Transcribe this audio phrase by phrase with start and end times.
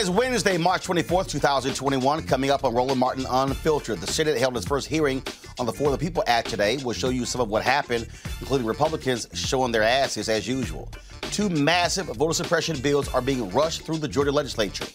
[0.00, 2.22] Today's Wednesday, March 24th, 2021.
[2.22, 3.98] Coming up on Roland Martin Unfiltered.
[3.98, 5.22] The Senate held its first hearing
[5.58, 6.78] on the For the People Act today.
[6.82, 8.08] We'll show you some of what happened,
[8.40, 10.88] including Republicans showing their asses as usual.
[11.32, 14.86] Two massive voter suppression bills are being rushed through the Georgia legislature.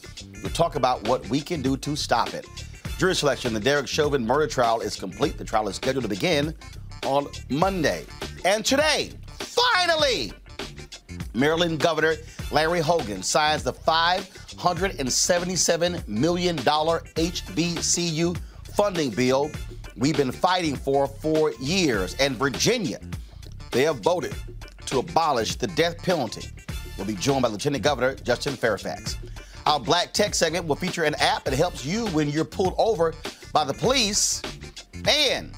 [0.41, 2.47] We'll talk about what we can do to stop it.
[2.97, 5.37] Jury selection, the Derek Chauvin murder trial is complete.
[5.37, 6.55] The trial is scheduled to begin
[7.05, 8.05] on Monday.
[8.43, 10.33] And today, finally,
[11.35, 12.16] Maryland Governor
[12.51, 13.73] Larry Hogan signs the
[14.55, 18.38] $577 million HBCU
[18.75, 19.51] funding bill
[19.97, 22.16] we've been fighting for for years.
[22.19, 22.99] And Virginia,
[23.71, 24.35] they have voted
[24.88, 26.49] to abolish the death penalty.
[26.97, 29.17] We'll be joined by Lieutenant Governor Justin Fairfax.
[29.66, 33.13] Our Black Tech segment will feature an app that helps you when you're pulled over
[33.51, 34.41] by the police.
[35.07, 35.53] And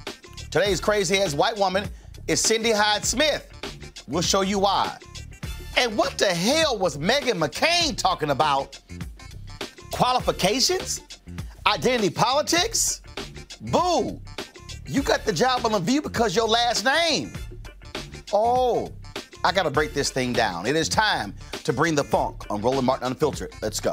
[0.50, 1.88] today's crazy ass white woman
[2.28, 3.52] is Cindy Hyde Smith.
[4.08, 4.98] We'll show you why.
[5.78, 8.80] And what the hell was Meghan McCain talking about?
[9.92, 11.02] Qualifications?
[11.68, 13.04] Identity politics?
[13.62, 14.20] Boo!
[14.88, 17.32] You got the job on the view because your last name.
[18.34, 18.92] Oh,
[19.44, 20.66] I gotta break this thing down.
[20.66, 23.54] It is time to bring the funk on Roland Martin Unfiltered.
[23.62, 23.92] Let's go.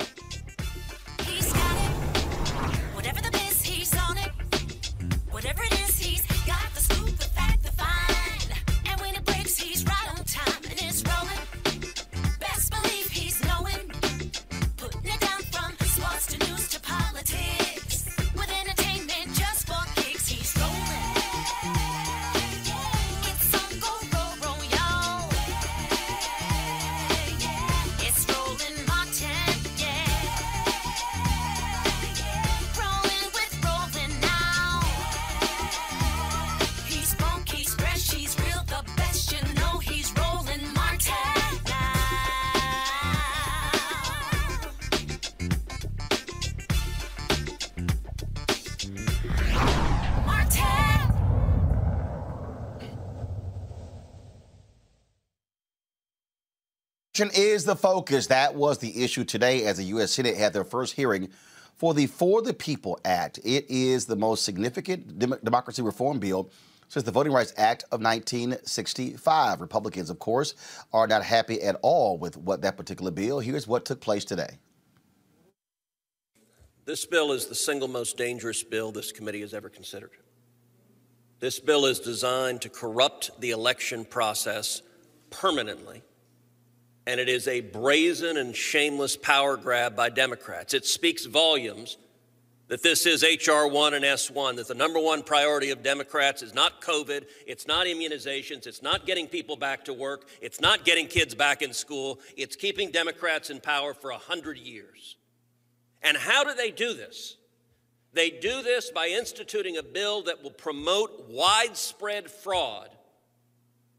[57.30, 58.26] Is the focus.
[58.28, 60.12] That was the issue today as the U.S.
[60.12, 61.30] Senate had their first hearing
[61.76, 63.38] for the For the People Act.
[63.44, 66.50] It is the most significant dem- democracy reform bill
[66.88, 69.60] since the Voting Rights Act of 1965.
[69.60, 70.54] Republicans, of course,
[70.92, 73.40] are not happy at all with what that particular bill.
[73.40, 74.58] Here's what took place today.
[76.84, 80.10] This bill is the single most dangerous bill this committee has ever considered.
[81.40, 84.82] This bill is designed to corrupt the election process
[85.30, 86.02] permanently,
[87.06, 90.74] and it is a brazen and shameless power grab by Democrats.
[90.74, 91.98] It speaks volumes
[92.68, 93.68] that this is H.R.
[93.68, 97.86] 1 and S1, that the number one priority of Democrats is not COVID, it's not
[97.86, 102.20] immunizations, it's not getting people back to work, it's not getting kids back in school,
[102.36, 105.16] it's keeping Democrats in power for 100 years.
[106.02, 107.36] And how do they do this?
[108.14, 112.88] They do this by instituting a bill that will promote widespread fraud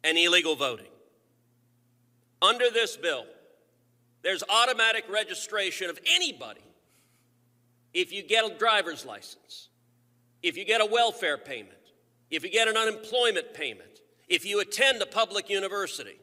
[0.03, 0.87] and illegal voting.
[2.45, 3.25] Under this bill,
[4.21, 6.61] there's automatic registration of anybody
[7.93, 9.69] if you get a driver's license,
[10.43, 11.71] if you get a welfare payment,
[12.29, 16.19] if you get an unemployment payment, if you attend a public university.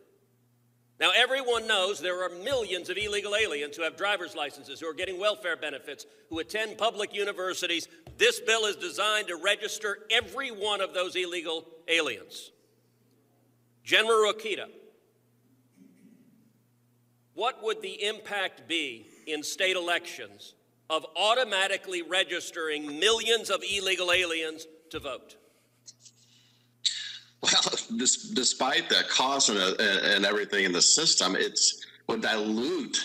[1.00, 4.94] Now, everyone knows there are millions of illegal aliens who have driver's licenses, who are
[4.94, 7.88] getting welfare benefits, who attend public universities.
[8.18, 12.52] This bill is designed to register every one of those illegal aliens.
[13.82, 14.66] General Rokita,
[17.34, 20.54] what would the impact be in state elections
[20.90, 25.36] of automatically registering millions of illegal aliens to vote?
[27.42, 33.04] Well, this, despite the cost and, and, everything in the system, it's would dilute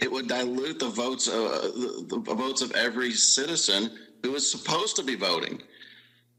[0.00, 1.70] it would dilute the votes uh,
[2.08, 5.62] the, the votes of every citizen who is supposed to be voting.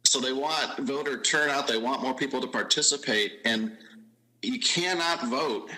[0.03, 1.65] So they want voter turnout.
[1.65, 3.77] They want more people to participate, and
[4.41, 5.69] you cannot vote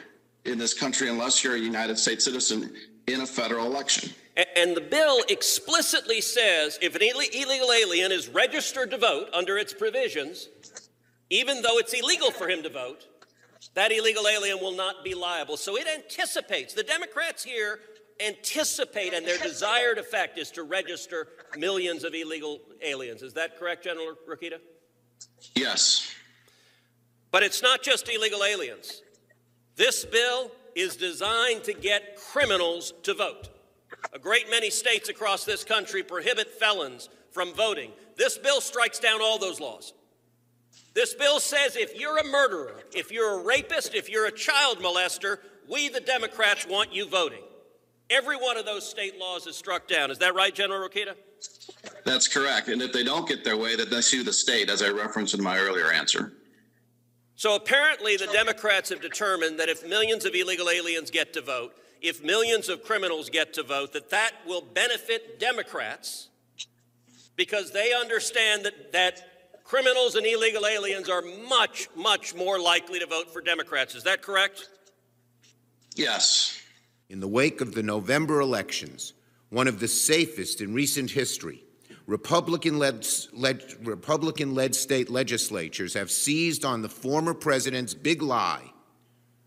[0.46, 2.74] in this country unless you're a United States citizen
[3.08, 4.10] in a federal election.
[4.56, 9.74] And the bill explicitly says if an illegal alien is registered to vote under its
[9.74, 10.50] provisions,
[11.30, 13.08] even though it's illegal for him to vote,
[13.74, 15.58] that illegal alien will not be liable.
[15.58, 17.80] So it anticipates, the Democrats here
[18.26, 21.28] anticipate, and their desired effect is to register
[21.58, 23.22] millions of illegal aliens.
[23.22, 24.60] Is that correct, General Rokita?
[25.56, 26.14] Yes.
[27.32, 29.02] But it's not just illegal aliens.
[29.76, 33.50] This bill is designed to get criminals to vote.
[34.14, 37.92] A great many states across this country prohibit felons from voting.
[38.18, 39.94] This bill strikes down all those laws.
[40.94, 44.80] This bill says if you're a murderer, if you're a rapist, if you're a child
[44.80, 45.38] molester,
[45.70, 47.44] we, the Democrats, want you voting.
[48.10, 50.12] Every one of those state laws is struck down.
[50.12, 51.16] Is that right, General Rokita?
[52.04, 52.68] That's correct.
[52.68, 55.34] And if they don't get their way, then they sue the state, as I referenced
[55.34, 56.34] in my earlier answer.
[57.42, 61.74] So apparently, the Democrats have determined that if millions of illegal aliens get to vote,
[62.00, 66.30] if millions of criminals get to vote, that that will benefit Democrats
[67.36, 73.08] because they understand that, that criminals and illegal aliens are much, much more likely to
[73.08, 73.96] vote for Democrats.
[73.96, 74.70] Is that correct?
[75.96, 76.62] Yes.
[77.10, 79.14] In the wake of the November elections,
[79.50, 81.64] one of the safest in recent history,
[82.12, 88.74] Republican led, led, Republican led state legislatures have seized on the former president's big lie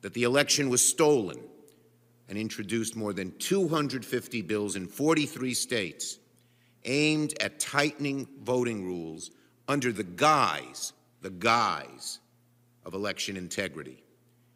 [0.01, 1.39] that the election was stolen
[2.27, 6.19] and introduced more than 250 bills in 43 states
[6.87, 9.31] aimed at tightening voting rules
[9.69, 12.19] under the guise, the guise
[12.87, 14.03] of election integrity.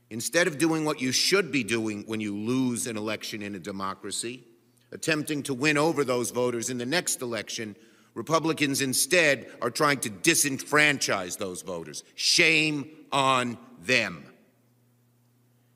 [0.08, 3.58] Instead of doing what you should be doing when you lose an election in a
[3.58, 4.44] democracy,
[4.92, 7.76] attempting to win over those voters in the next election,
[8.18, 12.02] Republicans instead are trying to disenfranchise those voters.
[12.16, 14.24] Shame on them.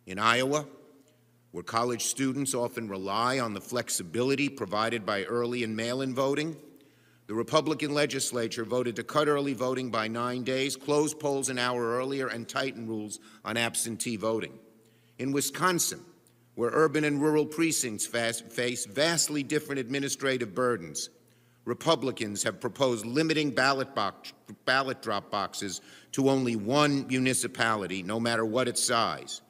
[0.06, 0.66] In Iowa,
[1.52, 6.56] where college students often rely on the flexibility provided by early and mail in voting,
[7.28, 11.96] the Republican legislature voted to cut early voting by nine days, close polls an hour
[11.96, 14.58] earlier, and tighten rules on absentee voting.
[15.16, 16.00] In Wisconsin,
[16.56, 21.08] where urban and rural precincts face vastly different administrative burdens,
[21.64, 24.32] Republicans have proposed limiting ballot, box,
[24.64, 25.80] ballot drop boxes
[26.12, 29.40] to only one municipality, no matter what its size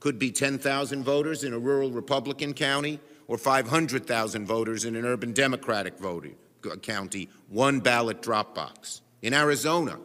[0.00, 2.98] could be 10,000 voters in a rural Republican county
[3.28, 9.02] or 500,000 voters in an urban Democratic voting uh, county, one ballot drop box.
[9.22, 9.98] In Arizona,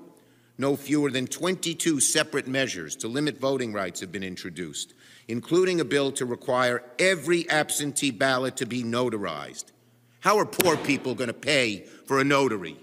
[0.57, 4.93] no fewer than 22 separate measures to limit voting rights have been introduced,
[5.27, 9.65] including a bill to require every absentee ballot to be notarized.
[10.25, 12.77] How are poor people going to pay for a notary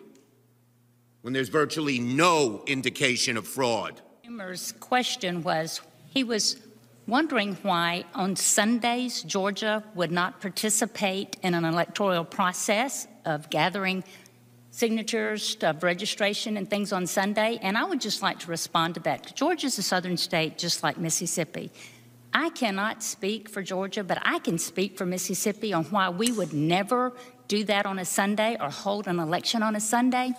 [1.23, 4.01] when there's virtually no indication of fraud?
[4.25, 6.61] Schumer's question was he was
[7.09, 14.05] wondering why on Sundays Georgia would not participate in an electoral process of gathering
[14.71, 17.59] signatures of registration and things on Sunday.
[17.61, 19.35] And I would just like to respond to that.
[19.35, 21.73] Georgia is a southern state just like Mississippi.
[22.35, 26.55] I cannot speak for Georgia, but I can speak for Mississippi on why we would
[26.55, 27.13] never
[27.53, 30.33] do that on a Sunday or hold an election on a Sunday.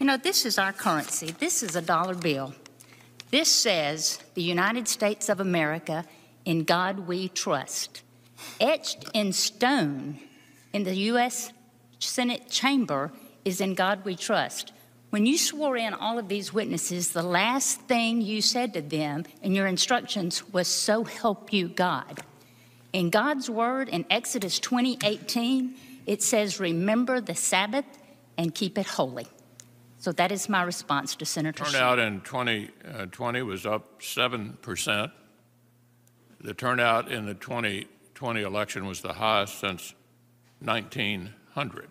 [0.00, 1.30] You know, this is our currency.
[1.38, 2.54] This is a dollar bill.
[3.30, 6.04] This says the United States of America,
[6.44, 8.02] in God we trust.
[8.60, 10.18] Etched in stone
[10.72, 11.52] in the U.S.
[12.00, 13.12] Senate chamber
[13.44, 14.72] is in God we trust.
[15.10, 19.24] When you swore in all of these witnesses, the last thing you said to them
[19.40, 22.24] in your instructions was, So help you God.
[22.92, 25.76] In God's word in Exodus 20:18,
[26.08, 27.84] it says, Remember the Sabbath
[28.38, 29.26] and keep it holy.
[29.98, 35.12] So that is my response to Senator Turnout in 2020 uh, was up 7%.
[36.40, 39.94] The turnout in the 2020 election was the highest since
[40.60, 41.88] 1900.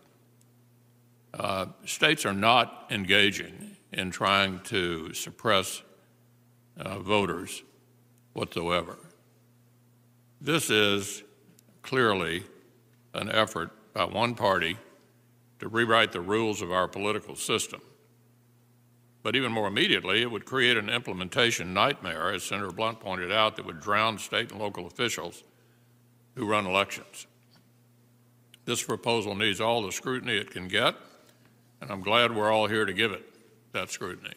[1.33, 5.83] Uh, states are not engaging in trying to suppress
[6.79, 7.61] uh, voters
[8.33, 8.97] whatsoever.
[10.41, 11.23] This is
[11.83, 12.43] clearly
[13.13, 14.77] an effort by one party
[15.57, 17.81] to rewrite the rules of our political system.
[19.23, 23.55] But even more immediately, it would create an implementation nightmare, as Senator Blunt pointed out,
[23.55, 25.43] that would drown state and local officials
[26.35, 27.25] who run elections.
[28.65, 30.93] This proposal needs all the scrutiny it can get,
[31.81, 33.25] and I'm glad we're all here to give it
[33.71, 34.35] that scrutiny.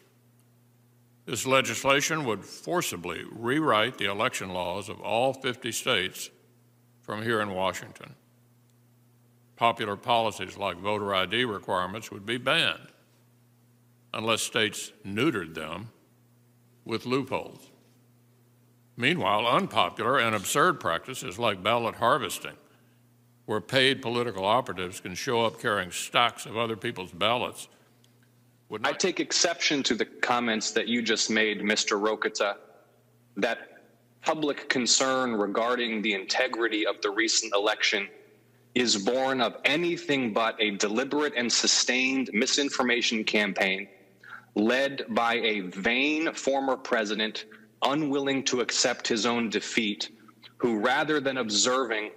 [1.26, 6.30] This legislation would forcibly rewrite the election laws of all 50 states
[7.02, 8.14] from here in Washington.
[9.60, 12.86] Popular policies like voter ID requirements would be banned
[14.14, 15.90] unless states neutered them
[16.86, 17.68] with loopholes.
[18.96, 22.56] Meanwhile, unpopular and absurd practices like ballot harvesting,
[23.44, 27.68] where paid political operatives can show up carrying stacks of other people's ballots.
[28.70, 32.00] Would I take exception to the comments that you just made, Mr.
[32.00, 32.56] Rokita,
[33.36, 33.58] that
[34.22, 38.08] public concern regarding the integrity of the recent election
[38.74, 43.88] is born of anything but a deliberate and sustained misinformation campaign
[44.54, 47.46] led by a vain former president
[47.82, 50.10] unwilling to accept his own defeat,
[50.56, 52.10] who rather than observing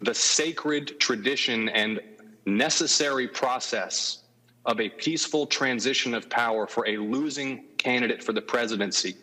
[0.00, 2.00] the sacred tradition and
[2.46, 4.22] necessary process
[4.66, 9.16] of a peaceful transition of power for a losing candidate for the presidency,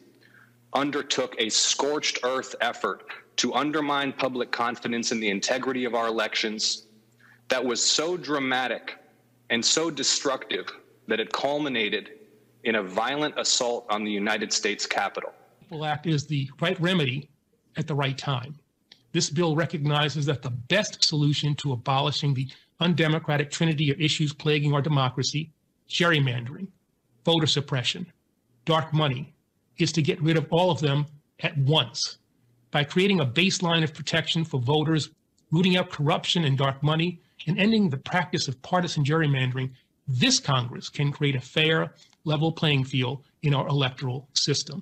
[0.73, 3.03] undertook a scorched earth effort
[3.37, 6.87] to undermine public confidence in the integrity of our elections
[7.49, 8.97] that was so dramatic
[9.49, 10.67] and so destructive
[11.07, 12.11] that it culminated
[12.63, 15.31] in a violent assault on the United States Capitol.
[15.61, 17.29] People Act is the right remedy
[17.77, 18.57] at the right time.
[19.13, 24.73] This bill recognizes that the best solution to abolishing the undemocratic trinity of issues plaguing
[24.73, 25.51] our democracy
[25.89, 26.67] gerrymandering,
[27.23, 28.05] voter suppression,
[28.65, 29.33] dark money
[29.77, 31.05] is to get rid of all of them
[31.39, 32.16] at once
[32.71, 35.09] by creating a baseline of protection for voters,
[35.51, 39.71] rooting out corruption and dark money, and ending the practice of partisan gerrymandering
[40.07, 41.93] this Congress can create a fair,
[42.23, 44.81] level playing field in our electoral system.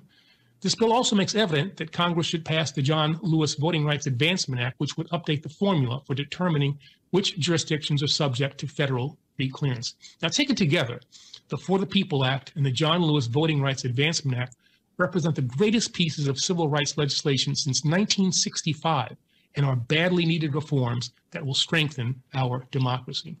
[0.60, 4.60] This bill also makes evident that Congress should pass the John Lewis Voting Rights Advancement
[4.60, 6.78] Act, which would update the formula for determining
[7.10, 9.18] which jurisdictions are subject to federal
[9.52, 9.94] clearance.
[10.22, 11.00] Now, taken together,
[11.48, 14.56] the For the People Act and the John Lewis Voting Rights Advancement Act
[14.98, 19.16] represent the greatest pieces of civil rights legislation since 1965
[19.54, 23.36] and are badly needed reforms that will strengthen our democracy.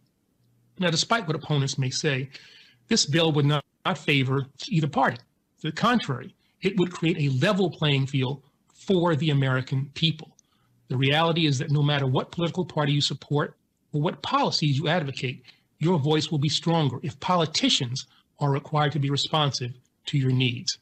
[0.78, 2.28] Now, despite what opponents may say,
[2.88, 5.18] this bill would not, not favor either party.
[5.60, 8.42] To the contrary, it would create a level playing field
[8.74, 10.36] for the American people.
[10.88, 13.56] The reality is that no matter what political party you support
[13.92, 15.42] or what policies you advocate,
[15.78, 18.06] your voice will be stronger if politicians
[18.38, 19.72] are required to be responsive
[20.06, 20.78] to your needs.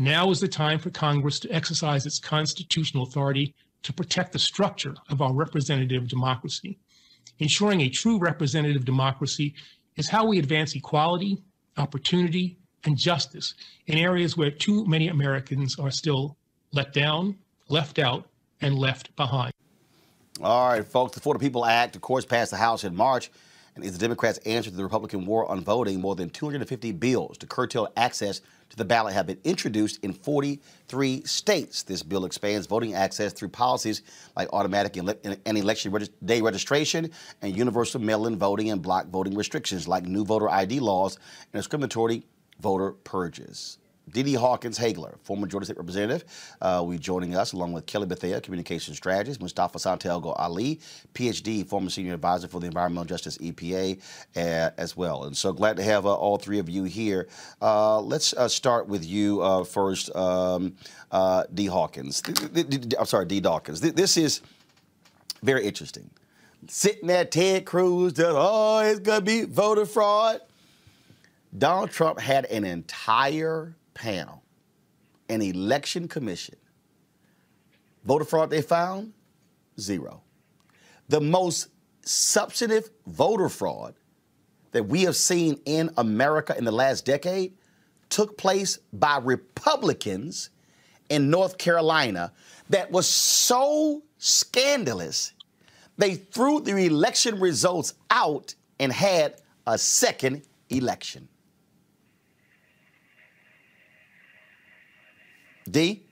[0.00, 4.94] Now is the time for Congress to exercise its constitutional authority to protect the structure
[5.10, 6.78] of our representative democracy.
[7.38, 9.52] Ensuring a true representative democracy
[9.96, 11.36] is how we advance equality,
[11.76, 13.52] opportunity, and justice
[13.88, 16.38] in areas where too many Americans are still
[16.72, 17.36] let down,
[17.68, 18.26] left out,
[18.62, 19.52] and left behind.
[20.42, 23.30] All right, folks, the the People Act, of course, passed the House in March
[23.74, 26.00] and is the Democrats' answer to the Republican war on voting.
[26.00, 28.40] More than 250 bills to curtail access
[28.70, 31.82] to the ballot have been introduced in 43 states.
[31.82, 34.02] This bill expands voting access through policies
[34.36, 35.92] like automatic and election
[36.24, 37.10] day registration
[37.42, 41.18] and universal mail-in voting and block voting restrictions like new voter ID laws
[41.52, 42.24] and discriminatory
[42.60, 43.78] voter purges.
[44.12, 46.24] Didi Hawkins Haigler, former Georgia State Representative,
[46.60, 50.80] uh, will be joining us along with Kelly Bethea, Communications Strategist, Mustafa Santiago Ali,
[51.14, 54.00] PhD, former Senior Advisor for the Environmental Justice EPA
[54.36, 55.24] uh, as well.
[55.24, 57.28] And so glad to have uh, all three of you here.
[57.60, 60.74] Uh, let's uh, start with you uh, first, um,
[61.54, 61.66] D.
[61.66, 62.22] Hawkins.
[62.98, 63.40] I'm sorry, D.
[63.40, 63.80] Dawkins.
[63.80, 64.42] This is
[65.42, 66.10] very interesting
[66.68, 70.40] sitting there, Ted Cruz, just, oh, it's going to be voter fraud.
[71.56, 74.42] Donald Trump had an entire panel,
[75.28, 76.56] an election commission.
[78.04, 79.12] Voter fraud they found?
[79.78, 80.22] Zero.
[81.10, 81.68] The most
[82.00, 83.94] substantive voter fraud
[84.72, 87.52] that we have seen in America in the last decade
[88.08, 90.48] took place by Republicans
[91.10, 92.32] in North Carolina
[92.70, 95.34] that was so scandalous,
[95.98, 101.28] they threw the election results out and had a second election.
[105.70, 106.06] D?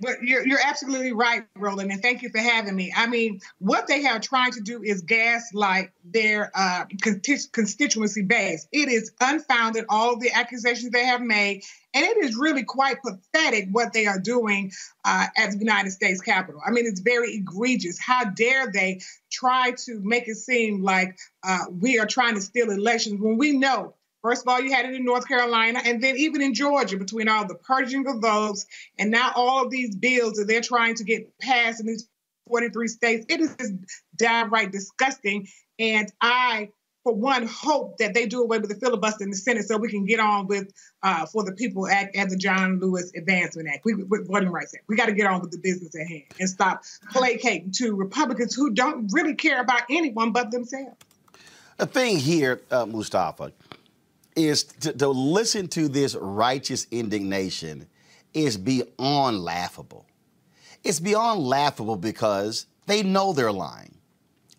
[0.00, 2.92] But you're, you're absolutely right, Roland, and thank you for having me.
[2.96, 8.68] I mean, what they have trying to do is gaslight their uh, constituency base.
[8.70, 13.70] It is unfounded, all the accusations they have made, and it is really quite pathetic
[13.72, 14.70] what they are doing
[15.04, 16.60] uh, at the United States Capitol.
[16.64, 17.98] I mean, it's very egregious.
[17.98, 19.00] How dare they
[19.32, 23.52] try to make it seem like uh, we are trying to steal elections when we
[23.52, 26.96] know First of all, you had it in North Carolina, and then even in Georgia,
[26.96, 28.66] between all the purging of votes
[28.98, 32.08] and now all of these bills that they're trying to get passed in these
[32.48, 33.74] 43 states, it is just
[34.16, 35.46] downright disgusting.
[35.78, 36.70] And I,
[37.04, 39.88] for one, hope that they do away with the filibuster in the Senate so we
[39.88, 40.72] can get on with
[41.04, 44.74] uh, for the People Act and the John Lewis Advancement Act, we, with Voting Rights
[44.74, 44.84] Act.
[44.88, 46.82] We got to get on with the business at hand and stop
[47.12, 50.96] placating to Republicans who don't really care about anyone but themselves.
[51.76, 53.52] The thing here, uh, Mustafa,
[54.38, 57.86] is to, to listen to this righteous indignation
[58.34, 60.06] is beyond laughable.
[60.84, 63.96] It's beyond laughable because they know they're lying.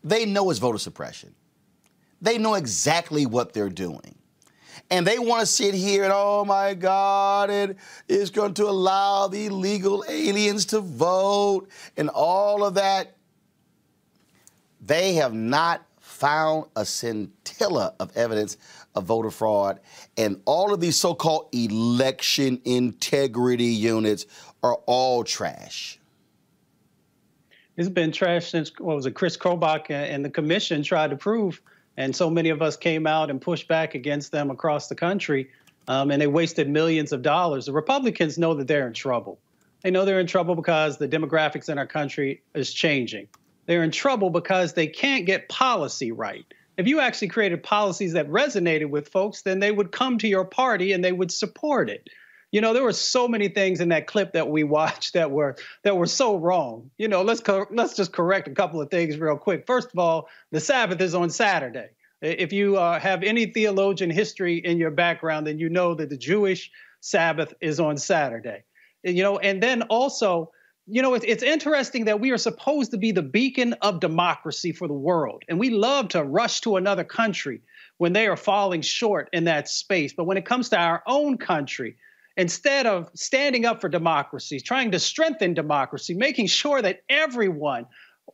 [0.03, 1.33] They know it's voter suppression.
[2.21, 4.15] They know exactly what they're doing.
[4.91, 9.27] And they want to sit here and, oh my God, it is going to allow
[9.27, 13.15] the illegal aliens to vote and all of that.
[14.81, 18.57] They have not found a scintilla of evidence
[18.95, 19.79] of voter fraud.
[20.17, 24.25] And all of these so called election integrity units
[24.63, 25.99] are all trash.
[27.77, 31.61] It's been trash since, what was it, Chris Kobach and the commission tried to prove.
[31.95, 35.49] And so many of us came out and pushed back against them across the country.
[35.87, 37.65] Um, and they wasted millions of dollars.
[37.65, 39.39] The Republicans know that they're in trouble.
[39.81, 43.27] They know they're in trouble because the demographics in our country is changing.
[43.65, 46.45] They're in trouble because they can't get policy right
[46.79, 50.45] if you actually created policies that resonated with folks, then they would come to your
[50.45, 52.09] party and they would support it.
[52.51, 55.57] You know, there were so many things in that clip that we watched that were
[55.83, 56.89] that were so wrong.
[56.97, 59.65] You know, let's co- let's just correct a couple of things real quick.
[59.67, 61.89] First of all, the Sabbath is on Saturday.
[62.21, 66.17] If you uh, have any theologian history in your background, then you know that the
[66.17, 68.63] Jewish Sabbath is on Saturday.
[69.03, 70.51] You know, and then also
[70.91, 74.87] you know, it's, interesting that we are supposed to be the beacon of democracy for
[74.87, 75.43] the world.
[75.47, 77.61] And we love to rush to another country
[77.97, 80.13] when they are falling short in that space.
[80.13, 81.97] But when it comes to our own country,
[82.37, 87.85] instead of standing up for democracy, trying to strengthen democracy, making sure that everyone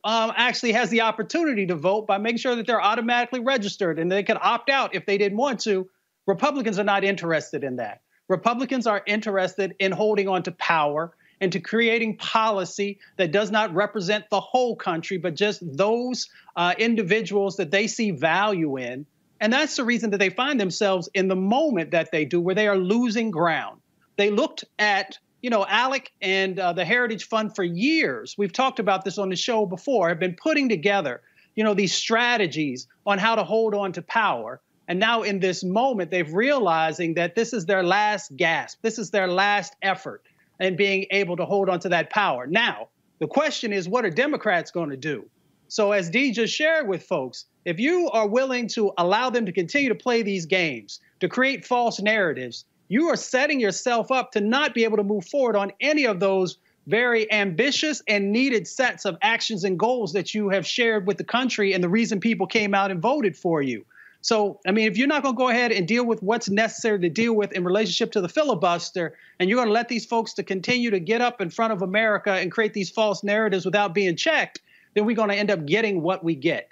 [0.04, 4.10] um, actually has the opportunity to vote by making sure that they're automatically registered and
[4.10, 5.88] they can opt out if they didn't want to,
[6.26, 8.00] Republicans are not interested in that.
[8.28, 14.28] Republicans are interested in holding on to power into creating policy that does not represent
[14.30, 19.06] the whole country, but just those uh, individuals that they see value in.
[19.40, 22.54] And that's the reason that they find themselves in the moment that they do, where
[22.54, 23.80] they are losing ground.
[24.16, 28.34] They looked at, you know, ALEC and uh, the Heritage Fund for years.
[28.38, 30.08] We've talked about this on the show before.
[30.08, 31.20] Have been putting together,
[31.54, 34.62] you know, these strategies on how to hold on to power.
[34.88, 38.78] And now in this moment, they've realizing that this is their last gasp.
[38.80, 40.22] This is their last effort
[40.60, 42.46] and being able to hold on to that power.
[42.46, 42.88] Now,
[43.18, 45.28] the question is, what are Democrats going to do?
[45.68, 49.52] So, as Dee just shared with folks, if you are willing to allow them to
[49.52, 54.40] continue to play these games, to create false narratives, you are setting yourself up to
[54.40, 59.04] not be able to move forward on any of those very ambitious and needed sets
[59.04, 62.46] of actions and goals that you have shared with the country and the reason people
[62.46, 63.84] came out and voted for you.
[64.26, 66.98] So, I mean, if you're not going to go ahead and deal with what's necessary
[66.98, 70.34] to deal with in relationship to the filibuster, and you're going to let these folks
[70.34, 73.94] to continue to get up in front of America and create these false narratives without
[73.94, 74.62] being checked,
[74.94, 76.68] then we're going to end up getting what we get.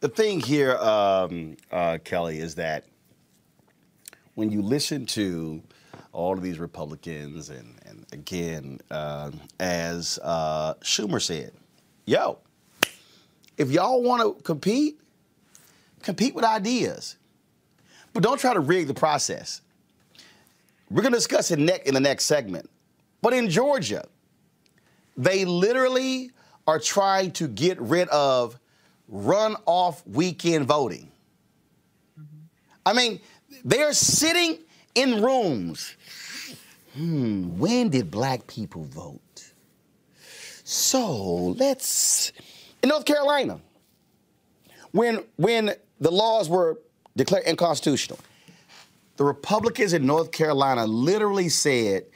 [0.00, 2.84] The thing here, um, uh, Kelly, is that
[4.34, 5.62] when you listen to
[6.12, 11.52] all of these Republicans, and, and again, uh, as uh, Schumer said,
[12.06, 12.38] yo,
[13.58, 14.96] if y'all want to compete,
[16.02, 17.16] compete with ideas,
[18.12, 19.60] but don't try to rig the process.
[20.90, 22.68] We're going to discuss it in the next segment.
[23.22, 24.06] But in Georgia,
[25.16, 26.30] they literally
[26.66, 28.58] are trying to get rid of
[29.12, 31.10] runoff weekend voting.
[32.84, 33.20] I mean,
[33.64, 34.58] they're sitting
[34.94, 35.94] in rooms.
[36.94, 39.52] Hmm, when did black people vote?
[40.64, 42.32] So let's
[42.82, 43.60] in North Carolina,
[44.92, 46.80] when when the laws were
[47.16, 48.18] declared unconstitutional,
[49.16, 52.06] the Republicans in North Carolina literally said,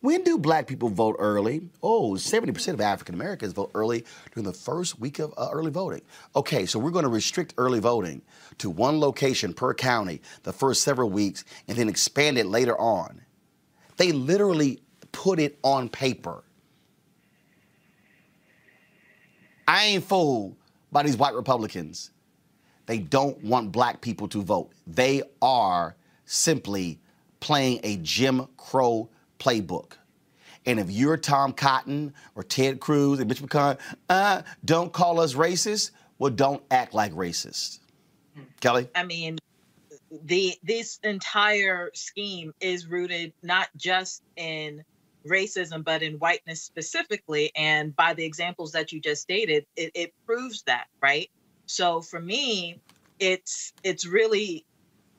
[0.00, 1.68] when do black people vote early?
[1.82, 4.04] Oh, 70% of African Americans vote early
[4.34, 6.02] during the first week of uh, early voting.
[6.36, 8.20] Okay, so we're going to restrict early voting
[8.58, 13.22] to one location per county the first several weeks and then expand it later on.
[13.96, 16.44] They literally put it on paper.
[19.66, 20.56] I ain't fooled
[20.92, 22.10] by these white Republicans.
[22.86, 24.70] They don't want black people to vote.
[24.86, 26.98] They are simply
[27.40, 29.92] playing a Jim Crow playbook.
[30.66, 35.34] And if you're Tom Cotton or Ted Cruz and Mitch McConnell, uh, don't call us
[35.34, 35.90] racist.
[36.18, 37.80] Well, don't act like racist.
[38.60, 38.88] Kelly?
[38.94, 39.38] I mean,
[40.22, 44.82] the this entire scheme is rooted not just in
[45.26, 50.14] racism but in whiteness specifically and by the examples that you just stated it, it
[50.26, 51.30] proves that right
[51.66, 52.80] so for me
[53.18, 54.64] it's it's really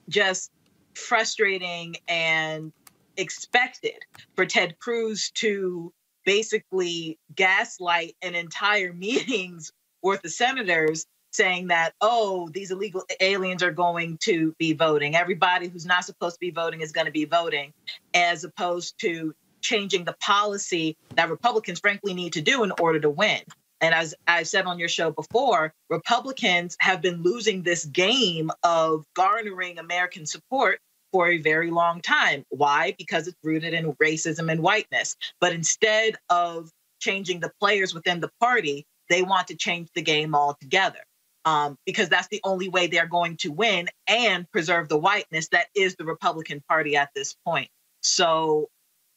[0.09, 0.51] just
[0.93, 2.71] frustrating and
[3.17, 3.97] expected
[4.35, 5.93] for Ted Cruz to
[6.25, 13.71] basically gaslight an entire meeting's worth of senators saying that, oh, these illegal aliens are
[13.71, 15.15] going to be voting.
[15.15, 17.73] Everybody who's not supposed to be voting is going to be voting,
[18.13, 23.09] as opposed to changing the policy that Republicans frankly need to do in order to
[23.09, 23.41] win.
[23.85, 29.05] And as I said on your show before, Republicans have been losing this game of
[29.15, 30.79] garnering American support
[31.11, 32.45] for a very long time.
[32.49, 32.95] Why?
[32.97, 35.15] Because it's rooted in racism and whiteness.
[35.39, 40.33] But instead of changing the players within the party, they want to change the game
[40.33, 41.03] altogether.
[41.45, 45.67] Um, because that's the only way they're going to win and preserve the whiteness that
[45.75, 47.69] is the Republican Party at this point.
[48.01, 48.67] So,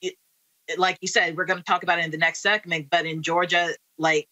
[0.03, 0.13] it,
[0.67, 3.07] it, like you said, we're going to talk about it in the next segment, but
[3.07, 4.29] in Georgia, like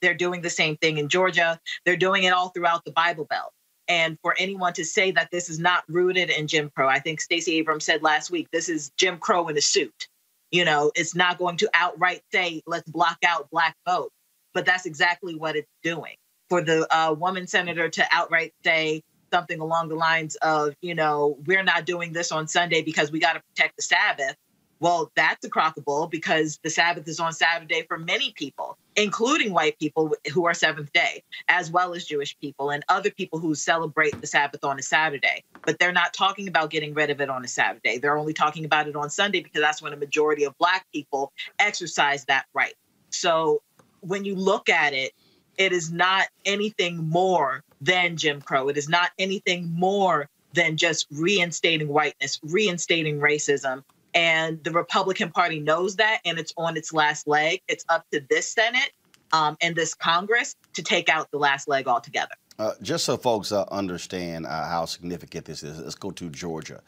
[0.00, 3.52] they're doing the same thing in Georgia, they're doing it all throughout the Bible Belt.
[3.88, 7.20] And for anyone to say that this is not rooted in Jim Crow, I think
[7.20, 10.08] Stacey Abrams said last week, this is Jim Crow in a suit.
[10.50, 14.10] You know, it's not going to outright say, let's block out black vote,
[14.52, 16.16] but that's exactly what it's doing
[16.48, 21.38] for the uh, woman senator to outright say something along the lines of, you know,
[21.46, 24.36] we're not doing this on Sunday because we got to protect the Sabbath.
[24.80, 29.78] Well, that's a bull because the Sabbath is on Saturday for many people, including white
[29.78, 34.20] people who are seventh day, as well as Jewish people and other people who celebrate
[34.20, 35.42] the Sabbath on a Saturday.
[35.66, 37.98] But they're not talking about getting rid of it on a Saturday.
[37.98, 41.32] They're only talking about it on Sunday because that's when a majority of Black people
[41.58, 42.74] exercise that right.
[43.10, 43.62] So
[44.00, 45.12] when you look at it,
[45.56, 48.68] it is not anything more than Jim Crow.
[48.68, 53.82] It is not anything more than just reinstating whiteness, reinstating racism.
[54.14, 57.60] And the Republican Party knows that, and it's on its last leg.
[57.68, 58.92] It's up to this Senate
[59.32, 62.34] um, and this Congress to take out the last leg altogether.
[62.58, 66.80] Uh, just so folks uh, understand uh, how significant this is, let's go to Georgia,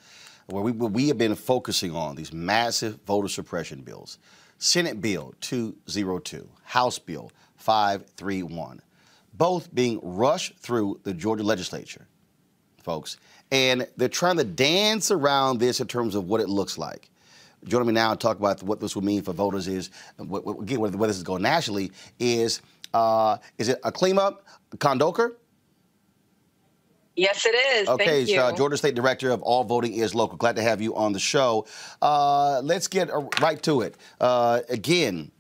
[0.46, 4.18] where we, we have been focusing on these massive voter suppression bills.
[4.58, 8.82] Senate Bill 202, House Bill 531,
[9.34, 12.06] both being rushed through the Georgia legislature,
[12.82, 13.16] folks.
[13.50, 17.10] And they're trying to dance around this in terms of what it looks like.
[17.64, 20.60] Joining me now to talk about what this will mean for voters is, what, what,
[20.60, 22.62] again, where, this is going nationally, is
[22.94, 24.36] uh, is it Aklima
[24.76, 25.34] Khondoker?
[27.16, 27.88] Yes, it is.
[27.88, 30.38] Okay, so, uh, Georgia State Director of All Voting is Local.
[30.38, 31.66] Glad to have you on the show.
[32.00, 33.10] Uh, let's get
[33.40, 33.96] right to it.
[34.20, 35.30] Uh, again,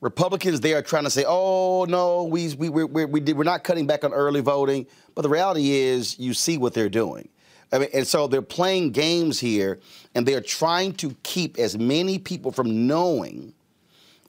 [0.00, 3.44] Republicans they are trying to say, "Oh no, we we we we, we did, we're
[3.44, 7.28] not cutting back on early voting," but the reality is, you see what they're doing.
[7.72, 9.80] I mean, and so they're playing games here,
[10.14, 13.54] and they're trying to keep as many people from knowing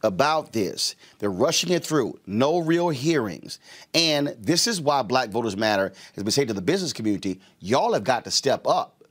[0.04, 0.95] about this.
[1.19, 3.60] They're rushing it through, no real hearings.
[3.93, 7.93] And this is why Black Voters Matter has been saying to the business community, y'all
[7.93, 9.04] have got to step up.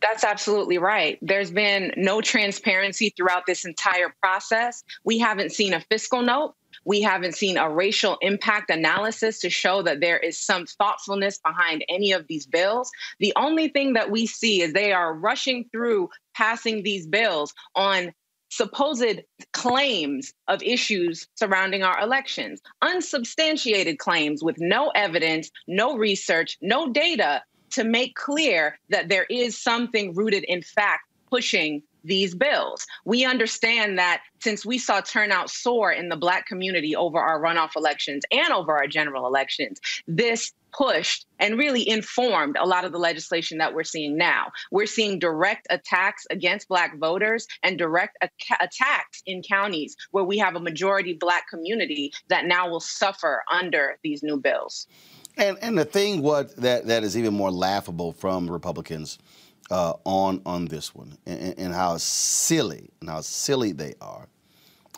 [0.00, 1.18] That's absolutely right.
[1.22, 4.82] There's been no transparency throughout this entire process.
[5.04, 6.54] We haven't seen a fiscal note.
[6.84, 11.84] We haven't seen a racial impact analysis to show that there is some thoughtfulness behind
[11.88, 12.90] any of these bills.
[13.18, 18.12] The only thing that we see is they are rushing through passing these bills on
[18.50, 26.92] supposed claims of issues surrounding our elections, unsubstantiated claims with no evidence, no research, no
[26.92, 32.86] data to make clear that there is something rooted in fact pushing these bills.
[33.04, 37.76] We understand that since we saw turnout soar in the Black community over our runoff
[37.76, 42.98] elections and over our general elections, this pushed and really informed a lot of the
[42.98, 44.50] legislation that we're seeing now.
[44.70, 48.16] We're seeing direct attacks against Black voters and direct
[48.60, 53.98] attacks in counties where we have a majority Black community that now will suffer under
[54.02, 54.86] these new bills.
[55.36, 59.18] And and the thing what that that is even more laughable from Republicans
[59.70, 64.26] uh, on on this one and, and, how silly and how silly they are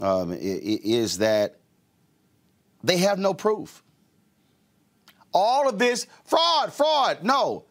[0.01, 1.57] um, is that
[2.83, 3.83] they have no proof.
[5.33, 7.23] All of this fraud, fraud.
[7.23, 7.65] No,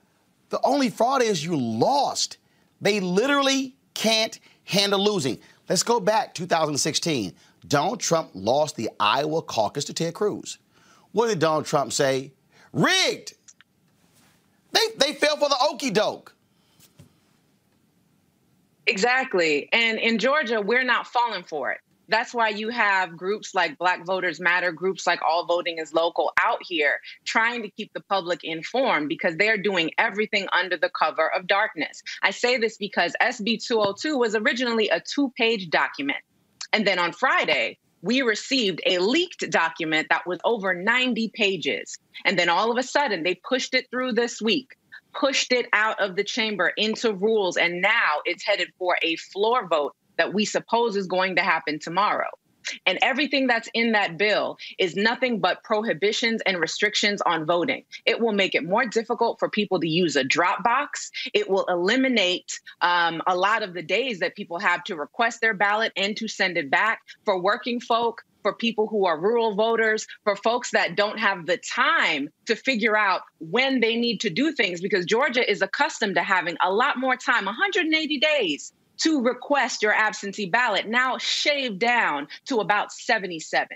[0.50, 2.38] the only fraud is you lost.
[2.82, 5.40] They literally can't handle losing.
[5.70, 7.34] Let's go back 2016.
[7.68, 10.58] Donald Trump lost the Iowa caucus to Ted Cruz.
[11.14, 12.34] What did Donald Trump say?
[12.74, 13.36] Rigged.
[14.72, 16.36] They, they fell for the okey doke.
[18.86, 19.70] Exactly.
[19.72, 21.80] And in Georgia, we're not falling for it.
[22.10, 26.34] That's why you have groups like Black Voters Matter, groups like All Voting is Local
[26.40, 31.34] out here trying to keep the public informed because they're doing everything under the cover
[31.34, 32.04] of darkness.
[32.22, 36.20] I say this because SB 202 was originally a two page document.
[36.74, 41.98] And then on Friday, we received a leaked document that was over 90 pages.
[42.26, 44.76] And then all of a sudden, they pushed it through this week,
[45.14, 49.68] pushed it out of the chamber into rules, and now it's headed for a floor
[49.68, 52.30] vote that we suppose is going to happen tomorrow.
[52.86, 57.84] And everything that's in that bill is nothing but prohibitions and restrictions on voting.
[58.06, 61.12] It will make it more difficult for people to use a drop box.
[61.34, 65.54] It will eliminate um, a lot of the days that people have to request their
[65.54, 67.02] ballot and to send it back.
[67.26, 71.58] For working folk, for people who are rural voters, for folks that don't have the
[71.58, 76.24] time to figure out when they need to do things, because Georgia is accustomed to
[76.24, 82.28] having a lot more time 180 days to request your absentee ballot, now shaved down
[82.46, 83.68] to about 77.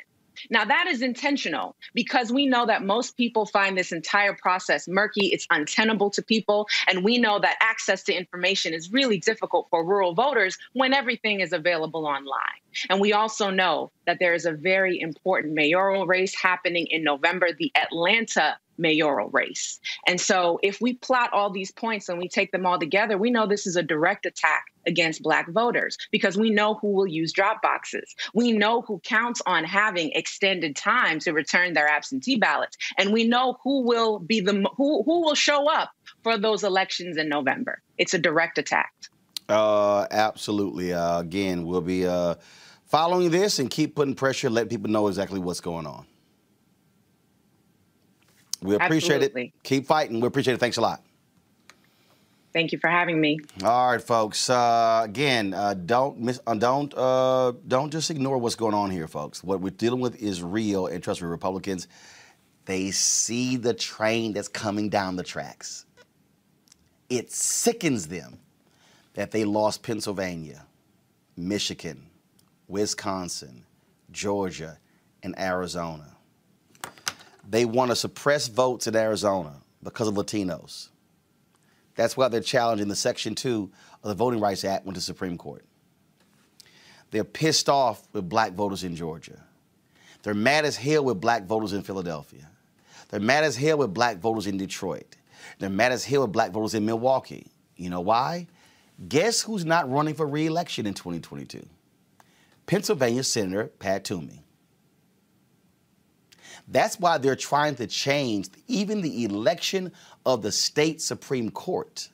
[0.50, 5.28] Now, that is intentional because we know that most people find this entire process murky,
[5.28, 9.86] it's untenable to people, and we know that access to information is really difficult for
[9.86, 12.62] rural voters when everything is available online.
[12.90, 17.50] And we also know that there is a very important mayoral race happening in November,
[17.58, 19.80] the Atlanta mayoral race.
[20.08, 23.32] And so if we plot all these points and we take them all together, we
[23.32, 27.34] know this is a direct attack against black voters because we know who will use
[27.34, 28.16] drop boxes.
[28.34, 33.28] We know who counts on having extended time to return their absentee ballots and we
[33.28, 35.92] know who will be the who who will show up
[36.24, 37.82] for those elections in November.
[37.98, 38.94] It's a direct attack.
[39.50, 40.94] Uh absolutely.
[40.94, 42.36] Uh, again, we'll be uh
[42.86, 46.06] following this and keep putting pressure, let people know exactly what's going on.
[48.68, 49.54] We appreciate Absolutely.
[49.56, 49.64] it.
[49.64, 50.20] Keep fighting.
[50.20, 50.60] We appreciate it.
[50.60, 51.02] Thanks a lot.
[52.52, 53.40] Thank you for having me.
[53.64, 54.50] All right, folks.
[54.50, 59.08] Uh, again, uh, don't miss, uh, don't uh, don't just ignore what's going on here,
[59.08, 59.44] folks.
[59.44, 61.88] What we're dealing with is real, and trust me, Republicans,
[62.66, 65.86] they see the train that's coming down the tracks.
[67.10, 68.40] It sickens them
[69.14, 70.66] that they lost Pennsylvania,
[71.38, 72.08] Michigan,
[72.68, 73.64] Wisconsin,
[74.12, 74.78] Georgia,
[75.24, 76.17] and Arizona.
[77.50, 80.90] They want to suppress votes in Arizona because of Latinos.
[81.96, 83.72] That's why they're challenging the Section 2
[84.04, 85.66] of the Voting Rights Act went to the Supreme Court.
[87.12, 89.42] They're pissed off with black voters in Georgia.
[90.24, 92.50] They're mad as hell with black voters in Philadelphia.
[93.10, 95.16] They're mad as hell with black voters in Detroit.
[95.60, 97.48] They're mad as hell with black voters in Milwaukee.
[97.78, 98.48] You know why?
[99.08, 101.66] Guess who's not running for re-election in 2022?
[102.66, 104.44] Pennsylvania Senator Pat Toomey.
[106.68, 109.94] That's why they're trying to change even the election
[110.26, 112.10] of the state Supreme Court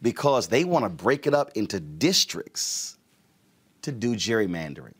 [0.00, 2.96] because they want to break it up into districts
[3.82, 4.94] to do gerrymandering.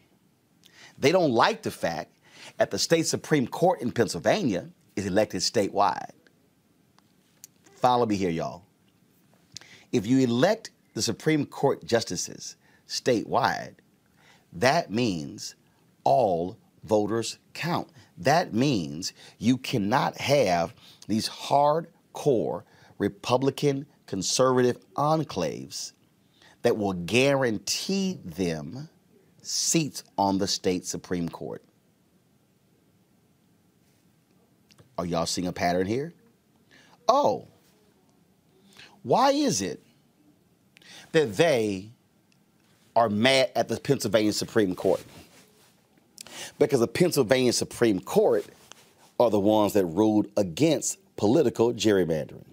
[0.98, 2.12] They don't like the fact
[2.58, 6.10] that the state Supreme Court in Pennsylvania is elected statewide.
[7.76, 8.64] Follow me here, y'all.
[9.92, 12.56] If you elect the Supreme Court justices
[12.88, 13.74] statewide,
[14.52, 15.54] that means
[16.04, 17.88] all voters count.
[18.18, 20.74] That means you cannot have
[21.06, 22.64] these hardcore
[22.98, 25.92] Republican conservative enclaves
[26.62, 28.88] that will guarantee them
[29.42, 31.62] seats on the state Supreme Court.
[34.98, 36.12] Are y'all seeing a pattern here?
[37.06, 37.46] Oh,
[39.02, 39.80] why is it
[41.12, 41.92] that they
[42.96, 45.02] are mad at the Pennsylvania Supreme Court?
[46.58, 48.46] Because the Pennsylvania Supreme Court
[49.20, 52.44] are the ones that ruled against political gerrymandering.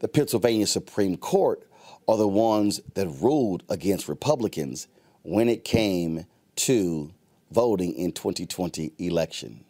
[0.00, 1.66] The Pennsylvania Supreme Court
[2.08, 4.88] are the ones that ruled against Republicans
[5.22, 6.26] when it came
[6.56, 7.12] to
[7.50, 9.64] voting in 2020 election.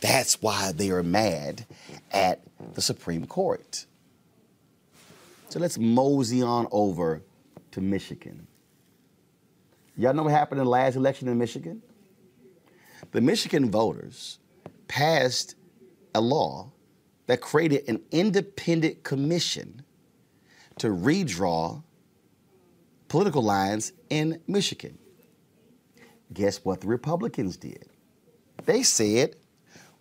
[0.00, 1.64] That's why they are mad
[2.12, 2.40] at
[2.74, 3.86] the Supreme Court.
[5.48, 7.22] So let's mosey on over
[7.72, 8.46] to Michigan.
[9.96, 11.82] Y'all know what happened in the last election in Michigan?
[13.10, 14.38] The Michigan voters
[14.88, 15.54] passed
[16.14, 16.72] a law
[17.26, 19.82] that created an independent commission
[20.78, 21.82] to redraw
[23.08, 24.98] political lines in Michigan.
[26.32, 27.86] Guess what the Republicans did?
[28.64, 29.36] They said,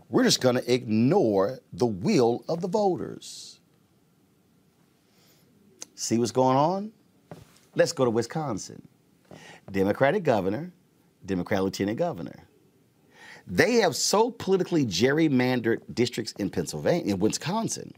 [0.10, 3.60] we're just going to ignore the will of the voters.
[5.96, 6.92] See what's going on?
[7.76, 8.88] Let's go to Wisconsin.
[9.72, 10.72] Democratic governor,
[11.26, 12.48] Democrat lieutenant governor.
[13.48, 17.94] They have so politically gerrymandered districts in Pennsylvania, in Wisconsin,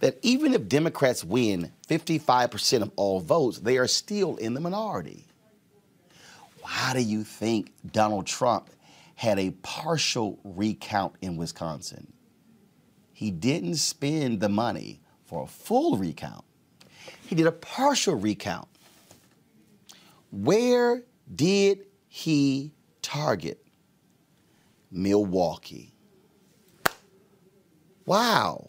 [0.00, 5.26] that even if Democrats win 55% of all votes, they are still in the minority.
[6.60, 8.70] Why do you think Donald Trump
[9.14, 12.12] had a partial recount in Wisconsin?
[13.12, 16.44] He didn't spend the money for a full recount.
[17.26, 18.68] He did a partial recount.
[20.34, 23.64] Where did he target?
[24.90, 25.94] Milwaukee.
[28.04, 28.68] Wow.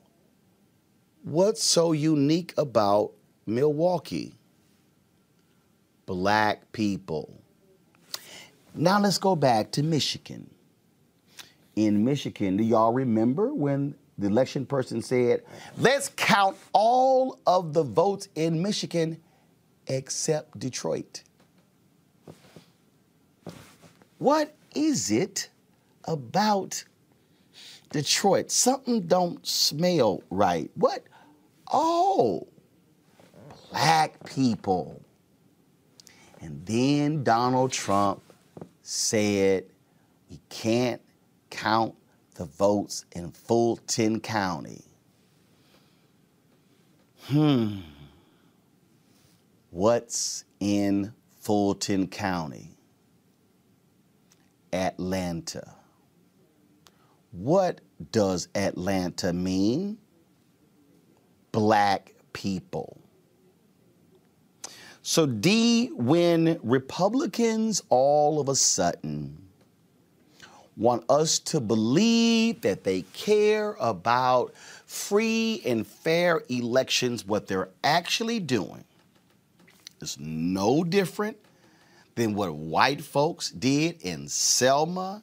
[1.23, 3.13] What's so unique about
[3.47, 4.35] Milwaukee?
[6.05, 7.41] Black people.
[8.75, 10.47] Now let's go back to Michigan.
[11.75, 15.41] In Michigan, do y'all remember when the election person said,
[15.79, 19.19] let's count all of the votes in Michigan
[19.87, 21.23] except Detroit?
[24.17, 25.49] What is it
[26.05, 26.83] about
[27.91, 28.51] Detroit?
[28.51, 30.69] Something don't smell right.
[30.75, 31.03] What?
[31.71, 32.47] Oh,
[33.71, 35.01] black people.
[36.41, 38.21] And then Donald Trump
[38.81, 39.65] said
[40.29, 41.01] we can't
[41.49, 41.95] count
[42.35, 44.83] the votes in Fulton County.
[47.23, 47.79] Hmm.
[49.71, 52.74] What's in Fulton County?
[54.75, 55.73] Atlanta.
[57.31, 57.79] What
[58.11, 59.97] does Atlanta mean?
[61.51, 62.99] Black people.
[65.01, 69.37] So, D, when Republicans all of a sudden
[70.75, 74.53] want us to believe that they care about
[74.85, 78.83] free and fair elections, what they're actually doing
[80.01, 81.37] is no different
[82.15, 85.21] than what white folks did in Selma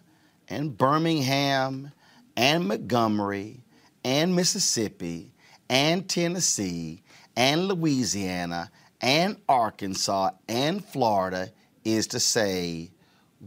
[0.49, 1.91] and Birmingham
[2.37, 3.65] and Montgomery
[4.05, 5.33] and Mississippi
[5.69, 7.03] and Tennessee
[7.37, 11.51] and Louisiana and Arkansas and Florida
[11.85, 12.91] is to say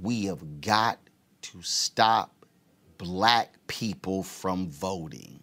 [0.01, 0.99] we have got
[1.41, 2.45] to stop
[2.97, 5.39] black people from voting.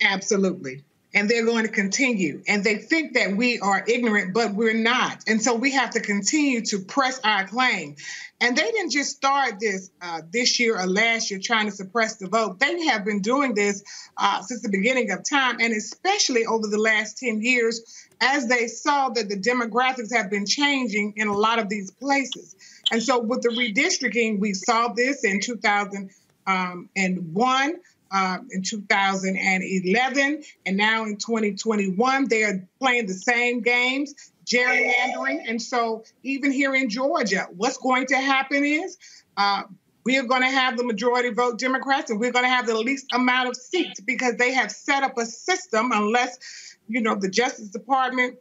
[0.00, 2.42] Absolutely and they're going to continue.
[2.46, 5.24] And they think that we are ignorant, but we're not.
[5.26, 7.96] And so we have to continue to press our claim.
[8.40, 12.16] And they didn't just start this uh, this year or last year trying to suppress
[12.16, 12.58] the vote.
[12.58, 13.84] They have been doing this
[14.16, 18.68] uh, since the beginning of time, and especially over the last 10 years, as they
[18.68, 22.56] saw that the demographics have been changing in a lot of these places.
[22.90, 27.74] And so with the redistricting, we saw this in 2001
[28.10, 35.48] uh, in 2011, and now in 2021, they are playing the same games, gerrymandering.
[35.48, 38.98] And so, even here in Georgia, what's going to happen is
[39.36, 39.62] uh,
[40.04, 42.76] we are going to have the majority vote Democrats, and we're going to have the
[42.76, 47.28] least amount of seats because they have set up a system, unless you know the
[47.28, 48.38] Justice Department.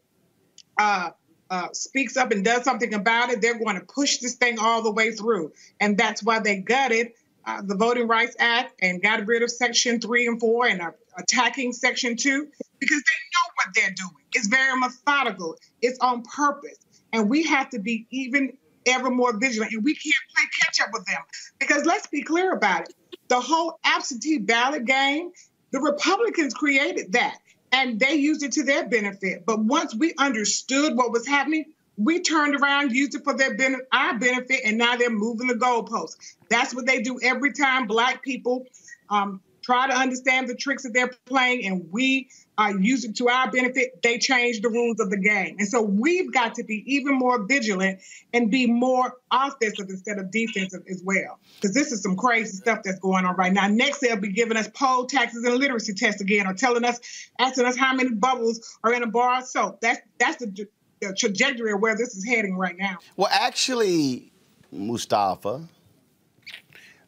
[0.77, 1.11] Uh,
[1.51, 4.83] uh, speaks up and does something about it, they're going to push this thing all
[4.83, 5.51] the way through.
[5.79, 7.13] And that's why they gutted
[7.45, 10.95] uh, the Voting Rights Act and got rid of Section 3 and 4 and are
[11.17, 12.47] attacking Section 2
[12.79, 14.23] because they know what they're doing.
[14.33, 16.77] It's very methodical, it's on purpose.
[17.11, 18.53] And we have to be even
[18.85, 19.73] ever more vigilant.
[19.73, 21.21] And we can't play catch up with them
[21.59, 22.95] because let's be clear about it.
[23.27, 25.31] The whole absentee ballot game,
[25.71, 27.37] the Republicans created that
[27.71, 29.45] and they used it to their benefit.
[29.45, 31.65] But once we understood what was happening,
[31.99, 35.53] we turned around, used it for their benefit, our benefit, and now they're moving the
[35.53, 36.35] goalposts.
[36.49, 38.65] That's what they do every time black people
[39.09, 43.29] um, try to understand the tricks that they're playing, and we uh, use it to
[43.29, 45.55] our benefit, they change the rules of the game.
[45.59, 47.99] And so we've got to be even more vigilant
[48.33, 51.39] and be more offensive instead of defensive as well.
[51.55, 53.67] Because this is some crazy stuff that's going on right now.
[53.67, 56.99] Next, they'll be giving us poll taxes and literacy tests again, or telling us,
[57.39, 59.79] asking us how many bubbles are in a bar of soap.
[59.81, 60.67] That's that's the,
[61.01, 62.97] the trajectory of where this is heading right now.
[63.15, 64.31] Well, actually,
[64.71, 65.67] Mustafa,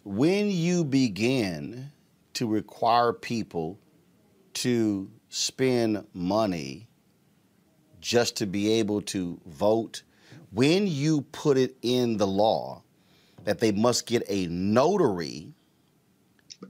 [0.04, 1.92] when you begin
[2.34, 3.80] to require people
[4.54, 6.88] to spend money
[8.00, 10.04] just to be able to vote,
[10.52, 12.84] when you put it in the law
[13.44, 15.54] that they must get a notary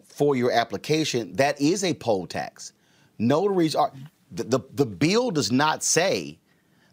[0.03, 2.74] for your application, that is a poll tax.
[3.17, 3.91] Notaries are,
[4.32, 6.39] the, the, the bill does not say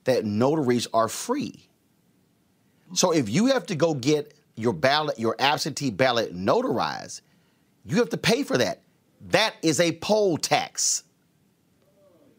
[0.08, 1.68] that notaries are free.
[2.94, 7.20] So if you have to go get your ballot, your absentee ballot notarized,
[7.84, 8.80] you have to pay for that.
[9.28, 11.04] That is a poll tax.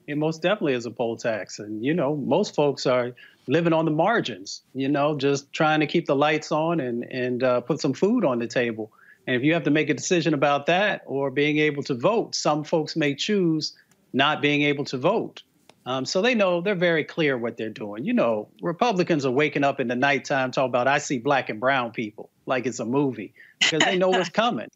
[0.08, 1.60] It most definitely is a poll tax.
[1.60, 3.12] And, you know, most folks are
[3.48, 7.44] living on the margins, you know, just trying to keep the lights on and, and
[7.44, 8.92] uh, put some food on the table.
[9.28, 12.34] And if you have to make a decision about that or being able to vote,
[12.34, 13.74] some folks may choose
[14.12, 15.44] not being able to vote.
[15.86, 18.06] Um, so they know they're very clear what they're doing.
[18.06, 21.60] You know, Republicans are waking up in the nighttime talking about I see black and
[21.60, 24.70] brown people like it's a movie because they know what's coming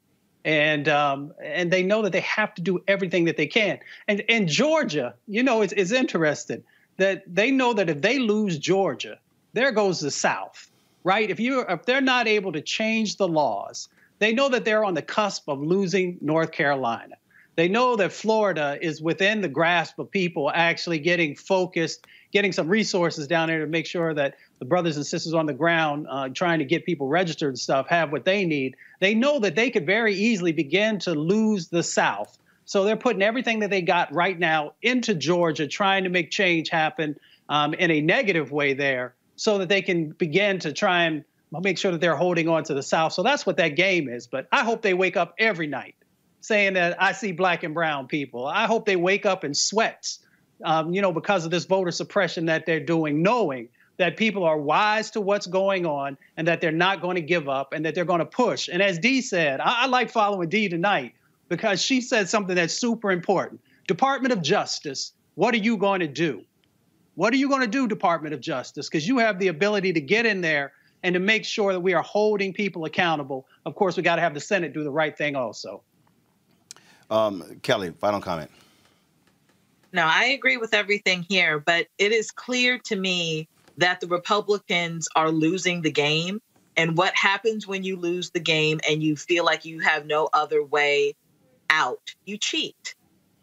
[0.46, 3.80] and um, and they know that they have to do everything that they can.
[4.08, 6.64] And in Georgia, you know, it's, it's interesting
[6.98, 9.20] that they know that if they lose Georgia,
[9.54, 10.70] there goes the South,
[11.04, 11.30] right?
[11.30, 13.88] If you if they're not able to change the laws,
[14.20, 17.16] they know that they're on the cusp of losing North Carolina.
[17.56, 22.68] They know that Florida is within the grasp of people actually getting focused, getting some
[22.68, 26.30] resources down there to make sure that the brothers and sisters on the ground uh,
[26.30, 28.76] trying to get people registered and stuff have what they need.
[29.00, 32.38] They know that they could very easily begin to lose the South.
[32.66, 36.70] So they're putting everything that they got right now into Georgia, trying to make change
[36.70, 41.24] happen um, in a negative way there so that they can begin to try and
[41.52, 43.14] make sure that they're holding on to the South.
[43.14, 44.26] So that's what that game is.
[44.26, 45.96] But I hope they wake up every night
[46.44, 48.46] saying that I see black and brown people.
[48.46, 50.20] I hope they wake up in sweats,
[50.64, 54.58] um, you know, because of this voter suppression that they're doing, knowing that people are
[54.58, 57.96] wise to what's going on and that they're not going to give up and that
[57.96, 58.68] they're going to push.
[58.68, 61.14] And as Dee said, I, I like following Dee tonight
[61.48, 63.62] because she said something that's super important.
[63.88, 66.44] Department of Justice, what are you going to do?
[67.16, 68.90] What are you going to do, Department of Justice?
[68.90, 70.74] Because you have the ability to get in there
[71.04, 73.48] and to make sure that we are holding people accountable.
[73.66, 75.84] Of course, we got to have the Senate do the right thing also.
[77.14, 78.50] Um, Kelly, final comment.
[79.92, 83.48] No, I agree with everything here, but it is clear to me
[83.78, 86.42] that the Republicans are losing the game.
[86.76, 90.28] And what happens when you lose the game and you feel like you have no
[90.34, 91.14] other way
[91.70, 92.16] out?
[92.26, 92.96] You cheat.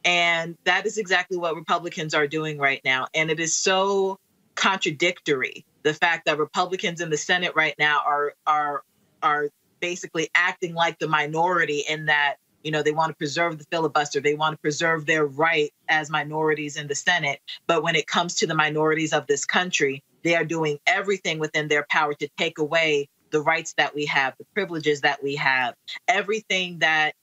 [0.05, 3.07] And that is exactly what Republicans are doing right now.
[3.14, 4.18] And it is so
[4.57, 8.83] contradictory the fact that Republicans in the Senate right now are are
[9.23, 9.49] are
[9.79, 14.21] basically acting like the minority in that you know, they want to preserve the filibuster.
[14.21, 17.41] They want to preserve their right as minorities in the Senate.
[17.67, 21.69] But when it comes to the minorities of this country, they are doing everything within
[21.69, 25.75] their power to take away the rights that we have, the privileges that we have,
[26.09, 27.15] everything that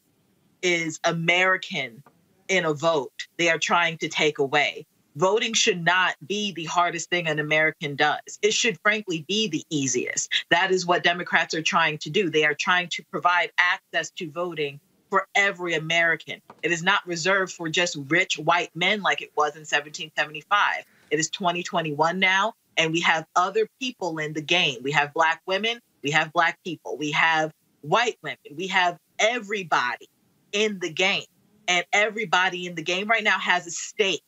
[0.61, 2.01] is American
[2.47, 4.85] in a vote, they are trying to take away.
[5.15, 8.39] Voting should not be the hardest thing an American does.
[8.41, 10.31] It should, frankly, be the easiest.
[10.51, 12.29] That is what Democrats are trying to do.
[12.29, 14.79] They are trying to provide access to voting
[15.09, 16.41] for every American.
[16.63, 20.85] It is not reserved for just rich white men like it was in 1775.
[21.09, 24.79] It is 2021 now, and we have other people in the game.
[24.83, 30.09] We have Black women, we have Black people, we have white women, we have everybody
[30.51, 31.23] in the game.
[31.69, 34.23] And everybody in the game right now has a stake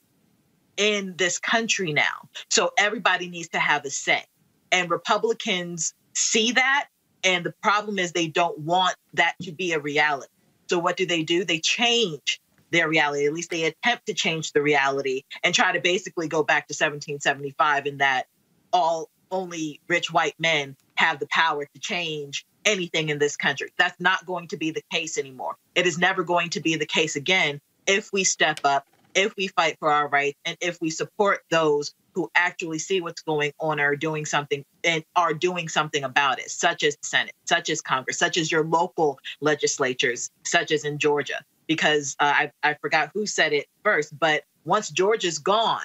[0.75, 2.27] in this country now.
[2.49, 4.25] So everybody needs to have a say.
[4.71, 6.87] And Republicans see that.
[7.23, 10.27] And the problem is they don't want that to be a reality.
[10.69, 11.43] So what do they do?
[11.43, 12.39] They change
[12.71, 13.25] their reality.
[13.25, 16.73] At least they attempt to change the reality and try to basically go back to
[16.73, 18.27] 1775 in that
[18.71, 23.69] all only rich white men have the power to change anything in this country.
[23.77, 25.55] That's not going to be the case anymore.
[25.75, 29.47] It is never going to be the case again if we step up, if we
[29.47, 33.79] fight for our rights, and if we support those who actually see what's going on
[33.79, 37.81] are doing something and are doing something about it, such as the Senate, such as
[37.81, 41.41] Congress, such as your local legislatures, such as in Georgia.
[41.67, 45.79] Because uh, I, I forgot who said it first, but once Georgia's gone,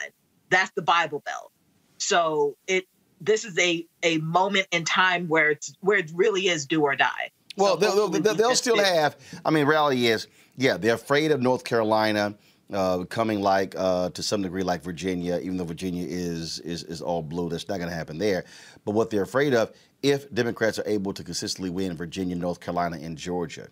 [0.50, 1.52] that's the Bible Belt.
[1.98, 2.86] So it
[3.20, 6.96] this is a a moment in time where it's where it really is do or
[6.96, 7.30] die.
[7.56, 9.16] Well, so they'll, they'll, they'll still have.
[9.44, 12.34] I mean, reality is Yeah, they're afraid of North Carolina
[12.72, 15.38] uh, becoming like, uh, to some degree, like Virginia.
[15.38, 18.44] Even though Virginia is is is all blue, that's not going to happen there.
[18.84, 22.98] But what they're afraid of, if Democrats are able to consistently win Virginia, North Carolina,
[23.00, 23.68] and Georgia,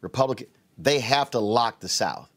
[0.00, 0.48] Republican,
[0.78, 2.30] they have to lock the South.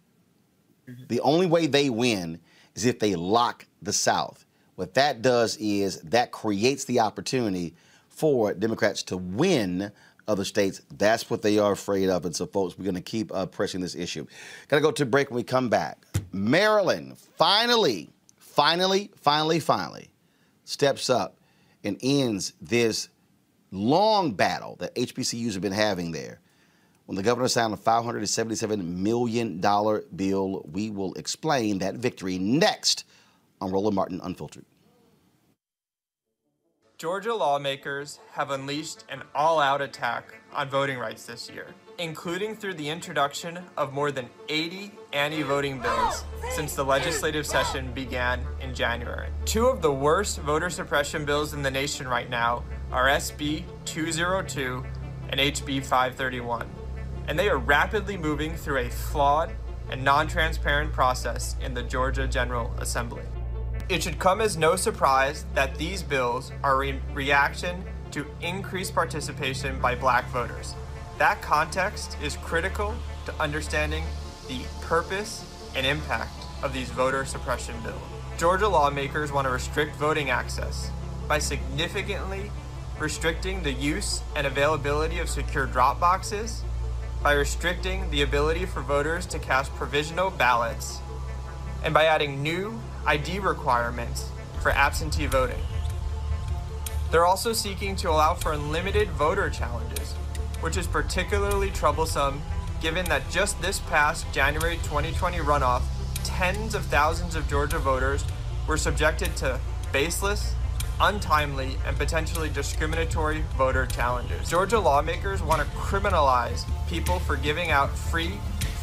[0.87, 1.03] Mm-hmm.
[1.07, 2.39] The only way they win
[2.75, 4.45] is if they lock the South.
[4.75, 7.75] What that does is that creates the opportunity
[8.07, 9.91] for Democrats to win
[10.29, 10.81] other states.
[10.97, 12.25] That's what they are afraid of.
[12.25, 14.25] And so, folks, we're going to keep uh, pressing this issue.
[14.67, 16.05] Got to go to break when we come back.
[16.31, 20.09] Maryland finally, finally, finally, finally
[20.63, 21.37] steps up
[21.83, 23.09] and ends this
[23.71, 26.39] long battle that HBCUs have been having there.
[27.05, 33.03] When the governor signed a $577 million bill, we will explain that victory next
[33.59, 34.65] on Roland Martin Unfiltered.
[36.99, 42.73] Georgia lawmakers have unleashed an all out attack on voting rights this year, including through
[42.73, 48.75] the introduction of more than 80 anti voting bills since the legislative session began in
[48.75, 49.29] January.
[49.45, 54.83] Two of the worst voter suppression bills in the nation right now are SB 202
[55.29, 56.67] and HB 531,
[57.29, 59.51] and they are rapidly moving through a flawed
[59.89, 63.23] and non transparent process in the Georgia General Assembly.
[63.89, 69.81] It should come as no surprise that these bills are a reaction to increased participation
[69.81, 70.75] by black voters.
[71.17, 72.93] That context is critical
[73.25, 74.03] to understanding
[74.47, 75.43] the purpose
[75.75, 77.99] and impact of these voter suppression bills.
[78.37, 80.91] Georgia lawmakers want to restrict voting access
[81.27, 82.51] by significantly
[82.99, 86.63] restricting the use and availability of secure drop boxes,
[87.23, 90.99] by restricting the ability for voters to cast provisional ballots,
[91.83, 94.29] and by adding new ID requirements
[94.61, 95.61] for absentee voting.
[97.11, 100.13] They're also seeking to allow for unlimited voter challenges,
[100.61, 102.41] which is particularly troublesome
[102.81, 105.81] given that just this past January 2020 runoff,
[106.23, 108.23] tens of thousands of Georgia voters
[108.67, 109.59] were subjected to
[109.91, 110.53] baseless,
[111.01, 114.49] untimely, and potentially discriminatory voter challenges.
[114.49, 118.33] Georgia lawmakers want to criminalize people for giving out free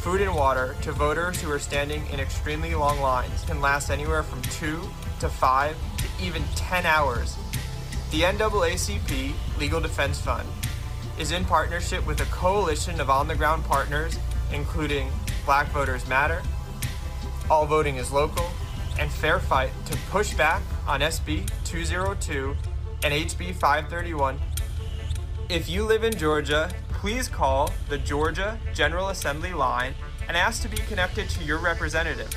[0.07, 4.23] Food and water to voters who are standing in extremely long lines can last anywhere
[4.23, 4.79] from two
[5.19, 7.35] to five to even 10 hours.
[8.11, 10.47] The NAACP Legal Defense Fund
[11.19, 14.17] is in partnership with a coalition of on the ground partners,
[14.53, 15.11] including
[15.43, 16.41] Black Voters Matter,
[17.49, 18.49] All Voting is Local,
[18.97, 22.55] and Fair Fight, to push back on SB 202
[23.03, 24.39] and HB 531.
[25.49, 29.93] If you live in Georgia please call the Georgia General Assembly line
[30.27, 32.29] and ask to be connected to your representative.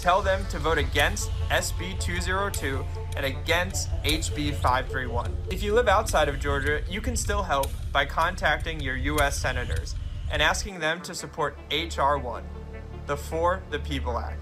[0.00, 2.84] Tell them to vote against SB 202
[3.16, 5.36] and against HB 531.
[5.50, 9.38] If you live outside of Georgia, you can still help by contacting your U.S.
[9.38, 9.94] senators
[10.32, 12.18] and asking them to support H.R.
[12.18, 12.42] 1,
[13.06, 14.40] the For the People Act.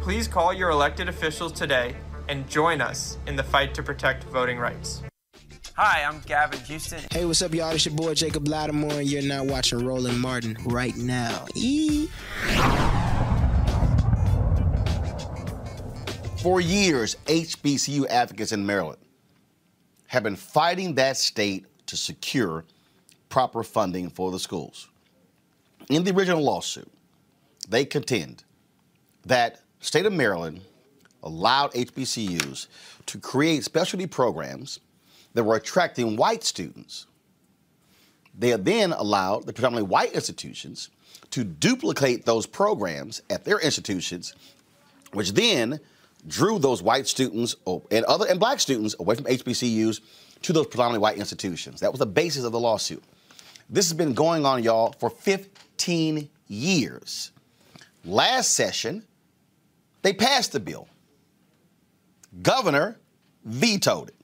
[0.00, 1.94] Please call your elected officials today
[2.30, 5.02] and join us in the fight to protect voting rights.
[5.76, 7.00] Hi, I'm Gavin Houston.
[7.10, 7.70] Hey, what's up, y'all?
[7.70, 11.46] It's your boy Jacob Latimore, and you're now watching Roland Martin right now.
[11.56, 12.06] Eee.
[16.40, 19.00] For years, HBCU advocates in Maryland
[20.06, 22.64] have been fighting that state to secure
[23.28, 24.88] proper funding for the schools.
[25.90, 26.90] In the original lawsuit,
[27.68, 28.44] they contend
[29.26, 30.60] that state of Maryland
[31.24, 32.68] allowed HBCUs
[33.06, 34.78] to create specialty programs
[35.34, 37.06] that were attracting white students.
[38.36, 40.90] They then allowed the predominantly white institutions
[41.30, 44.34] to duplicate those programs at their institutions,
[45.12, 45.80] which then
[46.26, 47.54] drew those white students
[47.90, 50.00] and other and black students away from HBCUs
[50.42, 51.80] to those predominantly white institutions.
[51.80, 53.02] That was the basis of the lawsuit.
[53.70, 57.30] This has been going on, y'all, for 15 years.
[58.04, 59.04] Last session,
[60.02, 60.88] they passed the bill.
[62.42, 62.98] Governor
[63.44, 64.23] vetoed it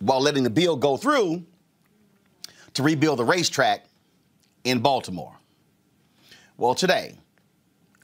[0.00, 1.44] while letting the bill go through
[2.74, 3.84] to rebuild the racetrack
[4.64, 5.34] in Baltimore.
[6.56, 7.16] Well, today,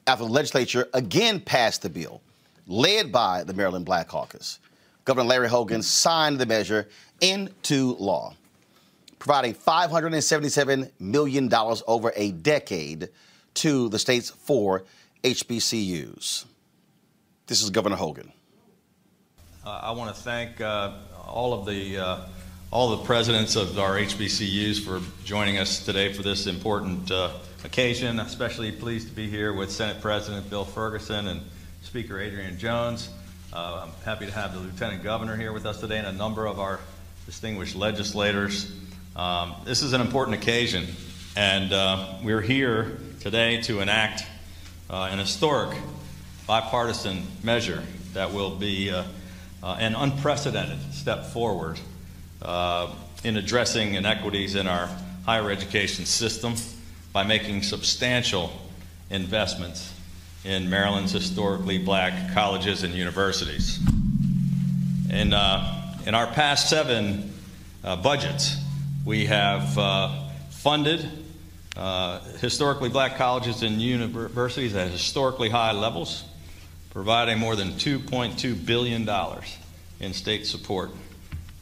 [0.07, 2.23] after the legislature again passed the bill,
[2.67, 4.59] led by the Maryland Black Caucus,
[5.05, 6.89] Governor Larry Hogan signed the measure
[7.21, 8.35] into law,
[9.19, 11.53] providing $577 million
[11.87, 13.11] over a decade
[13.55, 14.85] to the state's four
[15.23, 16.45] HBCUs.
[17.47, 18.33] This is Governor Hogan.
[19.65, 20.93] Uh, I want to thank uh,
[21.27, 22.21] all of the uh,
[22.71, 27.31] all the presidents of our HBCUs for joining us today for this important uh,
[27.65, 28.21] occasion.
[28.21, 31.41] Especially pleased to be here with Senate President Bill Ferguson and
[31.83, 33.11] Speaker Adrienne Jones.
[33.53, 36.47] Uh, I'm happy to have the Lieutenant Governor here with us today and a number
[36.47, 36.81] of our
[37.27, 38.73] distinguished legislators.
[39.15, 40.87] Um, this is an important occasion
[41.37, 44.25] And uh, we're here today to enact
[44.89, 45.77] uh, an historic
[46.47, 48.93] bipartisan measure that will be
[49.65, 51.81] uh, an unprecedented step forward
[52.43, 52.93] uh,
[53.25, 54.91] in addressing inequities in our
[55.25, 56.55] higher education system
[57.15, 58.53] by making substantial
[59.09, 59.95] investments
[60.45, 63.81] in Maryland's historically black colleges and universities.
[65.11, 67.33] In, uh, in our past seven
[67.83, 68.59] uh, budgets,
[69.07, 71.09] we have uh, funded
[71.77, 76.25] uh, historically black colleges and universities at historically high levels,
[76.95, 79.07] providing more than $2.2 billion
[79.99, 80.91] in state support.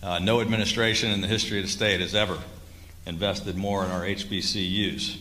[0.02, 2.38] Uh, no administration in the history of the state has ever
[3.06, 5.20] invested more in our HBCUs.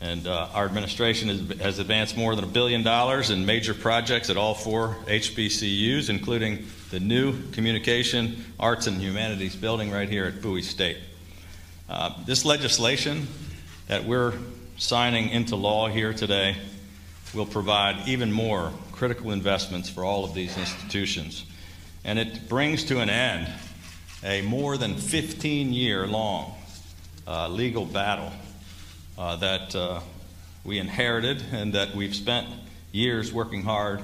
[0.00, 4.30] And uh, our administration has, has, advanced more than a billion dollars in major projects
[4.30, 10.40] at all four HBCUs, including the new Communication, Arts, and Humanities building right here at
[10.40, 10.96] Bowie State.
[11.86, 13.26] Uh, this legislation
[13.88, 14.32] that we're
[14.78, 16.56] signing into law here today
[17.34, 21.46] will provide even more critical investments for all of these institutions.
[22.04, 23.48] And it brings to an end
[24.22, 26.52] a more than 15 year long
[27.26, 28.30] uh, legal battle
[29.16, 30.00] uh, that uh,
[30.66, 32.46] we inherited and that we've spent
[32.92, 34.02] years working hard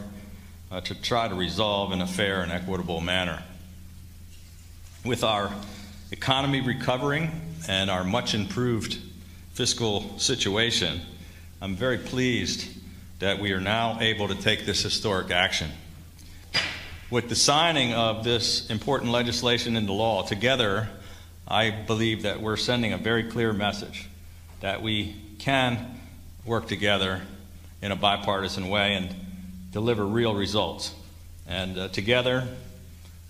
[0.71, 3.43] uh, to try to resolve in a fair and equitable manner.
[5.05, 5.53] With our
[6.11, 7.39] economy recovering
[7.69, 8.97] and our much improved
[9.53, 11.03] fiscal situation,
[11.61, 12.76] I'm very pleased
[13.19, 15.71] that we are now able to take this historic action.
[17.11, 20.89] With the signing of this important legislation into law, together,
[21.49, 24.09] I believe that we're sending a very clear message
[24.61, 25.99] that we can
[26.45, 27.23] work together
[27.81, 29.15] in a bipartisan way and
[29.73, 30.95] deliver real results.
[31.47, 32.47] And uh, together,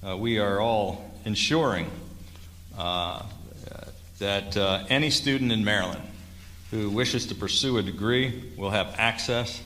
[0.07, 1.91] uh, we are all ensuring
[2.79, 3.23] uh,
[4.19, 6.03] that uh, any student in Maryland
[6.71, 9.63] who wishes to pursue a degree will have access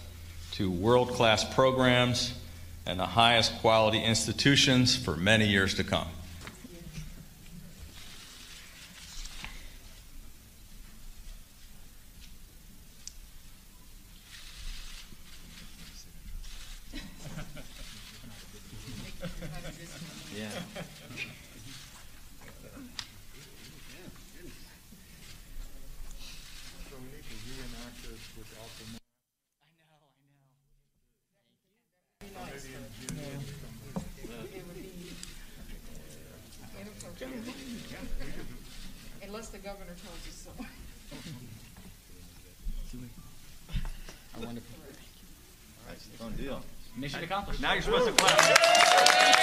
[0.61, 2.35] to world class programs
[2.85, 6.07] and the highest quality institutions for many years to come.
[39.23, 40.51] Unless the governor tells us so.
[44.45, 44.77] Wonderful.
[46.19, 46.63] Done deal.
[46.97, 47.61] Mission accomplished.
[47.61, 49.41] Now you're supposed to clap.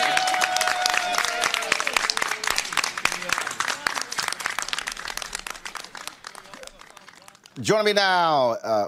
[7.59, 8.87] Joining me now, uh,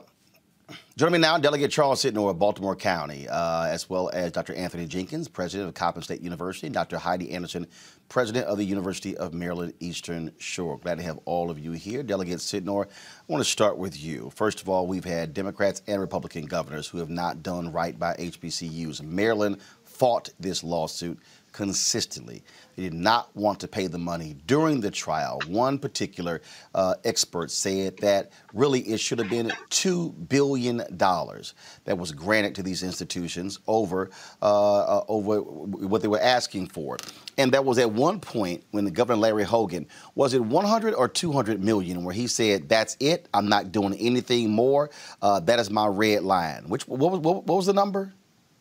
[0.99, 4.53] joining me now, Delegate Charles Sydnor of Baltimore County, uh, as well as Dr.
[4.53, 6.97] Anthony Jenkins, President of Coppin State University, and Dr.
[6.97, 7.67] Heidi Anderson,
[8.09, 10.77] President of the University of Maryland Eastern Shore.
[10.77, 12.03] Glad to have all of you here.
[12.03, 12.89] Delegate Sydnor, I
[13.29, 14.29] want to start with you.
[14.35, 18.15] First of all, we've had Democrats and Republican governors who have not done right by
[18.15, 19.01] HBCUs.
[19.01, 21.17] Maryland fought this lawsuit
[21.51, 22.43] consistently.
[22.75, 25.41] They did not want to pay the money during the trial.
[25.47, 26.41] One particular
[26.73, 32.63] uh, expert said that really it should have been $2 billion that was granted to
[32.63, 34.09] these institutions over,
[34.41, 36.97] uh, uh, over what they were asking for.
[37.37, 41.07] And that was at one point when the Governor Larry Hogan, was it 100 or
[41.07, 44.89] 200 million, where he said, that's it, I'm not doing anything more.
[45.21, 46.69] Uh, that is my red line.
[46.69, 48.13] Which, what was, what, what was the number?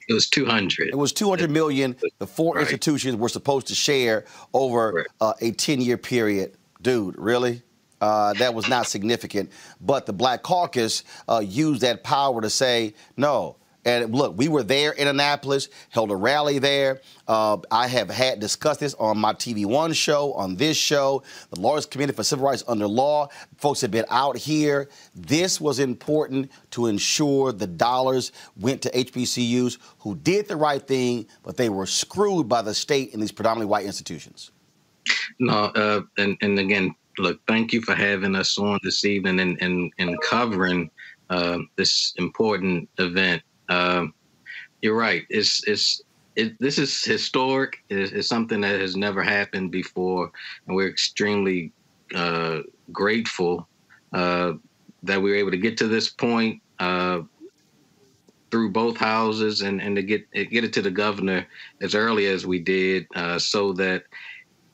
[0.09, 0.89] It was 200.
[0.89, 1.97] It was 200 million.
[2.19, 2.63] The four right.
[2.63, 5.07] institutions were supposed to share over right.
[5.21, 6.57] uh, a 10 year period.
[6.81, 7.63] Dude, really?
[8.01, 9.51] Uh, that was not significant.
[9.81, 13.57] But the Black Caucus uh, used that power to say, no,
[13.89, 17.01] and look, we were there in Annapolis, held a rally there.
[17.27, 21.59] Uh, I have had discussed this on my TV One show, on this show, the
[21.59, 23.29] Lawyers Committee for Civil Rights Under Law.
[23.57, 24.91] Folks have been out here.
[25.15, 31.27] This was important to ensure the dollars went to HBCUs who did the right thing,
[31.43, 34.51] but they were screwed by the state and these predominantly white institutions.
[35.39, 39.57] No, uh, and, and again, look, thank you for having us on this evening and,
[39.63, 40.91] and, and covering
[41.31, 43.43] uh, this important event.
[43.69, 44.15] Um,
[44.83, 45.25] you're right.
[45.29, 46.03] It's it's
[46.37, 47.79] it, this is historic.
[47.89, 50.31] It's, it's, something that has never happened before,
[50.67, 51.73] and we're extremely
[52.15, 52.61] uh,
[52.93, 53.69] grateful
[54.13, 54.53] uh,
[55.03, 57.23] that we were able to get to this point uh,
[58.51, 61.47] through both houses and, and to get get it to the governor
[61.83, 64.05] as early as we did, uh, so that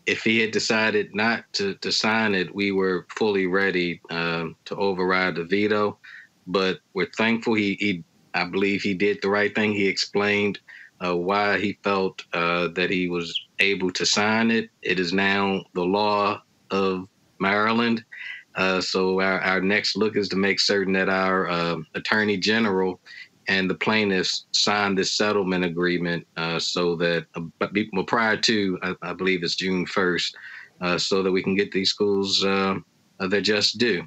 [0.06, 4.76] if he had decided not to, to sign it, we were fully ready um, to
[4.76, 5.98] override the veto.
[6.46, 8.04] But we're thankful he, he,
[8.34, 9.72] I believe he did the right thing.
[9.72, 10.58] He explained
[11.04, 14.70] uh, why he felt uh, that he was able to sign it.
[14.82, 17.08] It is now the law of
[17.38, 18.04] Maryland.
[18.54, 23.00] Uh, so our, our next look is to make certain that our uh, attorney general
[23.48, 27.26] and the plaintiffs signed this settlement agreement uh, so that,
[28.06, 30.34] prior to, I, I, believe it's June 1st,
[30.80, 32.76] uh, so that we can get these schools uh,
[33.18, 34.06] their just due.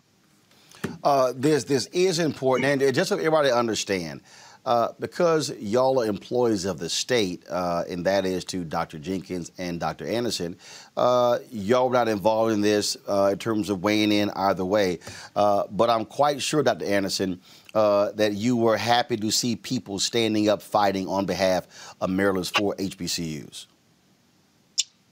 [1.36, 4.22] This, this is important, and just so everybody understand,
[4.68, 9.00] uh, because y'all are employees of the state, uh, and that is to Dr.
[9.00, 10.06] Jenkins and Dr.
[10.06, 10.58] Anderson,
[10.98, 15.00] uh, y'all were not involved in this uh, in terms of weighing in either way.
[15.38, 16.84] Uh, but I'm quite sure, Dr.
[16.84, 17.40] Anderson,
[17.74, 22.76] that you were happy to see people standing up fighting on behalf of Maryland's four
[22.76, 23.68] HBCUs.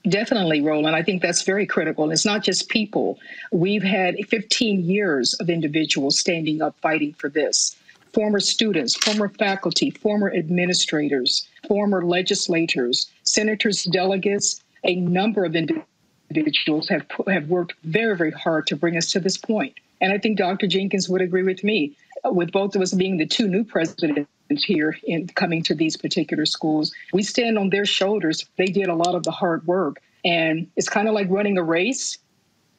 [0.08, 0.96] Definitely, Roland.
[0.96, 2.12] I think that's very critical.
[2.12, 3.18] it's not just people.
[3.52, 7.76] We've had 15 years of individuals standing up fighting for this
[8.14, 17.06] former students, former faculty, former administrators, former legislators, senators, delegates, a number of individuals have,
[17.28, 19.74] have worked very, very hard to bring us to this point.
[20.00, 20.68] And I think Dr.
[20.68, 24.98] Jenkins would agree with me, with both of us being the two new presidents here
[25.04, 26.94] in coming to these particular schools.
[27.14, 28.46] We stand on their shoulders.
[28.58, 30.02] They did a lot of the hard work.
[30.24, 32.18] And it's kind of like running a race.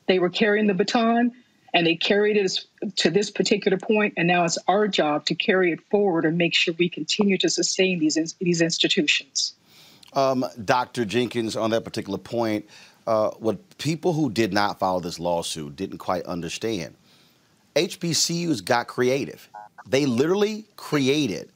[0.08, 1.32] They were carrying the baton
[1.76, 2.64] and they carried it
[2.96, 3.86] to this particular point.
[3.86, 7.36] point and now it's our job to carry it forward and make sure we continue
[7.38, 9.52] to sustain these these institutions
[10.14, 12.66] um, dr jenkins on that particular point
[13.06, 16.94] uh, what people who did not follow this lawsuit didn't quite understand
[17.74, 19.48] hbcus got creative
[19.86, 21.52] they literally created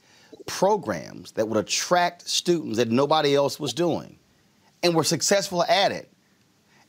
[0.59, 4.17] programs that would attract students that nobody else was doing
[4.83, 6.11] and were successful at it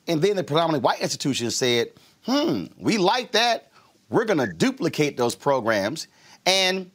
[0.08, 1.88] and then the predominantly white institutions said
[2.24, 3.70] hmm, we like that.
[4.08, 6.08] We're going to duplicate those programs.
[6.46, 6.90] And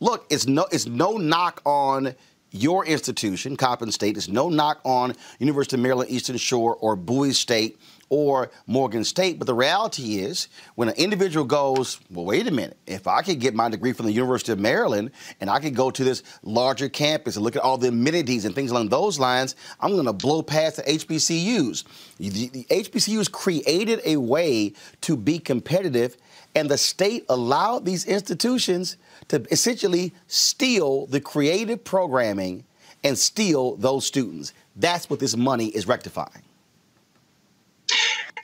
[0.00, 2.14] look, it's no, it's no knock on
[2.50, 4.16] your institution, Coppin State.
[4.16, 7.78] It's no knock on University of Maryland Eastern Shore or Bowie State
[8.10, 9.38] or Morgan State.
[9.38, 13.40] But the reality is, when an individual goes, well, wait a minute, if I could
[13.40, 16.88] get my degree from the University of Maryland and I could go to this larger
[16.88, 20.12] campus and look at all the amenities and things along those lines, I'm going to
[20.12, 21.84] blow past the HBCUs.
[22.18, 26.16] The, the HBCUs created a way to be competitive,
[26.54, 28.96] and the state allowed these institutions
[29.28, 32.64] to essentially steal the creative programming
[33.04, 34.52] and steal those students.
[34.76, 36.42] That's what this money is rectifying.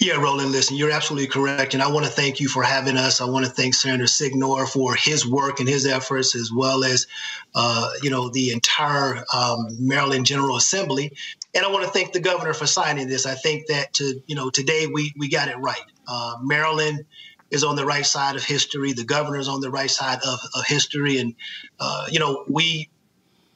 [0.01, 1.75] Yeah, Roland, listen, you're absolutely correct.
[1.75, 3.21] And I want to thank you for having us.
[3.21, 7.07] I want to thank Senator Sydnor for his work and his efforts, as well as,
[7.55, 11.13] uh, you know, the entire um, Maryland General Assembly.
[11.55, 13.25] And I want to thank the governor for signing this.
[13.27, 15.85] I think that, to, you know, today we, we got it right.
[16.09, 17.05] Uh, Maryland
[17.51, 18.93] is on the right side of history.
[18.93, 21.19] The governor is on the right side of, of history.
[21.19, 21.35] And,
[21.79, 22.91] uh, you know, we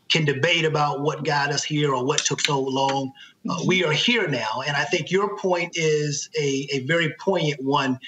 [0.09, 3.13] can debate about what got us here or what took so long.
[3.49, 7.63] Uh, we are here now, and I think your point is a, a very poignant
[7.63, 7.99] one.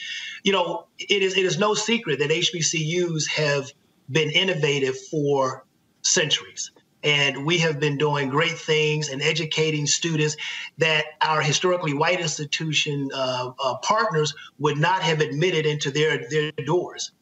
[0.42, 3.70] You know, it is it is no secret that HBCUs have
[4.10, 5.64] been innovative for
[6.02, 6.72] centuries.
[7.02, 10.36] And we have been doing great things and educating students
[10.78, 16.52] that our historically white institution uh, uh, partners would not have admitted into their, their
[16.66, 17.12] doors.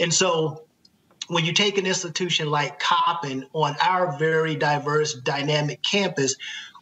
[0.00, 0.64] And so
[1.28, 6.34] when you take an institution like Coppin on our very diverse, dynamic campus,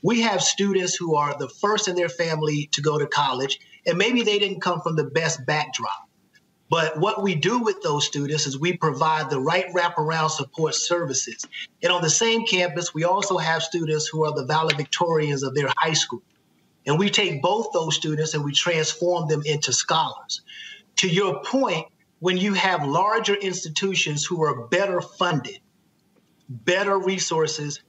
[0.02, 3.98] we have students who are the first in their family to go to college, and
[3.98, 6.06] maybe they didn't come from the best backdrop.
[6.68, 11.46] But what we do with those students is we provide the right wraparound support services.
[11.82, 15.72] And on the same campus, we also have students who are the valedictorians of their
[15.76, 16.22] high school.
[16.84, 20.42] And we take both those students and we transform them into scholars.
[20.96, 21.86] To your point,
[22.18, 25.58] when you have larger institutions who are better funded,
[26.48, 27.80] better resources,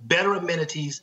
[0.00, 1.00] better amenities,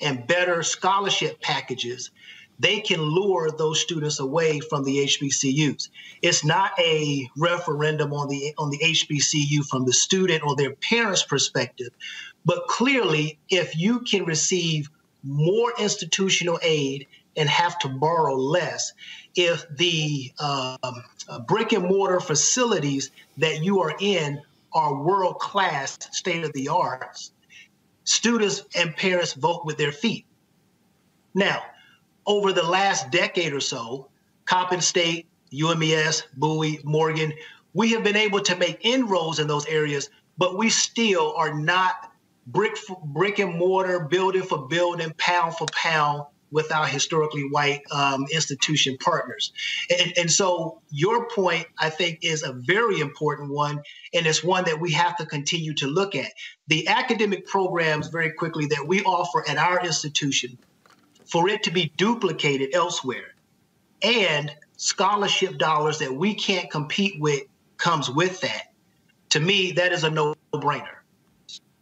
[0.00, 2.10] and better scholarship packages,
[2.58, 5.88] they can lure those students away from the HBCUs.
[6.22, 11.22] It's not a referendum on the on the HBCU from the student or their parents'
[11.22, 11.90] perspective,
[12.44, 14.90] but clearly, if you can receive
[15.22, 18.92] more institutional aid and have to borrow less,
[19.36, 20.78] if the um,
[21.28, 24.40] uh, brick and mortar facilities that you are in
[24.72, 27.30] are world class, state of the art,
[28.08, 30.24] students and parents vote with their feet.
[31.34, 31.62] Now,
[32.26, 34.08] over the last decade or so,
[34.46, 37.32] Coppin State, UMES, Bowie, Morgan,
[37.74, 42.12] we have been able to make inroads in those areas, but we still are not
[42.46, 48.26] brick brick and mortar, building for building, pound for pound with our historically white um,
[48.32, 49.52] institution partners.
[49.90, 53.82] And, and so your point, I think, is a very important one,
[54.14, 56.30] and it's one that we have to continue to look at.
[56.68, 60.58] The academic programs, very quickly, that we offer at our institution,
[61.26, 63.34] for it to be duplicated elsewhere,
[64.02, 67.42] and scholarship dollars that we can't compete with
[67.76, 68.72] comes with that.
[69.30, 70.96] To me, that is a no brainer.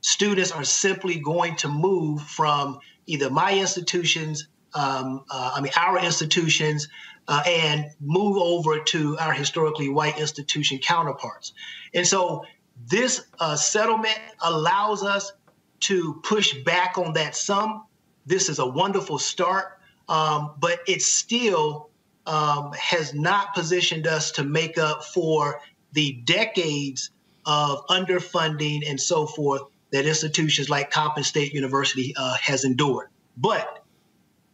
[0.00, 5.98] Students are simply going to move from either my institutions um, uh, I mean, our
[5.98, 6.88] institutions,
[7.28, 11.52] uh, and move over to our historically white institution counterparts.
[11.94, 12.44] And so
[12.88, 15.32] this uh, settlement allows us
[15.80, 17.84] to push back on that sum.
[18.26, 21.90] This is a wonderful start, um, but it still
[22.26, 25.60] um, has not positioned us to make up for
[25.92, 27.10] the decades
[27.44, 29.62] of underfunding and so forth
[29.92, 33.08] that institutions like Coppin State University uh, has endured.
[33.36, 33.84] But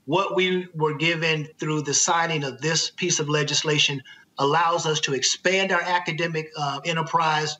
[0.04, 4.02] what we were given through the signing of this piece of legislation
[4.38, 7.58] allows us to expand our academic uh, enterprise,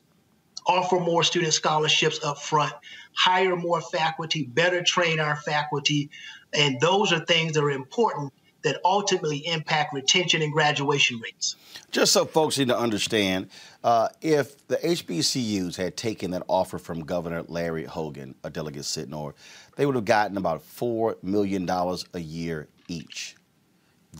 [0.65, 2.73] offer more student scholarships up front,
[3.15, 6.09] hire more faculty, better train our faculty.
[6.53, 8.33] And those are things that are important
[8.63, 11.55] that ultimately impact retention and graduation rates.
[11.91, 13.49] Just so folks need to understand,
[13.83, 19.33] uh, if the HBCUs had taken that offer from Governor Larry Hogan, a delegate Sydnor,
[19.75, 23.35] they would have gotten about $4 million a year each.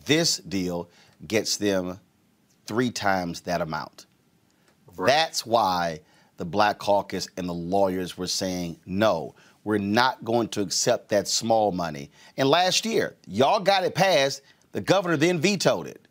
[0.06, 0.90] This deal
[1.26, 2.00] gets them
[2.66, 4.08] three times that amount.
[4.96, 5.08] Right.
[5.08, 6.02] That's why
[6.38, 9.36] the Black Caucus and the lawyers were saying no.
[9.64, 12.12] We're not going to accept that small money.
[12.36, 14.42] And last year, y'all got it passed.
[14.74, 16.06] The governor then vetoed it.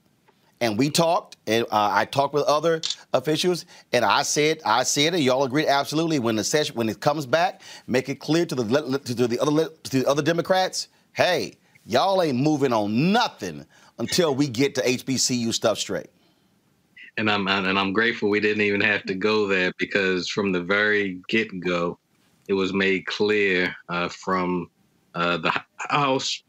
[0.63, 2.81] And we talked, and uh, I talked with other
[3.13, 6.19] officials, and I said, I said, and y'all agreed absolutely.
[6.19, 9.69] When the session, when it comes back, make it clear to the to the other
[9.69, 13.67] to the other Democrats, hey, y'all ain't moving on nothing
[13.99, 16.11] until we get to HBCU stuff straight.
[17.17, 20.63] And I'm and I'm grateful we didn't even have to go there because from the
[20.63, 21.99] very get go,
[22.49, 24.71] it was made clear uh, from
[25.15, 26.43] uh, the House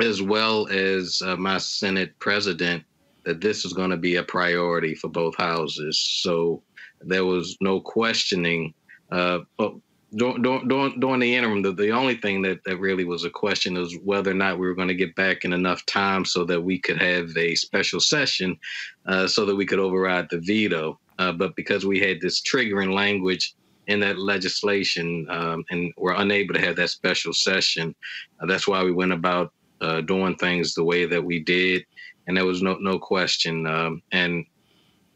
[0.00, 2.82] as well as uh, my Senate president
[3.24, 5.98] that this was going to be a priority for both houses.
[6.22, 6.62] So
[7.00, 8.74] there was no questioning.
[9.10, 9.74] Uh, but
[10.16, 13.74] during, during, during the interim, the, the only thing that, that really was a question
[13.74, 16.60] was whether or not we were going to get back in enough time so that
[16.60, 18.58] we could have a special session
[19.06, 20.98] uh, so that we could override the veto.
[21.18, 23.54] Uh, but because we had this triggering language
[23.86, 27.94] in that legislation um, and were unable to have that special session.
[28.40, 31.84] Uh, that's why we went about uh, doing things the way that we did,
[32.26, 33.66] and there was no no question.
[33.66, 34.44] Um, and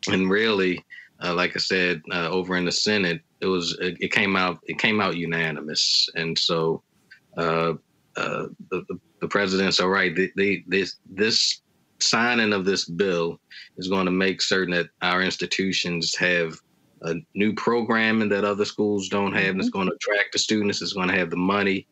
[0.08, 0.84] and really,
[1.22, 4.58] uh, like I said, uh, over in the Senate, it was it, it, came out
[4.64, 6.82] it came out unanimous, and so
[7.36, 7.74] uh,
[8.16, 10.14] uh, the, the, the president's all right.
[10.14, 11.60] They, they, this this
[11.98, 13.40] signing of this bill
[13.78, 16.54] is going to make certain that our institutions have
[17.02, 19.58] a new programming that other schools don't have mm-hmm.
[19.58, 21.86] that's going to attract the students It's going to have the money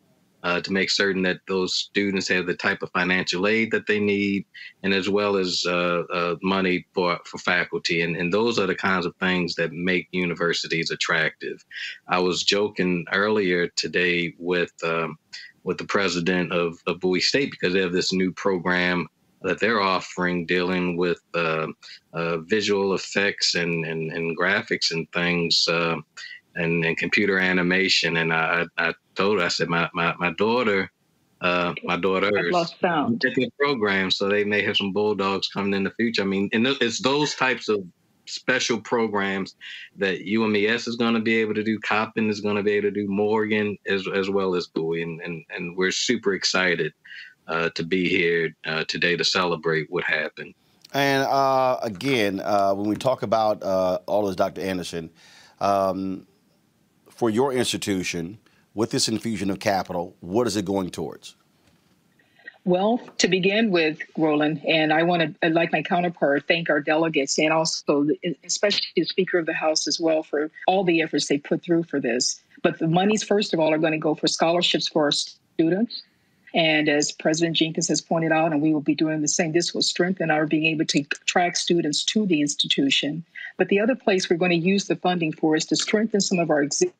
[0.45, 3.99] uh, to make certain that those students have the type of financial aid that they
[3.99, 4.45] need
[4.82, 8.03] and as well as uh, uh, money for, for faculty.
[8.03, 11.64] And, and those are the kinds of things that make universities attractive.
[12.09, 15.18] I was joking earlier today with um,
[15.64, 19.09] with the president of, of bowie state because they have this new program
[19.45, 21.66] that they're offering dealing with uh,
[22.12, 25.97] uh, visual effects and, and, and, graphics and things uh,
[26.55, 28.16] and, and computer animation.
[28.16, 30.90] And I, I told her, I said, my, my, my daughter,
[31.40, 33.22] uh, my daughters lost sound.
[33.59, 36.22] program, so they may have some bulldogs coming in the future.
[36.22, 37.84] I mean, and it's those types of
[38.26, 39.55] special programs
[39.96, 41.78] that UMES is going to be able to do.
[41.80, 43.07] Coppin is going to be able to do.
[43.09, 46.94] Morgan as as well as Bowie, and and, and we're super excited
[47.48, 50.55] uh, to be here uh, today to celebrate what happened.
[50.92, 54.61] And uh, again, uh, when we talk about uh, all this, Dr.
[54.61, 55.11] Anderson,
[55.61, 56.26] um,
[57.14, 58.38] for your institution,
[58.74, 61.36] with this infusion of capital, what is it going towards?
[62.64, 67.38] Well, to begin with, Roland, and I want to, like my counterpart, thank our delegates
[67.38, 68.08] and also,
[68.42, 71.84] especially the Speaker of the House as well, for all the efforts they put through
[71.84, 72.40] for this.
[72.62, 76.02] But the monies, first of all, are going to go for scholarships for our students
[76.54, 79.74] and as President Jenkins has pointed out, and we will be doing the same, this
[79.74, 83.24] will strengthen our being able to attract students to the institution.
[83.58, 86.38] But the other place we're going to use the funding for is to strengthen some
[86.38, 86.92] of our existing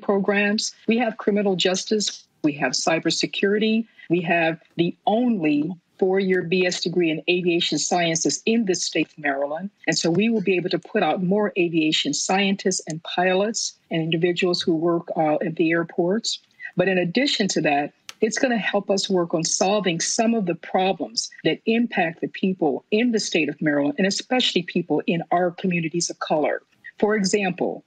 [0.00, 0.74] programs.
[0.86, 7.10] We have criminal justice, we have cybersecurity, we have the only four year BS degree
[7.10, 9.70] in aviation sciences in the state of Maryland.
[9.86, 14.02] And so we will be able to put out more aviation scientists and pilots and
[14.02, 16.38] individuals who work uh, at the airports.
[16.76, 20.46] But in addition to that, It's going to help us work on solving some of
[20.46, 25.22] the problems that impact the people in the state of Maryland, and especially people in
[25.30, 26.62] our communities of color.
[26.98, 27.84] For example,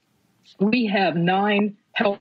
[0.60, 2.20] we have nine health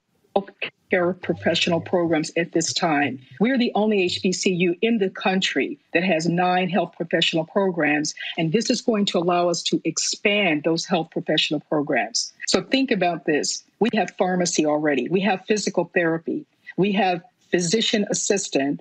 [0.91, 3.18] care professional programs at this time.
[3.41, 8.70] We're the only HBCU in the country that has nine health professional programs, and this
[8.70, 12.33] is going to allow us to expand those health professional programs.
[12.47, 13.64] So think about this.
[13.81, 18.81] We have pharmacy already, we have physical therapy, we have physician assistant,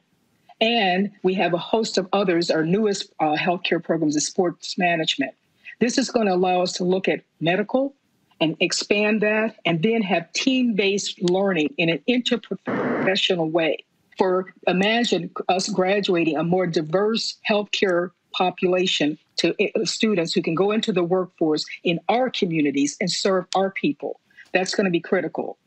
[0.60, 2.50] and we have a host of others.
[2.50, 5.34] Our newest uh, healthcare programs is sports management.
[5.80, 7.94] This is going to allow us to look at medical,
[8.40, 13.78] and expand that and then have team based learning in an interprofessional way.
[14.18, 20.72] For imagine us graduating a more diverse healthcare population to uh, students who can go
[20.72, 24.20] into the workforce in our communities and serve our people.
[24.54, 25.58] That's going to be critical.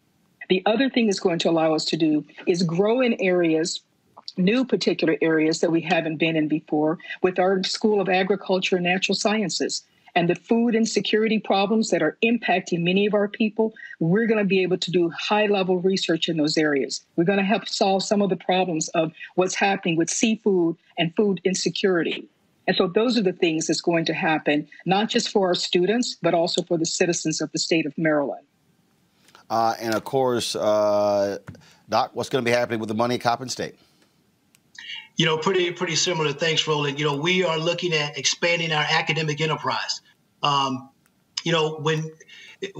[0.48, 3.82] The other thing it's going to allow us to do is grow in areas
[4.36, 8.84] new particular areas that we haven't been in before with our School of Agriculture and
[8.84, 9.82] Natural Sciences
[10.14, 14.44] and the food insecurity problems that are impacting many of our people, we're going to
[14.44, 17.04] be able to do high level research in those areas.
[17.16, 21.14] We're going to help solve some of the problems of what's happening with seafood and
[21.14, 22.28] food insecurity.
[22.66, 26.16] And so those are the things that's going to happen, not just for our students,
[26.22, 28.46] but also for the citizens of the state of Maryland.
[29.48, 31.38] Uh, and of course, uh,
[31.88, 33.74] Doc, what's going to be happening with the money at Coppin State?
[35.20, 36.32] You know, pretty pretty similar.
[36.32, 36.98] Thanks, Roland.
[36.98, 40.00] You know, we are looking at expanding our academic enterprise.
[40.42, 40.88] Um,
[41.44, 42.10] you know, when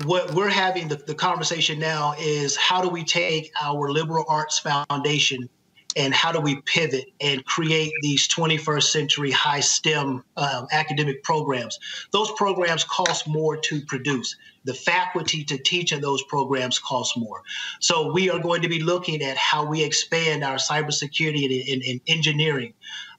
[0.07, 4.59] what we're having the, the conversation now is how do we take our liberal arts
[4.59, 5.51] foundation
[5.97, 11.79] and how do we pivot and create these 21st century high STEM um, academic programs?
[12.13, 14.37] Those programs cost more to produce.
[14.65, 17.43] The faculty to teach in those programs costs more.
[17.81, 21.83] So we are going to be looking at how we expand our cybersecurity and, and,
[21.83, 22.75] and engineering,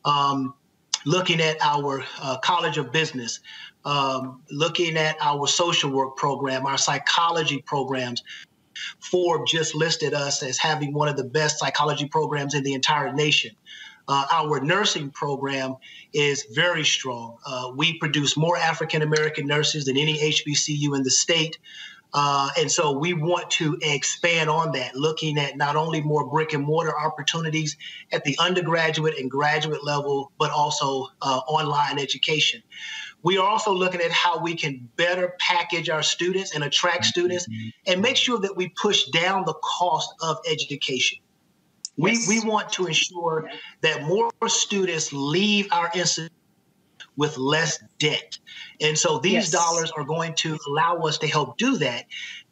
[0.06, 0.54] um,
[1.06, 3.40] looking at our uh, College of Business,
[3.86, 8.24] um, looking at our social work program, our psychology programs,
[9.00, 13.14] Forbes just listed us as having one of the best psychology programs in the entire
[13.14, 13.52] nation.
[14.08, 15.76] Uh, our nursing program
[16.14, 17.38] is very strong.
[17.46, 21.58] Uh, we produce more African American nurses than any HBCU in the state.
[22.14, 26.52] Uh, and so we want to expand on that, looking at not only more brick
[26.52, 27.78] and mortar opportunities
[28.12, 32.62] at the undergraduate and graduate level, but also uh, online education.
[33.24, 37.10] We are also looking at how we can better package our students and attract mm-hmm.
[37.10, 37.48] students
[37.88, 41.20] and make sure that we push down the cost of education.
[41.98, 42.28] Yes.
[42.28, 43.50] We, we want to ensure
[43.82, 46.32] that more students leave our institute
[47.18, 48.38] with less debt.
[48.80, 49.52] And so these yes.
[49.52, 52.06] dollars are going to allow us to help do that.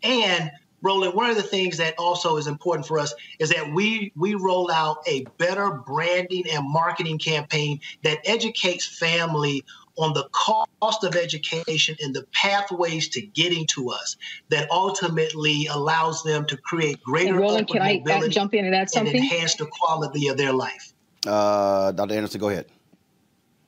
[0.04, 0.52] And
[0.82, 4.36] Roland, one of the things that also is important for us is that we we
[4.36, 9.64] roll out a better branding and marketing campaign that educates family
[10.00, 14.16] on the cost of education and the pathways to getting to us
[14.50, 18.90] that ultimately allows them to create greater and Roland, can I jump in and add
[18.90, 19.16] something?
[19.16, 20.94] And enhance the quality of their life.
[21.28, 22.16] Uh, Dr.
[22.16, 22.66] Anderson, go ahead.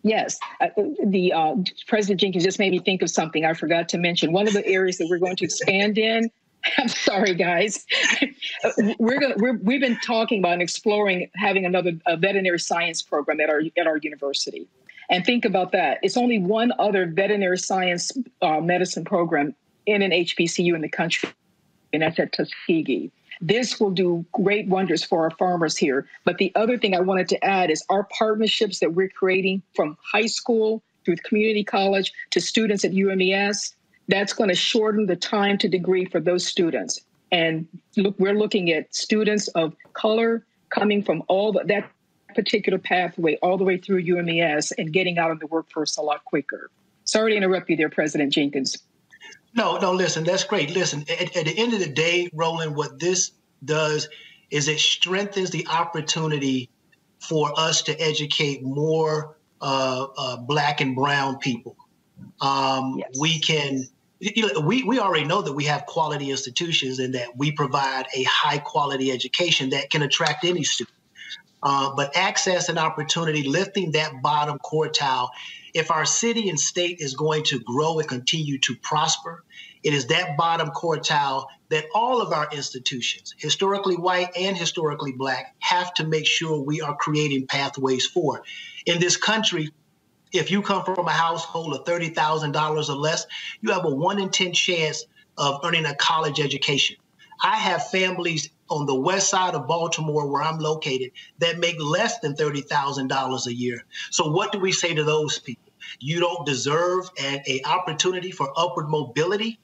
[0.03, 0.69] Yes, uh,
[1.05, 1.55] the uh,
[1.88, 4.32] President Jenkins just made me think of something I forgot to mention.
[4.32, 6.32] One of the areas that we're going to expand in.
[6.77, 7.86] I'm sorry, guys.
[8.99, 13.49] we're gonna we're, we've been talking about and exploring having another veterinary science program at
[13.49, 14.67] our at our university.
[15.12, 15.99] And think about that.
[16.01, 19.53] It's only one other veterinary science uh, medicine program
[19.86, 21.30] in an HBCU in the country,
[21.91, 23.12] and that's at Tuskegee.
[23.41, 26.07] This will do great wonders for our farmers here.
[26.24, 29.97] But the other thing I wanted to add is our partnerships that we're creating from
[30.01, 33.76] high school through community college to students at UMES,
[34.07, 37.01] that's going to shorten the time to degree for those students.
[37.32, 41.89] And look, we're looking at students of color coming from all the, that
[42.36, 46.23] particular pathway all the way through UMES and getting out of the workforce a lot
[46.25, 46.69] quicker.
[47.03, 48.77] Sorry to interrupt you there, President Jenkins.
[49.53, 50.69] No, no, listen, that's great.
[50.69, 53.32] Listen, at, at the end of the day, Roland, what this
[53.65, 54.07] does
[54.49, 56.69] is it strengthens the opportunity
[57.19, 61.75] for us to educate more uh, uh, black and brown people.
[62.39, 63.17] Um, yes.
[63.19, 63.88] We can,
[64.19, 68.05] you know, we, we already know that we have quality institutions and that we provide
[68.15, 70.95] a high quality education that can attract any student.
[71.64, 75.30] Uh, but access and opportunity, lifting that bottom quartile.
[75.74, 79.43] If our city and state is going to grow and continue to prosper,
[79.84, 85.55] it is that bottom quartile that all of our institutions, historically white and historically black,
[85.59, 88.43] have to make sure we are creating pathways for.
[88.86, 89.72] In this country,
[90.32, 93.26] if you come from a household of $30,000 or less,
[93.62, 95.05] you have a one in 10 chance
[95.38, 96.97] of earning a college education.
[97.43, 102.19] I have families on the west side of Baltimore, where I'm located, that make less
[102.19, 103.84] than $30,000 a year.
[104.09, 105.72] So, what do we say to those people?
[105.99, 109.59] You don't deserve an a opportunity for upward mobility?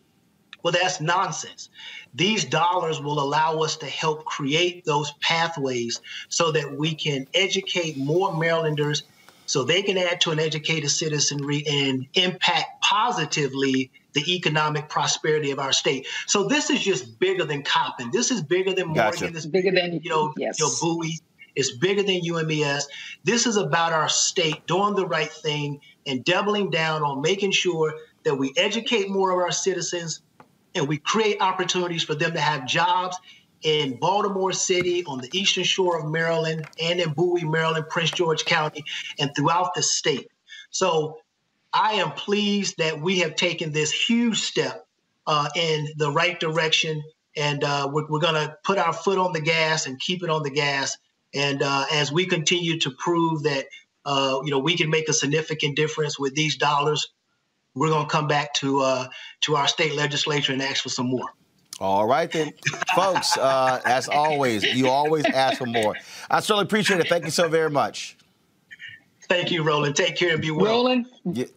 [0.64, 1.70] Well, that's nonsense.
[2.14, 7.98] These dollars will allow us to help create those pathways so that we can educate
[7.98, 9.04] more Marylanders
[9.48, 15.60] so they can add to an educated citizenry and impact positively the economic prosperity of
[15.60, 16.08] our state.
[16.26, 18.10] So this is just bigger than Coppin.
[18.12, 19.12] This is bigger than Morgan.
[19.12, 19.30] Gotcha.
[19.30, 20.60] This bigger than you know, yes.
[20.60, 21.20] you know Bowie.
[21.56, 22.88] It's bigger than UMES.
[23.24, 27.94] This is about our state doing the right thing and doubling down on making sure
[28.24, 30.22] that we educate more of our citizens
[30.74, 33.18] and we create opportunities for them to have jobs
[33.64, 38.46] in Baltimore City, on the eastern shore of Maryland, and in Bowie, Maryland, Prince George
[38.46, 38.84] County,
[39.20, 40.30] and throughout the state.
[40.70, 41.18] So
[41.74, 44.86] I am pleased that we have taken this huge step
[45.26, 47.04] uh, in the right direction.
[47.36, 50.30] And uh, we're, we're going to put our foot on the gas and keep it
[50.30, 50.98] on the gas.
[51.36, 53.66] And uh, as we continue to prove that,
[54.06, 57.10] uh, you know, we can make a significant difference with these dollars,
[57.76, 59.08] we're going to come back to uh,
[59.42, 61.30] to our state legislature and ask for some more.
[61.80, 62.54] All right then,
[62.96, 63.38] folks.
[63.38, 65.96] Uh, as always, you always ask for more.
[66.30, 67.08] I certainly appreciate it.
[67.08, 68.17] Thank you so very much.
[69.30, 69.96] Thank you, Roland.
[69.96, 70.66] Take care and be well.
[70.66, 71.06] Roland,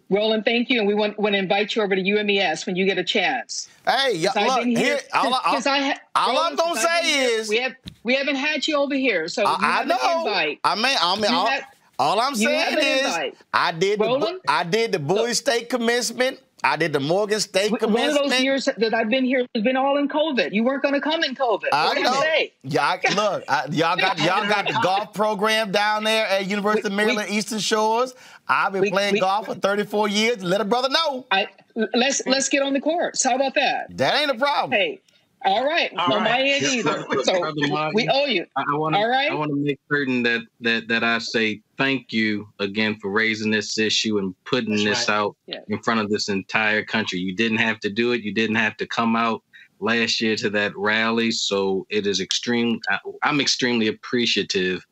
[0.08, 2.84] Roland, thank you, and we want, want to invite you over to UMES when you
[2.84, 3.68] get a chance.
[3.86, 7.02] Hey, yeah, look, here, all, I- Because I ha- all I'm Roland, gonna since I've
[7.02, 9.52] been say here, is- we have we haven't had you over here, so you I,
[9.60, 10.24] I have know.
[10.26, 10.58] invite.
[10.64, 11.64] I mean, I mean, all, have-
[11.98, 13.36] all I'm saying is, invite.
[13.54, 16.40] I did the Bo- I did the Bowie State commencement.
[16.62, 19.76] I did the Morgan State One of those years that I've been here has been
[19.76, 20.52] all in COVID.
[20.52, 21.68] You weren't going to come in COVID.
[21.72, 22.10] I what can know.
[22.12, 22.52] I say?
[22.64, 26.92] Y'all, look, I, y'all got y'all got the golf program down there at University of
[26.92, 28.14] Maryland Eastern Shores.
[28.48, 30.42] I've been we- playing we- golf for 34 years.
[30.44, 31.26] Let a brother know.
[31.30, 31.48] I
[31.94, 33.22] let's let's get on the course.
[33.22, 33.96] How about that?
[33.96, 34.72] That ain't a problem.
[34.72, 35.00] Hey,
[35.44, 35.90] all right.
[35.96, 36.62] All on my right.
[36.62, 37.06] end either.
[37.24, 37.52] So
[37.94, 38.44] we owe you.
[38.56, 39.00] I, I want to.
[39.00, 39.30] All right.
[39.30, 43.50] I want to make certain that that that I say thank you again for raising
[43.50, 45.14] this issue and putting That's this right.
[45.16, 45.60] out Yeah.
[45.68, 47.18] in front of this entire country.
[47.20, 48.22] You didn't have to do it.
[48.22, 49.42] You didn't have to come out
[49.80, 51.30] last year to that rally.
[51.30, 52.80] So it is extreme.
[52.88, 54.84] I, I'm extremely appreciative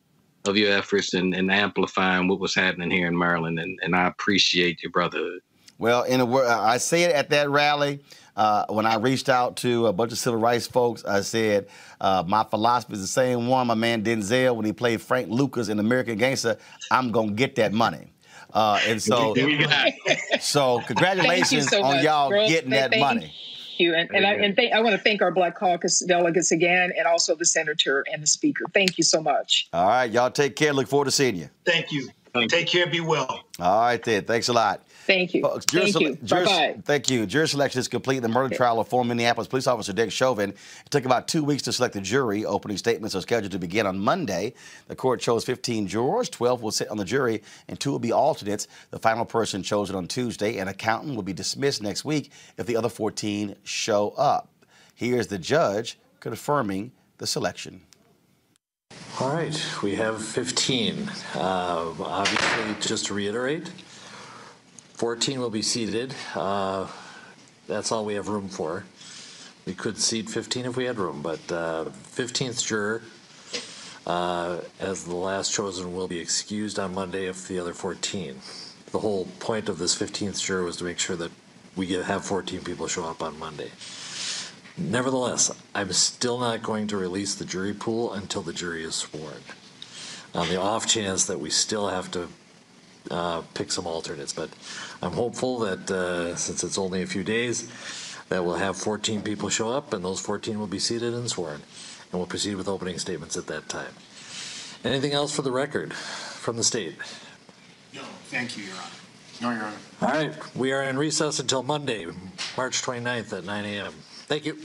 [0.45, 4.07] of your efforts and, and amplifying what was happening here in Maryland, and, and I
[4.07, 5.41] appreciate your brotherhood.
[5.79, 8.01] Well, in a word, I said at that rally
[8.35, 11.03] uh, when I reached out to a bunch of civil rights folks.
[11.05, 11.67] I said
[12.01, 13.65] uh, my philosophy is the same one.
[13.67, 16.57] My man Denzel when he played Frank Lucas in American Gangster.
[16.91, 18.11] I'm gonna get that money.
[18.53, 19.33] Uh, and so,
[20.39, 22.47] so congratulations so on much, y'all bro.
[22.47, 23.33] getting Thank- that thank money.
[23.77, 23.93] you.
[23.95, 27.07] And, and I and thank, I want to thank our Black Caucus delegates again, and
[27.07, 28.65] also the senator and the speaker.
[28.73, 29.69] Thank you so much.
[29.71, 30.73] All right, y'all take care.
[30.73, 31.49] Look forward to seeing you.
[31.63, 32.09] Thank you.
[32.49, 32.87] Take care.
[32.87, 33.43] Be well.
[33.59, 34.25] All right, then.
[34.25, 34.83] Thanks a lot.
[35.09, 35.41] Thank you.
[35.41, 36.15] Folks, jury Thank sele- you.
[36.23, 36.81] jury- Bye-bye.
[36.85, 37.25] Thank you.
[37.25, 40.51] Jury selection is complete in the murder trial of former Minneapolis police officer Dick Chauvin.
[40.51, 42.45] It took about two weeks to select the jury.
[42.45, 44.53] Opening statements are scheduled to begin on Monday.
[44.87, 46.29] The court chose 15 jurors.
[46.29, 48.67] 12 will sit on the jury, and two will be alternates.
[48.91, 50.59] The final person chosen on Tuesday.
[50.59, 54.49] An accountant will be dismissed next week if the other 14 show up.
[54.93, 57.81] Here's the judge confirming the selection.
[59.19, 61.09] All right, we have 15.
[61.35, 63.69] Uh, obviously, just to reiterate,
[64.99, 66.13] 14 will be seated.
[66.35, 66.85] Uh,
[67.67, 68.83] that's all we have room for.
[69.65, 73.01] We could seat 15 if we had room, but uh, 15th juror,
[74.05, 78.41] uh, as the last chosen, will be excused on Monday if the other 14.
[78.91, 81.31] The whole point of this 15th juror was to make sure that
[81.77, 83.71] we get, have 14 people show up on Monday.
[84.77, 89.43] Nevertheless, I'm still not going to release the jury pool until the jury is sworn.
[90.35, 92.27] On the off chance that we still have to
[93.11, 94.49] uh, pick some alternates, but
[95.01, 97.71] I'm hopeful that uh, since it's only a few days,
[98.27, 101.55] that we'll have 14 people show up, and those 14 will be seated and sworn,
[101.55, 103.93] and we'll proceed with opening statements at that time.
[104.83, 106.95] Anything else for the record from the state?
[107.93, 108.85] No, thank you, Your Honor.
[109.41, 109.77] No, Your Honor.
[110.01, 112.05] All right, we are in recess until Monday,
[112.57, 113.93] March 29th at 9 a.m.
[114.27, 114.57] Thank you.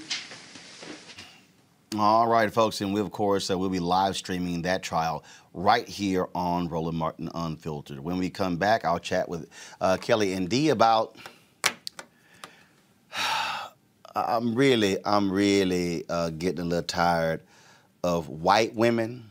[1.97, 5.23] All right, folks, and we of course uh, we'll be live streaming that trial
[5.55, 8.01] right here on Roland Martin Unfiltered.
[8.01, 9.49] When we come back, I'll chat with
[9.81, 11.17] uh, Kelly and Dee about.
[14.17, 17.41] I'm really, I'm really uh, getting a little tired
[18.05, 19.31] of white women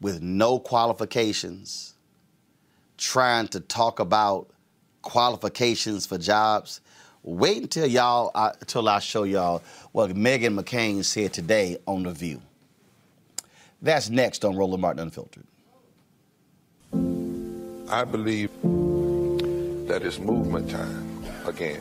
[0.00, 1.94] with no qualifications
[2.96, 4.48] trying to talk about
[5.02, 6.80] qualifications for jobs.
[7.22, 9.62] Wait until y'all, uh, until I show y'all
[9.92, 12.40] what Meghan McCain said today on The View.
[13.80, 15.46] That's next on Roland Martin Unfiltered.
[17.90, 18.50] I believe
[19.88, 21.80] that it's movement time again.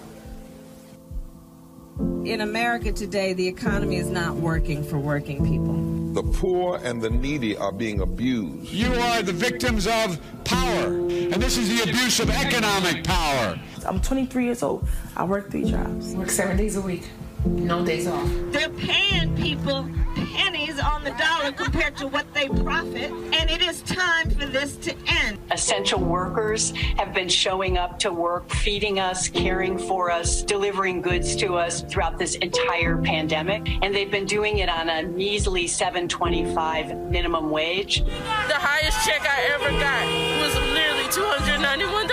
[2.26, 5.74] In America today, the economy is not working for working people.
[6.14, 8.72] The poor and the needy are being abused.
[8.72, 13.60] You are the victims of power, and this is the abuse of economic power.
[13.86, 14.88] I'm 23 years old.
[15.15, 16.14] I work three jobs.
[16.15, 17.10] Work seven days a week.
[17.45, 18.30] No days off.
[18.52, 19.90] They're paying people
[20.34, 24.76] pennies on the dollar compared to what they profit, and it is time for this
[24.78, 25.38] to end.
[25.52, 31.36] Essential workers have been showing up to work, feeding us, caring for us, delivering goods
[31.38, 37.10] to us throughout this entire pandemic, and they've been doing it on a measly 7.25
[37.10, 38.04] minimum wage.
[38.04, 40.06] The highest check I ever got
[40.41, 42.08] was literally $291.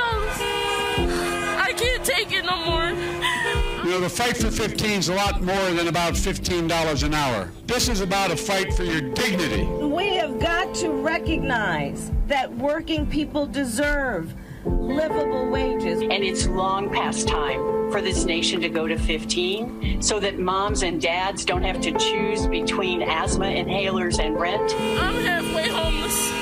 [1.57, 3.44] I can't take it no more.
[3.85, 7.51] You know, the fight for 15 is a lot more than about $15 an hour.
[7.67, 9.65] This is about a fight for your dignity.
[9.65, 14.33] We have got to recognize that working people deserve
[14.65, 16.01] livable wages.
[16.01, 20.83] And it's long past time for this nation to go to 15 so that moms
[20.83, 24.75] and dads don't have to choose between asthma inhalers and rent.
[24.99, 26.33] I'm halfway homeless.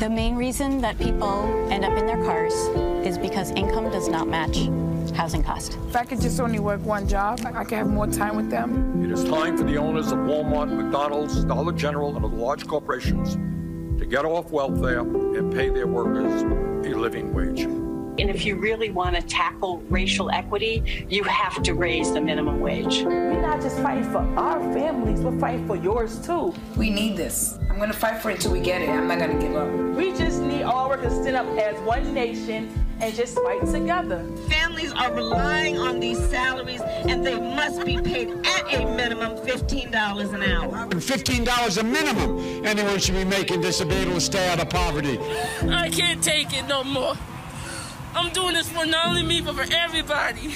[0.00, 2.54] The main reason that people end up in their cars
[3.06, 4.70] is because income does not match
[5.18, 5.76] housing cost.
[5.88, 9.04] If I could just only work one job, I could have more time with them.
[9.04, 13.34] It is time for the owners of Walmart, McDonald's, Dollar General, and other large corporations
[14.00, 16.42] to get off welfare and pay their workers
[16.86, 17.62] a living wage.
[17.62, 22.60] And if you really want to tackle racial equity, you have to raise the minimum
[22.60, 23.02] wage.
[23.02, 26.54] We're not just fighting for our families, we're fighting for yours too.
[26.76, 27.58] We need this.
[27.68, 28.88] I'm going to fight for it until we get it.
[28.88, 29.68] I'm not going to give up.
[29.96, 34.24] We just need all workers to stand up as one nation and just fight together.
[34.48, 40.34] Families are relying on these salaries and they must be paid at a minimum $15
[40.34, 40.86] an hour.
[40.88, 42.64] $15 a minimum.
[42.64, 45.18] Anyone should be making this to be able to stay out of poverty.
[45.68, 47.16] I can't take it no more.
[48.14, 50.54] I'm doing this for not only me, but for everybody.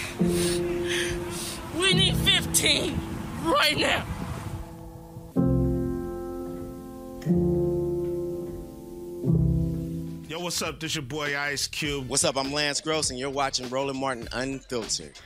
[1.79, 2.99] We need 15
[3.45, 4.07] right now.
[10.43, 10.81] Yo, what's up?
[10.81, 12.09] This your boy Ice Cube.
[12.09, 12.37] What's up?
[12.37, 15.17] I'm Lance Gross, and you're watching Roland Martin Unfiltered.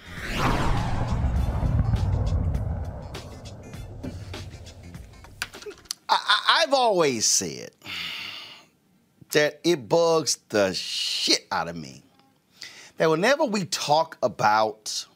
[6.07, 7.71] I, I've always said
[9.31, 12.03] that it bugs the shit out of me
[12.99, 15.07] that whenever we talk about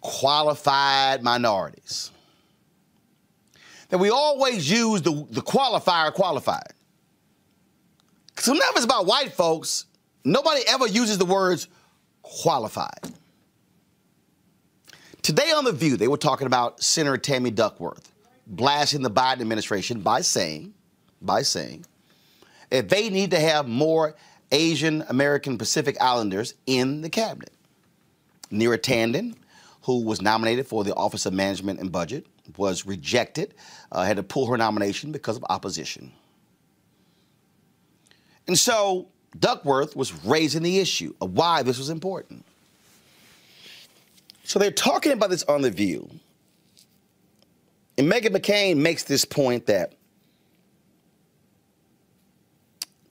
[0.00, 2.10] qualified minorities,
[3.90, 6.72] that we always use the, the qualifier qualified.
[8.36, 9.86] Because whenever it's about white folks,
[10.24, 11.68] nobody ever uses the words
[12.22, 13.00] qualified.
[15.22, 18.12] Today on The View, they were talking about Senator Tammy Duckworth
[18.46, 20.72] blasting the Biden administration by saying,
[21.20, 21.84] by saying,
[22.70, 24.14] that they need to have more
[24.52, 27.52] Asian American Pacific Islanders in the cabinet.
[28.52, 29.34] Neera Tanden,
[29.82, 32.26] who was nominated for the Office of Management and Budget,
[32.56, 33.54] was rejected,
[33.90, 36.12] uh, had to pull her nomination because of opposition.
[38.46, 39.08] And so
[39.38, 42.44] Duckworth was raising the issue of why this was important.
[44.44, 46.08] So they're talking about this on The View.
[47.98, 49.94] And Meghan McCain makes this point that,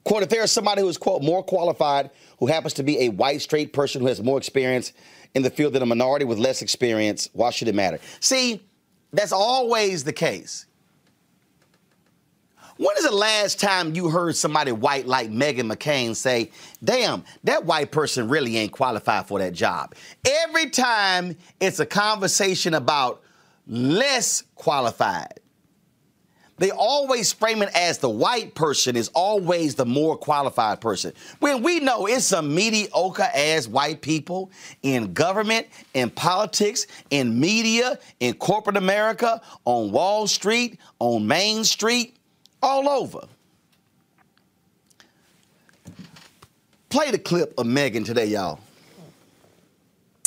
[0.03, 3.09] quote, if there is somebody who is, quote, more qualified, who happens to be a
[3.09, 4.93] white, straight person who has more experience
[5.33, 7.99] in the field than a minority with less experience, why should it matter?
[8.21, 8.61] See,
[9.11, 10.67] that's always the case.
[12.77, 16.51] When is the last time you heard somebody white like Meghan McCain say,
[16.83, 19.95] damn, that white person really ain't qualified for that job?
[20.25, 23.21] Every time it's a conversation about
[23.65, 25.39] less qualified,
[26.57, 31.13] they always frame it as the white person is always the more qualified person.
[31.39, 37.99] When we know it's some mediocre ass white people in government, in politics, in media,
[38.19, 42.17] in corporate America, on Wall Street, on Main Street,
[42.61, 43.21] all over.
[46.89, 48.59] Play the clip of Meghan today, y'all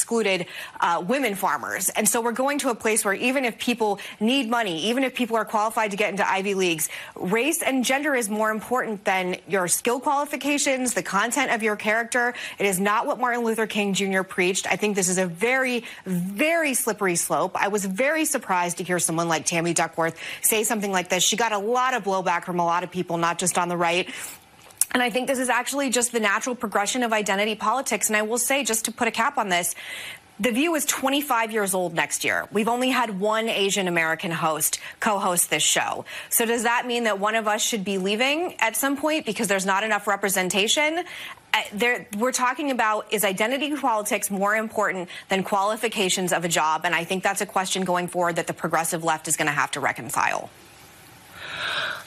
[0.08, 0.46] excluded
[0.80, 1.90] uh, women farmers.
[1.90, 5.14] And so we're going to a place where even if people need money, even if
[5.14, 9.36] people are qualified to get into Ivy Leagues, race and gender is more important than
[9.46, 12.32] your skill qualifications, the content of your character.
[12.58, 14.22] It is not what Martin Luther King Jr.
[14.22, 14.66] preached.
[14.66, 17.54] I think this is a very, very slippery slope.
[17.54, 21.22] I was very surprised to hear someone like Tammy Duckworth say something like this.
[21.22, 23.76] She got a lot of blowback from a lot of people, not just on the
[23.76, 24.08] right.
[24.92, 28.08] And I think this is actually just the natural progression of identity politics.
[28.08, 29.74] And I will say, just to put a cap on this,
[30.40, 32.46] the View is 25 years old next year.
[32.52, 36.04] We've only had one Asian American host co-host this show.
[36.30, 39.48] So does that mean that one of us should be leaving at some point because
[39.48, 41.04] there's not enough representation?
[41.52, 46.82] Uh, there, we're talking about is identity politics more important than qualifications of a job?
[46.84, 49.52] And I think that's a question going forward that the progressive left is going to
[49.52, 50.50] have to reconcile.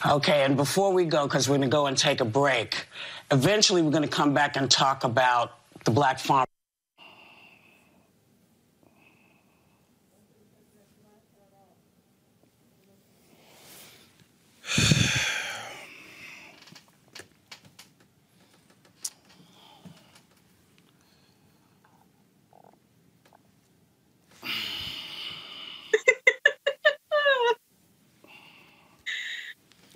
[0.04, 2.88] Okay, and before we go, because we're going to go and take a break,
[3.30, 6.46] eventually we're going to come back and talk about the black farm.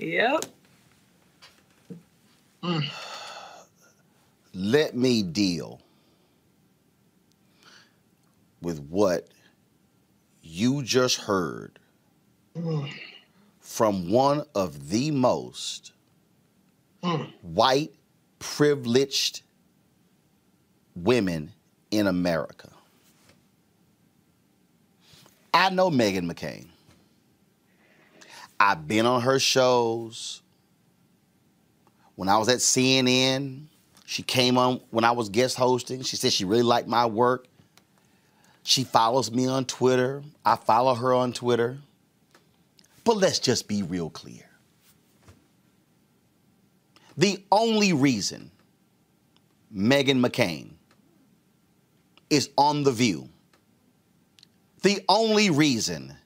[0.05, 0.45] Yep.
[2.61, 2.85] Mm.
[4.53, 5.81] Let me deal
[8.61, 9.27] with what
[10.43, 11.79] you just heard
[13.59, 15.91] from one of the most
[17.41, 17.91] white,
[18.37, 19.41] privileged
[20.95, 21.51] women
[21.89, 22.69] in America.
[25.51, 26.67] I know Meghan McCain.
[28.65, 30.41] I've been on her shows.
[32.15, 33.65] When I was at CNN,
[34.07, 36.01] she came on when I was guest hosting.
[36.01, 37.45] She said she really liked my work.
[38.63, 40.23] She follows me on Twitter.
[40.43, 41.77] I follow her on Twitter.
[43.03, 44.49] But let's just be real clear.
[47.17, 48.49] The only reason
[49.71, 50.71] Meghan McCain
[52.31, 53.29] is on The View,
[54.81, 56.17] the only reason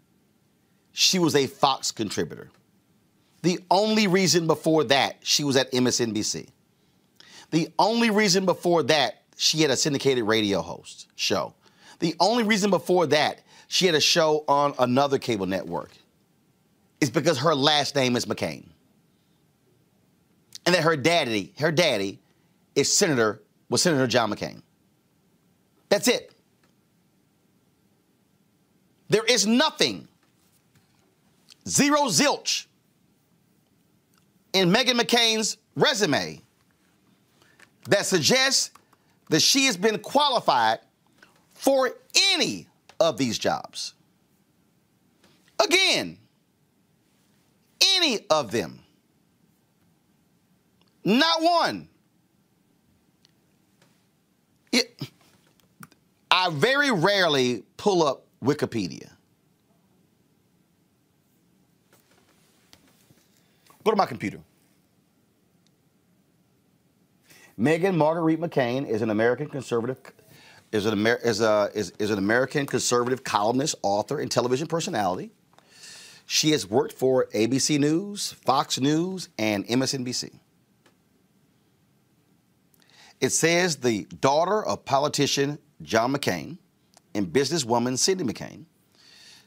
[1.00, 2.50] she was a Fox contributor,
[3.42, 6.50] the only reason before that she was at MSNBC,
[7.52, 11.54] the only reason before that she had a syndicated radio host show,
[12.00, 13.40] the only reason before that
[13.70, 15.92] she had a show on another cable network
[17.00, 18.66] is because her last name is McCain.
[20.66, 22.20] And that her daddy, her daddy
[22.76, 24.62] is Senator, was Senator John McCain.
[25.88, 26.36] That's it.
[29.08, 30.09] There is nothing,
[31.68, 32.66] zero zilch,
[34.54, 36.42] in Meghan McCain's resume
[37.88, 38.72] that suggests
[39.30, 40.80] that she has been qualified
[41.54, 41.92] for
[42.32, 42.68] any
[43.00, 43.94] of these jobs.
[45.64, 46.18] Again,
[47.82, 48.80] any of them.
[51.04, 51.88] Not one.
[54.72, 55.00] It,
[56.32, 59.10] I very rarely pull up Wikipedia.
[63.84, 64.40] Go to my computer.
[67.58, 69.98] Meghan Marguerite McCain is an American conservative
[70.72, 75.32] is an, Amer- is, a, is, is an American conservative columnist, author, and television personality.
[76.26, 80.32] She has worked for ABC News, Fox News, and MSNBC.
[83.20, 86.58] It says the daughter of politician John McCain
[87.16, 88.66] and businesswoman Cindy McCain.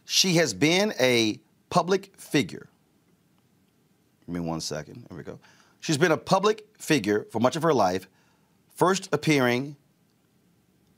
[0.05, 1.41] She has been a
[1.71, 2.69] public figure.
[4.33, 5.05] Give me one second.
[5.11, 5.39] There we go.
[5.81, 8.09] She's been a public figure for much of her life,
[8.75, 9.77] first appearing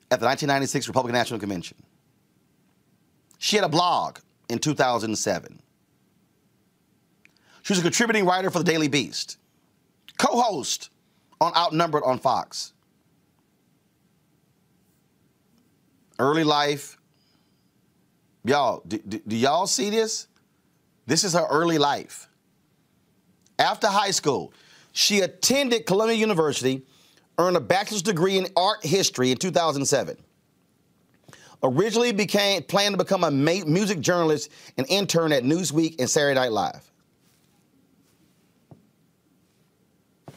[0.09, 1.77] at the 1996 Republican National Convention.
[3.39, 5.61] She had a blog in 2007.
[7.63, 9.37] She was a contributing writer for the Daily Beast,
[10.17, 10.91] co host
[11.41, 12.73] on Outnumbered on Fox.
[16.21, 16.99] Early life.
[18.45, 20.29] Y'all, do, do, do, y'all see this?
[21.09, 22.29] This is her early life.
[23.59, 24.53] After high school,
[24.93, 26.83] she attended Columbia University,
[27.39, 30.17] earned a bachelor's degree in art history in 2007.
[31.63, 36.53] Originally became planned to become a music journalist and intern at Newsweek and Saturday Night
[36.53, 36.91] Live.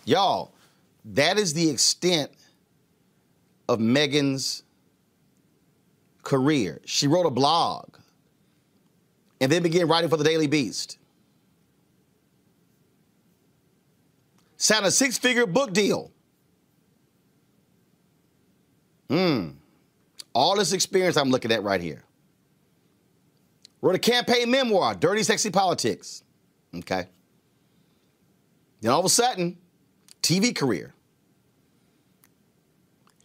[0.06, 0.54] Y'all,
[1.04, 2.32] that is the extent
[3.68, 4.64] of Meghan's
[6.24, 6.80] career.
[6.86, 7.98] She wrote a blog
[9.42, 10.98] and then began writing for the Daily Beast.
[14.58, 16.12] Signed a six figure book deal.
[19.10, 19.50] Hmm.
[20.34, 22.04] All this experience I'm looking at right here.
[23.82, 26.24] Wrote a campaign memoir, Dirty Sexy Politics.
[26.76, 27.08] Okay.
[28.82, 29.58] Then all of a sudden,
[30.22, 30.94] TV career.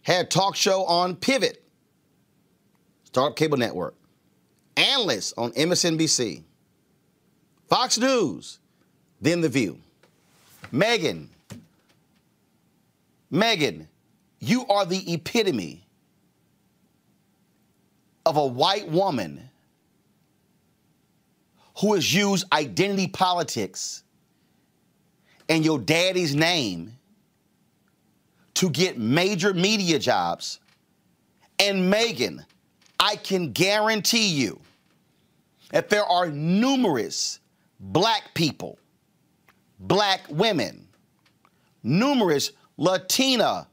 [0.03, 1.63] Had talk show on Pivot,
[3.03, 3.95] Startup Cable Network.
[4.75, 6.43] Analyst on MSNBC.
[7.69, 8.59] Fox News,
[9.21, 9.79] then The View.
[10.73, 11.27] Meghan,
[13.29, 13.87] Megan,
[14.39, 15.85] you are the epitome
[18.25, 19.49] of a white woman
[21.79, 24.03] who has used identity politics
[25.49, 26.93] and your daddy's name
[28.55, 30.59] to get major media jobs.
[31.59, 32.43] And Meghan,
[32.99, 34.59] I can guarantee you
[35.71, 37.39] that there are numerous
[37.79, 38.77] black people,
[39.83, 40.87] black women,
[41.83, 43.67] numerous Latina,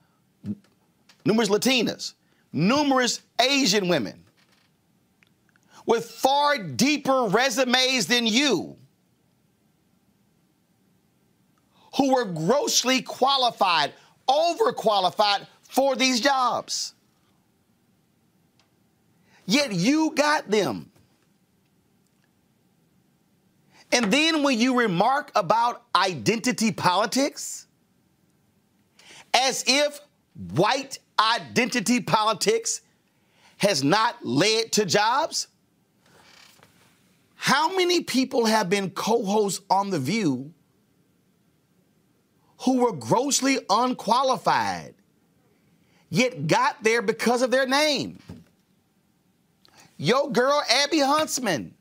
[1.24, 2.14] numerous Latinas,
[2.52, 4.22] numerous Asian women
[5.86, 8.76] with far deeper resumes than you
[11.96, 13.92] who were grossly qualified,
[14.28, 16.94] overqualified for these jobs.
[19.46, 20.89] Yet you got them.
[23.92, 27.66] And then when you remark about identity politics,
[29.34, 30.00] as if
[30.54, 32.82] white identity politics
[33.58, 35.48] has not led to jobs,
[37.34, 40.52] how many people have been co hosts on The View
[42.58, 44.94] who were grossly unqualified,
[46.10, 48.18] yet got there because of their name?
[49.96, 51.74] Yo, girl, Abby Huntsman.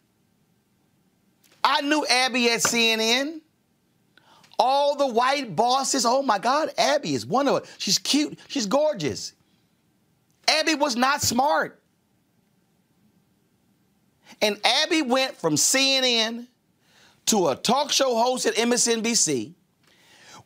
[1.63, 3.41] I knew Abby at CNN.
[4.57, 7.71] All the white bosses, oh my God, Abby is one of them.
[7.77, 9.33] She's cute, she's gorgeous.
[10.47, 11.81] Abby was not smart.
[14.41, 16.47] And Abby went from CNN
[17.27, 19.53] to a talk show host at MSNBC,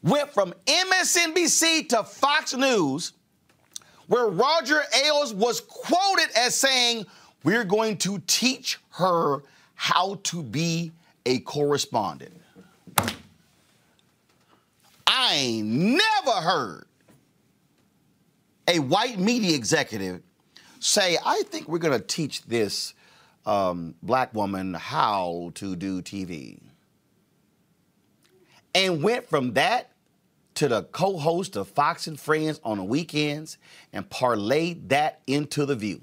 [0.03, 3.13] went from MSNBC to Fox News,
[4.07, 7.05] where Roger Ailes was quoted as saying,
[7.43, 9.43] We're going to teach her
[9.75, 10.91] how to be
[11.25, 12.41] a correspondent.
[15.07, 16.85] I ain't never heard
[18.67, 20.21] a white media executive
[20.79, 22.93] say, I think we're going to teach this
[23.45, 26.59] um, black woman how to do TV.
[28.75, 29.91] And went from that
[30.55, 33.57] to the co host of Fox and Friends on the weekends
[33.91, 36.01] and parlayed that into The View.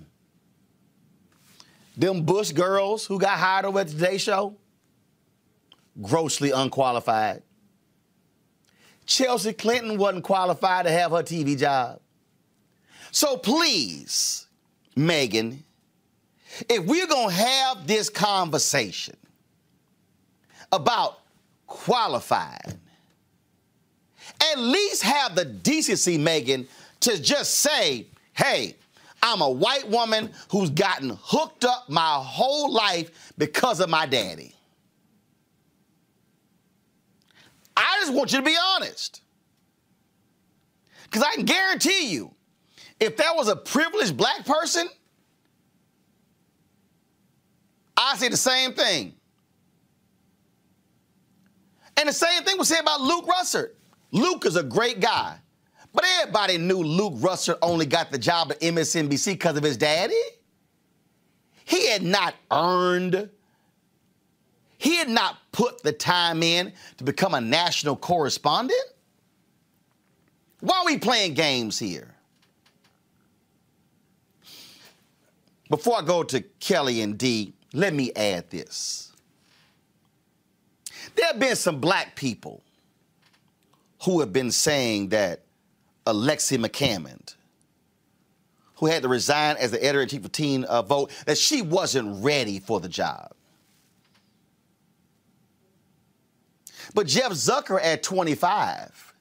[1.97, 4.56] Them Bush girls who got hired over at the Today Show,
[6.02, 7.43] grossly unqualified.
[9.06, 12.01] Chelsea Clinton wasn't qualified to have her TV job.
[13.10, 14.47] So please,
[14.97, 15.59] Meghan,
[16.68, 19.16] if we're going to have this conversation
[20.70, 21.18] about
[21.66, 22.78] qualified,
[24.52, 26.66] at least have the decency, Meghan,
[27.01, 28.77] to just say, hey,
[29.22, 34.55] I'm a white woman who's gotten hooked up my whole life because of my daddy.
[37.81, 39.23] I just want you to be honest.
[41.05, 42.35] Because I can guarantee you,
[43.01, 44.89] if that was a privileged black person,
[47.97, 49.15] I'd say the same thing.
[51.97, 53.70] And the same thing was said about Luke Russert.
[54.12, 55.36] Luke is a great guy.
[55.93, 60.15] But everybody knew Luke Russert only got the job at MSNBC because of his daddy.
[61.65, 63.28] He had not earned,
[64.81, 68.81] he had not put the time in to become a national correspondent.
[70.61, 72.15] Why are we playing games here?
[75.69, 79.12] Before I go to Kelly and D, let me add this.
[81.15, 82.62] There have been some black people
[84.05, 85.43] who have been saying that
[86.07, 87.35] Alexi McCammond,
[88.77, 91.61] who had to resign as the editor in chief of Teen uh, Vogue, that she
[91.61, 93.35] wasn't ready for the job.
[96.94, 99.14] But Jeff Zucker at 25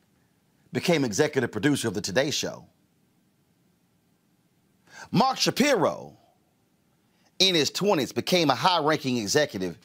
[0.71, 2.65] became executive producer of the Today Show.
[5.11, 6.17] Mark Shapiro
[7.39, 9.77] in his 20s became a high ranking executive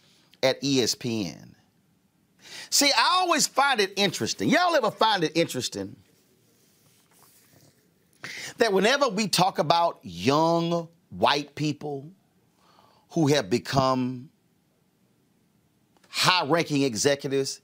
[0.43, 1.55] at ESPN.
[2.70, 4.48] See, I always find it interesting.
[4.48, 5.97] Y'all ever find it interesting
[8.59, 12.11] that whenever we talk about young white people
[13.11, 14.28] who have become
[16.09, 17.61] high ranking executives,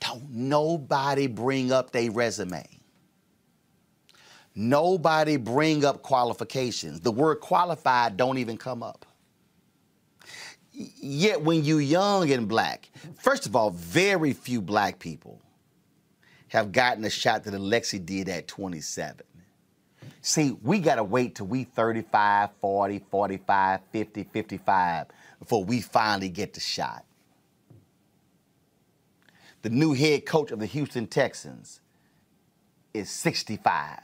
[0.00, 2.64] don't nobody bring up their resume.
[4.54, 7.00] Nobody bring up qualifications.
[7.00, 9.04] The word qualified don't even come up.
[10.72, 15.40] Yet when you're young and black, first of all, very few black people
[16.48, 19.22] have gotten a shot that Alexi did at 27.
[20.20, 25.06] See, we got to wait till we 35, 40, 45, 50, 55
[25.38, 27.05] before we finally get the shot.
[29.66, 31.80] The new head coach of the Houston Texans
[32.94, 33.98] is 65.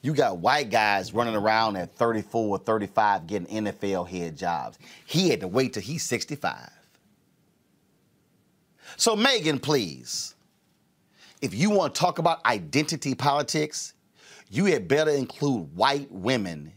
[0.00, 4.78] You got white guys running around at 34 or 35 getting NFL head jobs.
[5.04, 6.70] He had to wait till he's 65.
[8.96, 10.36] So, Meghan, please,
[11.42, 13.92] if you want to talk about identity politics,
[14.48, 16.72] you had better include white women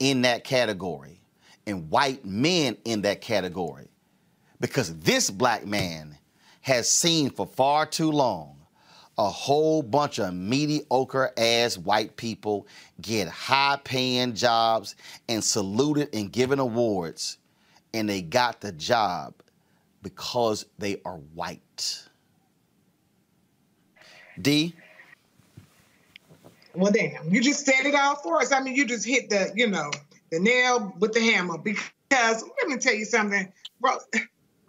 [0.00, 1.20] in that category
[1.64, 3.86] and white men in that category
[4.58, 6.16] because this black man
[6.60, 8.60] has seen for far too long
[9.20, 12.66] a whole bunch of mediocre ass white people
[13.02, 14.96] get high paying jobs
[15.28, 17.36] and saluted and given awards,
[17.92, 19.34] and they got the job
[20.02, 22.08] because they are white.
[24.40, 24.74] D.
[26.74, 28.52] Well, damn, you just said it all for us.
[28.52, 29.90] I mean, you just hit the, you know,
[30.30, 33.98] the nail with the hammer because let me tell you something, bro.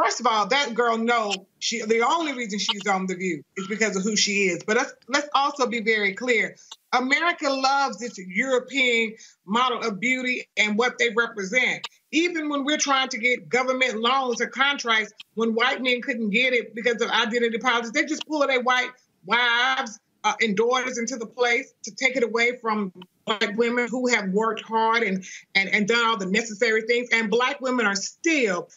[0.01, 3.67] First of all, that girl know she the only reason she's on the view is
[3.67, 4.63] because of who she is.
[4.63, 6.55] But let's let's also be very clear.
[6.91, 9.13] America loves this European
[9.45, 11.87] model of beauty and what they represent.
[12.11, 16.53] Even when we're trying to get government loans or contracts, when white men couldn't get
[16.53, 18.89] it because of identity politics, they just pull their white
[19.25, 22.91] wives uh, and daughters into the place to take it away from
[23.25, 25.23] black women who have worked hard and,
[25.55, 27.09] and, and done all the necessary things.
[27.11, 28.69] And black women are still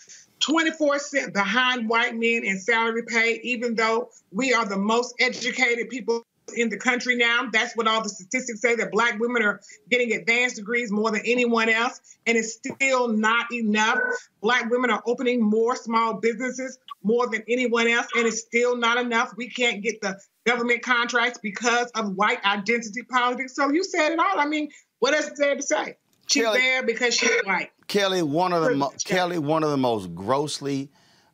[0.45, 5.89] 24 cent behind white men in salary pay, even though we are the most educated
[5.89, 6.23] people
[6.55, 7.49] in the country now.
[7.51, 11.23] That's what all the statistics say that black women are getting advanced degrees more than
[11.25, 12.01] anyone else.
[12.27, 13.99] And it's still not enough.
[14.43, 18.07] Black women are opening more small businesses more than anyone else.
[18.17, 19.33] And it's still not enough.
[19.37, 23.55] We can't get the government contracts because of white identity politics.
[23.55, 24.39] So you said it all.
[24.39, 24.69] I mean,
[24.99, 25.97] what else is there to say?
[26.27, 27.71] She's Kelly, there because she's white.
[27.87, 30.91] Kelly, one of the mo- Kelly, one of the most grossly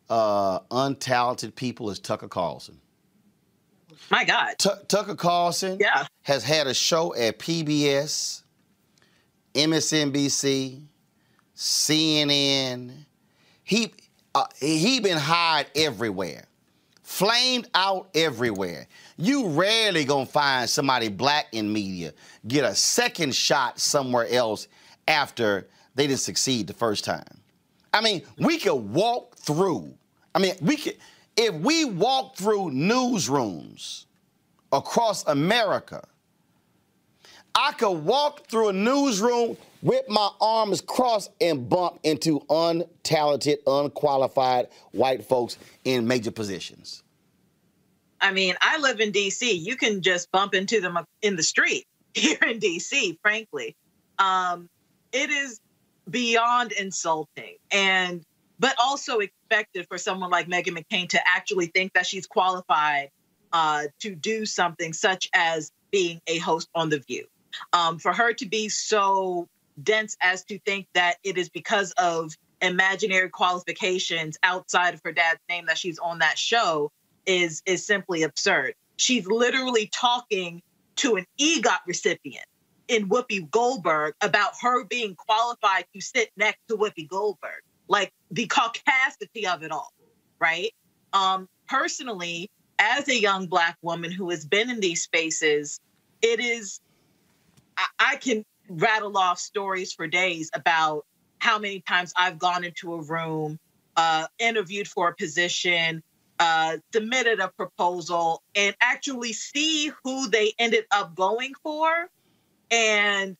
[0.09, 2.81] uh, untalented people is Tucker Carlson.
[4.11, 6.07] My God, T- Tucker Carlson yeah.
[6.23, 8.43] has had a show at PBS,
[9.55, 10.83] MSNBC,
[11.55, 12.93] CNN.
[13.63, 13.95] He
[14.35, 16.45] uh, he been hired everywhere,
[17.03, 18.89] flamed out everywhere.
[19.17, 22.13] You rarely gonna find somebody black in media
[22.47, 24.69] get a second shot somewhere else
[25.11, 25.67] after
[25.97, 27.43] they didn't succeed the first time.
[27.93, 29.93] I mean, we could walk through.
[30.35, 30.97] I mean, we could
[31.37, 34.07] if we walk through newsrooms
[34.73, 36.07] across America.
[37.53, 44.69] I could walk through a newsroom with my arms crossed and bump into untalented, unqualified
[44.93, 47.03] white folks in major positions.
[48.21, 49.61] I mean, I live in DC.
[49.61, 53.75] You can just bump into them in the street here in DC, frankly.
[54.21, 54.69] Um,
[55.13, 55.61] it is
[56.09, 58.25] beyond insulting and
[58.59, 63.09] but also expected for someone like Meghan McCain to actually think that she's qualified
[63.53, 67.27] uh, to do something such as being a host on The View.
[67.73, 69.49] Um, for her to be so
[69.83, 75.41] dense as to think that it is because of imaginary qualifications outside of her dad's
[75.49, 76.93] name that she's on that show
[77.25, 78.75] is is simply absurd.
[78.97, 80.63] She's literally talking
[80.97, 82.45] to an EGOT recipient
[82.91, 87.63] in Whoopi Goldberg about her being qualified to sit next to Whoopi Goldberg.
[87.89, 89.93] Like the caucasity of it all,
[90.41, 90.73] right?
[91.13, 95.81] Um, personally, as a young black woman who has been in these spaces,
[96.21, 96.81] it is
[97.77, 101.07] I, I can rattle off stories for days about
[101.39, 103.59] how many times I've gone into a room,
[103.97, 106.03] uh, interviewed for a position,
[106.39, 112.09] uh, submitted a proposal, and actually see who they ended up going for
[112.71, 113.37] and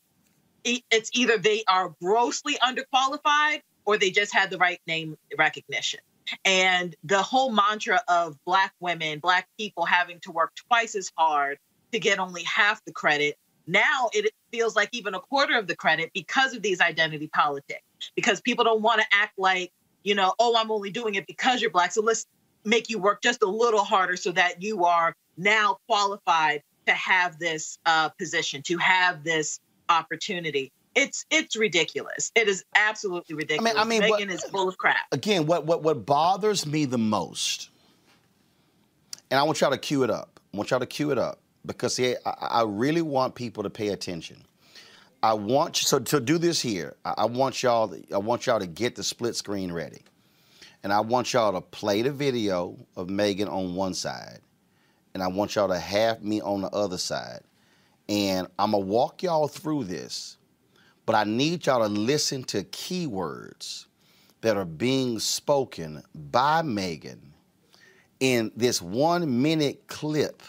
[0.65, 6.01] it's either they are grossly underqualified or they just had the right name recognition.
[6.45, 11.59] And the whole mantra of Black women, Black people having to work twice as hard
[11.93, 13.37] to get only half the credit.
[13.67, 17.83] Now it feels like even a quarter of the credit because of these identity politics,
[18.15, 21.61] because people don't want to act like, you know, oh, I'm only doing it because
[21.61, 21.93] you're Black.
[21.93, 22.27] So let's
[22.65, 27.39] make you work just a little harder so that you are now qualified to have
[27.39, 30.73] this uh, position, to have this opportunity.
[30.97, 32.33] It's it's ridiculous.
[32.35, 33.75] It is absolutely ridiculous.
[33.77, 35.07] I mean, I mean, Meghan what, is full of crap.
[35.13, 37.71] Again, what what what bothers me the most,
[39.31, 40.41] and I want y'all to cue it up.
[40.53, 43.71] I want y'all to cue it up because see, I, I really want people to
[43.71, 44.43] pay attention.
[45.23, 46.97] I want so to do this here.
[47.05, 47.95] I, I want y'all.
[48.13, 50.03] I want y'all to get the split screen ready,
[50.83, 54.41] and I want y'all to play the video of Meghan on one side,
[55.15, 57.41] and I want y'all to have me on the other side.
[58.09, 60.37] And I'm going to walk y'all through this,
[61.07, 63.87] but I need y'all to listen to keywords
[64.41, 67.19] that are being spoken by Meghan
[68.21, 70.43] in this one minute clip.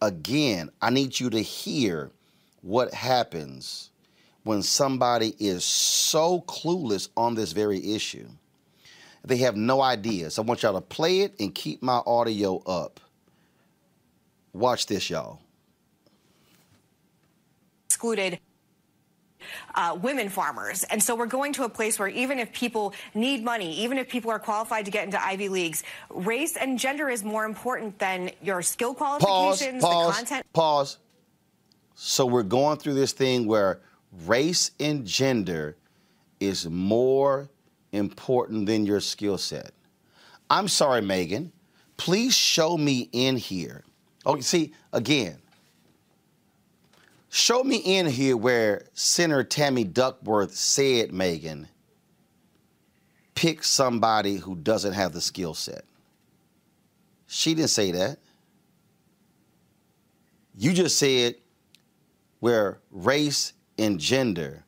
[0.00, 2.10] Again, I need you to hear
[2.62, 3.90] what happens
[4.44, 8.28] when somebody is so clueless on this very issue.
[9.24, 10.30] They have no idea.
[10.30, 13.00] So I want y'all to play it and keep my audio up.
[14.52, 15.40] Watch this, y'all.
[17.86, 18.40] excluded
[19.74, 20.84] uh, women farmers.
[20.84, 24.08] And so we're going to a place where even if people need money, even if
[24.08, 28.30] people are qualified to get into Ivy Leagues, race and gender is more important than
[28.42, 30.46] your skill qualifications, pause, the content.
[30.52, 30.98] Pause.
[31.94, 33.80] So we're going through this thing where
[34.26, 35.76] race and gender
[36.40, 37.48] is more
[37.92, 39.72] important than your skill set.
[40.50, 41.52] I'm sorry, Meghan.
[41.96, 43.84] Please show me in here.
[44.24, 45.38] Oh, you see, again,
[47.28, 51.66] show me in here where Senator Tammy Duckworth said, Meghan,
[53.34, 55.84] pick somebody who doesn't have the skill set.
[57.26, 58.18] She didn't say that.
[60.54, 61.36] You just said
[62.40, 64.64] where race and gender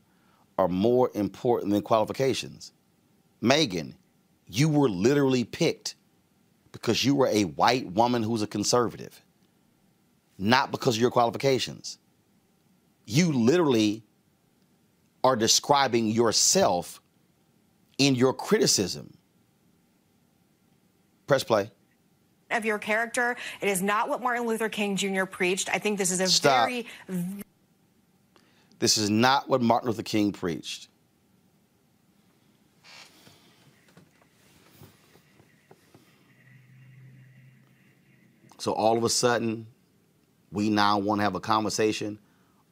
[0.57, 2.73] are more important than qualifications.
[3.43, 3.95] Meghan,
[4.49, 5.97] you were literally picked
[6.73, 9.24] because you were a white woman who's a conservative,
[10.39, 11.99] not because of your qualifications.
[13.07, 14.03] You literally
[15.23, 17.01] are describing yourself
[17.99, 19.17] in your criticism.
[21.27, 21.71] Press play.
[22.51, 23.37] Of your character.
[23.61, 25.25] It is not what Martin Luther King Jr.
[25.25, 25.71] preached.
[25.73, 26.69] I think this is a Stop.
[26.69, 26.87] very
[28.79, 30.89] This is not what Martin Luther King preached.
[38.59, 39.67] So all of a sudden,
[40.55, 42.19] we now want to have a conversation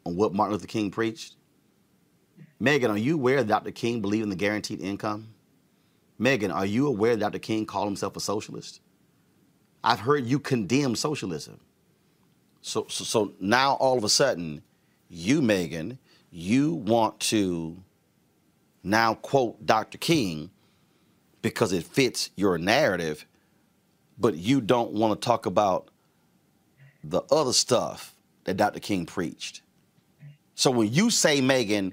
[0.07, 1.35] on what Martin Luther King preached.
[2.61, 3.73] Meghan, are you aware that Dr.
[3.73, 5.35] King believed in the guaranteed income?
[6.21, 7.41] Meghan, are you aware that Dr.
[7.41, 8.81] King called himself a socialist?
[9.83, 11.59] I've heard you condemn socialism.
[12.61, 14.63] So, so, so now all of a sudden,
[15.09, 15.99] you, Meghan,
[16.31, 17.77] you want to
[18.85, 19.99] now quote Dr.
[19.99, 20.51] King
[21.43, 23.27] because it fits your narrative,
[24.17, 25.89] but you don't want to talk about
[27.05, 28.15] the other stuff
[28.45, 28.81] that Dr.
[28.81, 29.63] King preached.
[30.55, 31.93] So when you say, Meghan,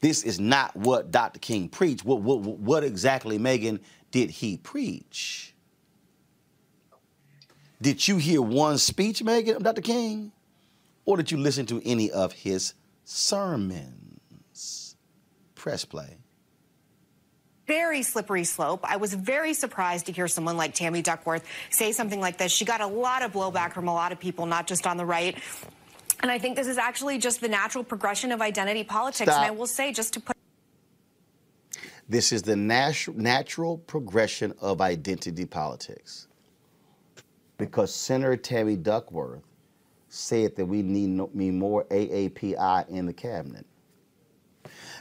[0.00, 1.38] this is not what Dr.
[1.38, 5.54] King preached, what, what, what exactly, Meghan, did he preach?
[7.82, 9.82] Did you hear one speech, Meghan, of Dr.
[9.82, 10.32] King?
[11.04, 12.74] Or did you listen to any of his
[13.04, 14.96] sermons?
[15.54, 16.19] Press play.
[17.70, 18.80] Very slippery slope.
[18.82, 22.50] I was very surprised to hear someone like Tammy Duckworth say something like this.
[22.50, 25.06] She got a lot of blowback from a lot of people, not just on the
[25.06, 25.38] right.
[26.20, 29.30] And I think this is actually just the natural progression of identity politics.
[29.30, 29.44] Stop.
[29.44, 30.36] And I will say, just to put
[32.08, 36.26] This is the natu- natural progression of identity politics.
[37.56, 39.44] Because Senator Tammy Duckworth
[40.08, 43.64] said that we need, no, need more AAPI in the cabinet.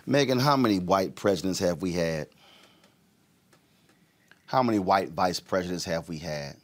[0.07, 2.27] Meghan, how many white presidents have we had?
[4.49, 6.55] How many white vice presidents have we had?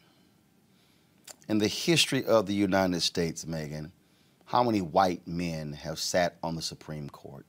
[1.48, 3.92] In the history of the United States, Meghan,
[4.46, 7.46] how many white men have sat on the Supreme Court?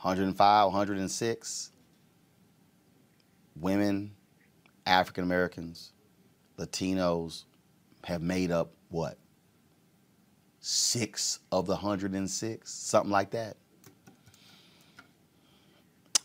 [0.00, 1.70] 105, 106
[3.54, 4.12] women,
[4.86, 5.92] African Americans,
[6.56, 7.44] Latinos
[8.04, 9.18] have made up what?
[10.60, 13.58] Six of the 106, something like that.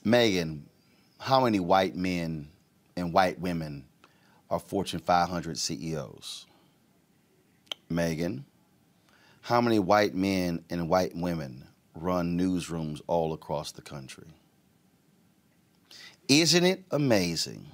[0.06, 0.64] Meghan,
[1.18, 2.50] how many white men
[2.98, 3.86] and white women
[4.50, 6.46] are Fortune 500 CEOs?
[7.90, 8.44] Meghan,
[9.44, 14.28] how many white men and white women run newsrooms all across the country?
[16.28, 17.66] Isn't it amazing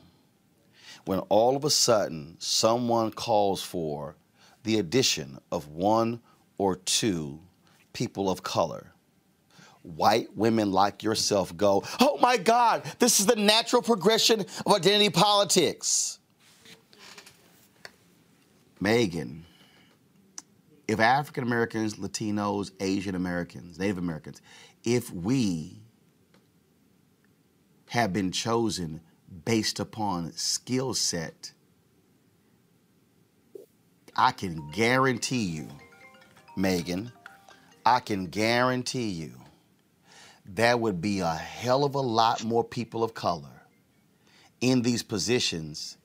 [1.05, 4.15] when all of a sudden someone calls for
[4.63, 6.19] the addition of one
[6.59, 7.39] or two
[7.93, 8.93] people of color?
[9.81, 15.09] White women like yourself go, oh my God, this is the natural progression of identity
[15.09, 16.19] politics.
[18.81, 19.41] Meghan,
[20.87, 24.41] if African Americans, Latinos, Asian Americans, Native Americans,
[24.83, 25.81] if we
[27.87, 29.01] have been chosen
[29.45, 31.53] based upon skill set,
[34.15, 35.67] I can guarantee you,
[36.57, 37.11] Meghan,
[37.85, 39.38] I can guarantee you
[40.53, 43.61] there would be a hell of a lot more people of color
[44.61, 45.97] in these positions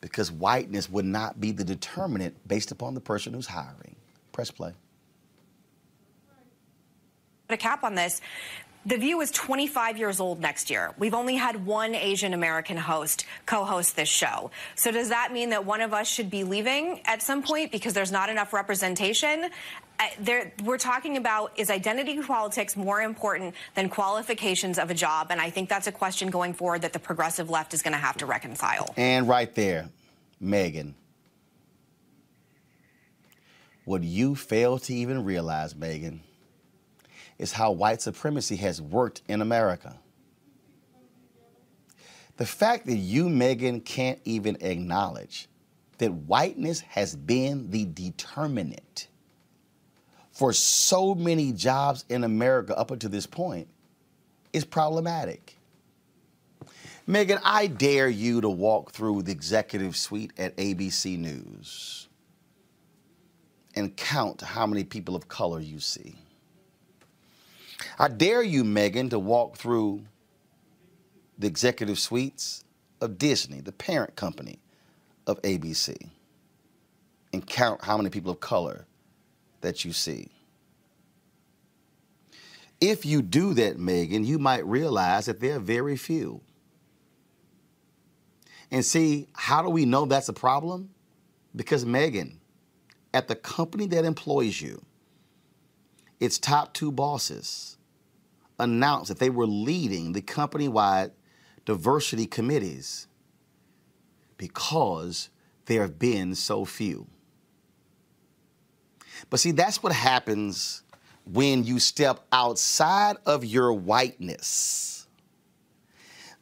[0.00, 3.96] because whiteness would not be the determinant based upon the person who's hiring.
[4.32, 4.72] Press play.
[7.48, 8.20] Put a cap on this.
[8.86, 10.94] The View is 25 years old next year.
[10.96, 14.50] We've only had one Asian American host co-host this show.
[14.76, 17.92] So does that mean that one of us should be leaving at some point because
[17.92, 19.50] there's not enough representation?
[20.20, 25.28] There, we're talking about is identity politics more important than qualifications of a job?
[25.30, 27.98] And I think that's a question going forward that the progressive left is going to
[27.98, 28.94] have to reconcile.
[28.96, 29.88] And right there,
[30.42, 30.94] Meghan.
[33.84, 36.20] What you fail to even realize, Meghan,
[37.38, 39.98] is how white supremacy has worked in America.
[42.36, 45.48] The fact that you, Meghan, can't even acknowledge
[45.98, 49.08] that whiteness has been the determinant
[50.38, 53.66] for so many jobs in America up until this point
[54.52, 55.58] is problematic.
[57.08, 62.06] Meghan, I dare you to walk through the executive suite at ABC News
[63.74, 66.14] and count how many people of color you see.
[67.98, 70.04] I dare you, Meghan, to walk through
[71.36, 72.62] the executive suites
[73.00, 74.60] of Disney, the parent company
[75.26, 76.10] of ABC,
[77.32, 78.86] and count how many people of color
[79.60, 80.30] that you see.
[82.80, 86.40] If you do that, Meghan, you might realize that there are very few.
[88.70, 90.90] And see, how do we know that's a problem?
[91.56, 92.36] Because, Meghan,
[93.12, 94.84] at the company that employs you,
[96.20, 97.78] its top two bosses
[98.58, 101.12] announced that they were leading the company wide
[101.64, 103.06] diversity committees
[104.36, 105.30] because
[105.66, 107.06] there have been so few.
[109.30, 110.82] But see, that's what happens
[111.24, 115.06] when you step outside of your whiteness.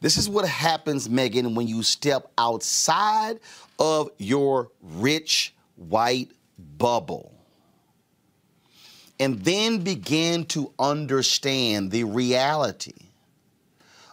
[0.00, 3.40] This is what happens, Meghan, when you step outside
[3.78, 6.30] of your rich white
[6.78, 7.32] bubble
[9.18, 12.92] and then begin to understand the reality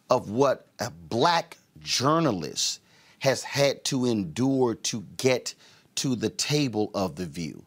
[0.09, 2.79] of what a black journalist
[3.19, 5.53] has had to endure to get
[5.95, 7.63] to the table of the view.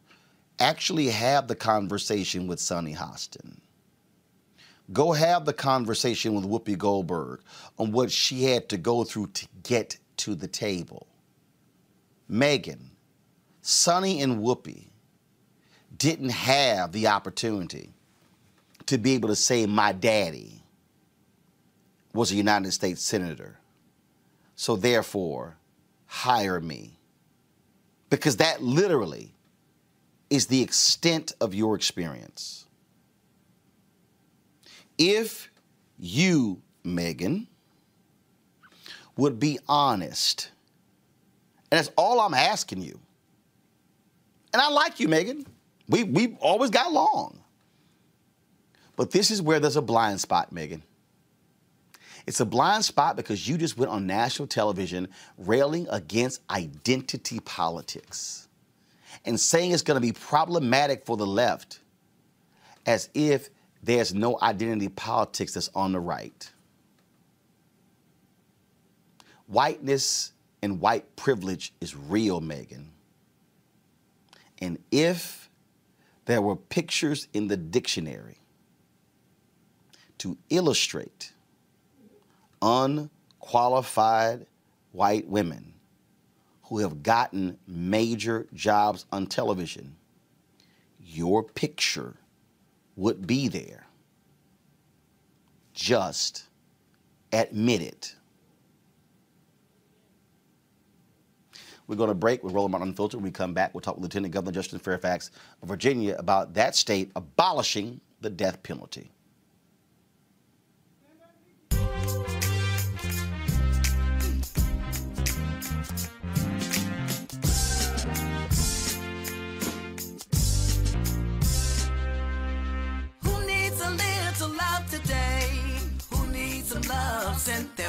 [0.59, 3.59] Actually, have the conversation with Sunny Hostin.
[4.93, 7.41] Go have the conversation with Whoopi Goldberg
[7.79, 11.07] on what she had to go through to get to the table.
[12.31, 12.91] Meghan,
[13.61, 14.87] Sunny, and Whoopi
[15.97, 17.91] didn't have the opportunity
[18.87, 20.63] to be able to say, My daddy
[22.13, 23.59] was a United States Senator.
[24.55, 25.59] So therefore,
[26.07, 26.99] hire me.
[28.09, 29.36] Because that literally
[30.31, 32.67] is the extent of your experience.
[34.99, 35.51] If
[35.99, 37.47] you, Meghan,
[39.17, 40.51] would be honest,
[41.71, 42.99] and that's all I'm asking you.
[44.53, 45.47] And I like you, Meghan.
[45.89, 47.41] We, we've always got along.
[48.97, 50.83] But this is where there's a blind spot, Meghan.
[52.27, 55.09] It's a blind spot because you just went on national television
[55.39, 58.46] railing against identity politics
[59.27, 61.81] and saying it's going to be problematic for the left
[62.87, 63.51] as if
[63.83, 66.51] there's no identity politics that's on the right.
[69.47, 70.33] Whiteness
[70.63, 72.87] and white privilege is real, Meghan.
[74.61, 75.51] And if
[76.25, 78.39] there were pictures in the dictionary
[80.19, 81.33] to illustrate
[82.63, 84.47] unqualified
[84.93, 85.76] white women
[86.69, 89.97] who have gotten major jobs on television,
[91.01, 92.15] your picture
[92.97, 93.87] would be there.
[95.75, 96.45] Just
[97.33, 98.17] admit it.
[101.87, 103.19] We're going to break with Roland Martin Unfiltered.
[103.19, 105.31] When we come back, we'll talk with Lieutenant Governor Justin Fairfax
[105.63, 109.13] of Virginia about that state abolishing the death penalty.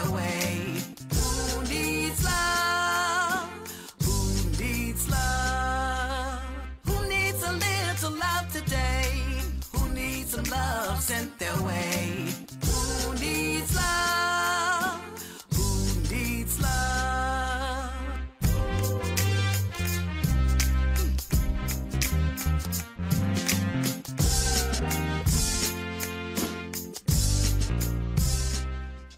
[0.07, 0.81] Sent their way?
[1.13, 3.49] Who needs love?
[4.03, 6.41] Who needs love?
[6.85, 9.11] Who needs a little love today?
[9.73, 12.26] Who needs some love sent their way?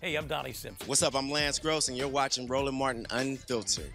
[0.10, 0.88] Hey, I'm Donnie Simpson.
[0.88, 1.14] What's up?
[1.14, 3.94] I'm Lance Gross, and you're watching Roland Martin Unfiltered.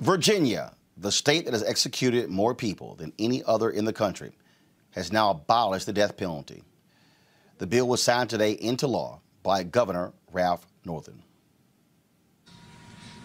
[0.00, 4.32] Virginia, the state that has executed more people than any other in the country,
[4.90, 6.64] has now abolished the death penalty.
[7.58, 11.22] The bill was signed today into law by Governor Ralph Northam.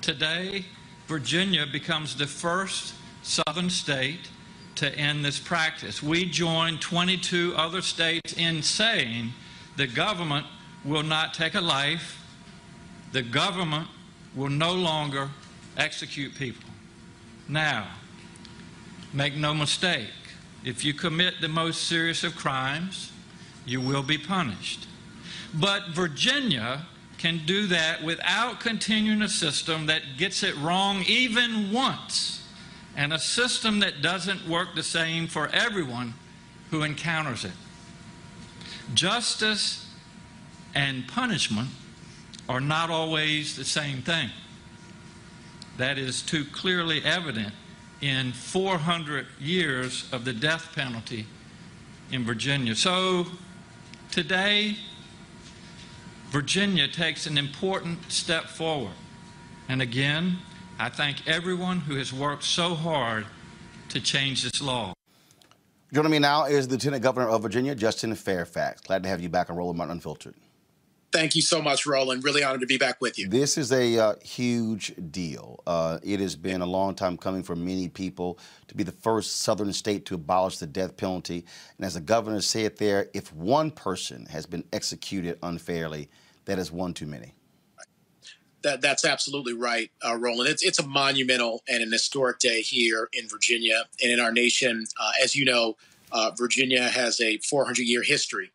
[0.01, 0.65] Today,
[1.07, 2.93] Virginia becomes the first
[3.23, 4.29] southern state
[4.75, 6.01] to end this practice.
[6.01, 9.33] We join 22 other states in saying
[9.77, 10.45] the government
[10.83, 12.19] will not take a life,
[13.11, 13.87] the government
[14.35, 15.29] will no longer
[15.77, 16.69] execute people.
[17.47, 17.87] Now,
[19.13, 20.09] make no mistake,
[20.63, 23.11] if you commit the most serious of crimes,
[23.65, 24.87] you will be punished.
[25.53, 26.85] But Virginia
[27.17, 32.42] can do that without continuing a system that gets it wrong even once,
[32.95, 36.13] and a system that doesn't work the same for everyone
[36.69, 37.51] who encounters it.
[38.93, 39.89] Justice
[40.75, 41.69] and punishment
[42.49, 44.29] are not always the same thing.
[45.77, 47.53] That is too clearly evident
[48.01, 51.25] in 400 years of the death penalty
[52.11, 52.75] in Virginia.
[52.75, 53.27] So
[54.11, 54.77] today,
[56.29, 58.93] Virginia takes an important step forward.
[59.69, 60.37] And again,
[60.83, 63.25] I thank everyone who has worked so hard
[63.87, 64.93] to change this law.
[65.93, 68.81] Joining me now is the Lieutenant Governor of Virginia, Justin Fairfax.
[68.81, 70.35] Glad to have you back on Roland Martin Unfiltered.
[71.13, 72.25] Thank you so much, Roland.
[72.25, 73.29] Really honored to be back with you.
[73.29, 75.63] This is a uh, huge deal.
[75.65, 78.37] Uh, it has been a long time coming for many people
[78.67, 81.45] to be the first Southern state to abolish the death penalty.
[81.77, 86.09] And as the governor said there, if one person has been executed unfairly,
[86.43, 87.35] that is one too many.
[88.63, 90.49] That, that's absolutely right, uh, Roland.
[90.49, 94.85] It's, it's a monumental and an historic day here in Virginia and in our nation.
[94.99, 95.75] Uh, as you know,
[96.13, 98.51] uh, Virginia has a 400 year history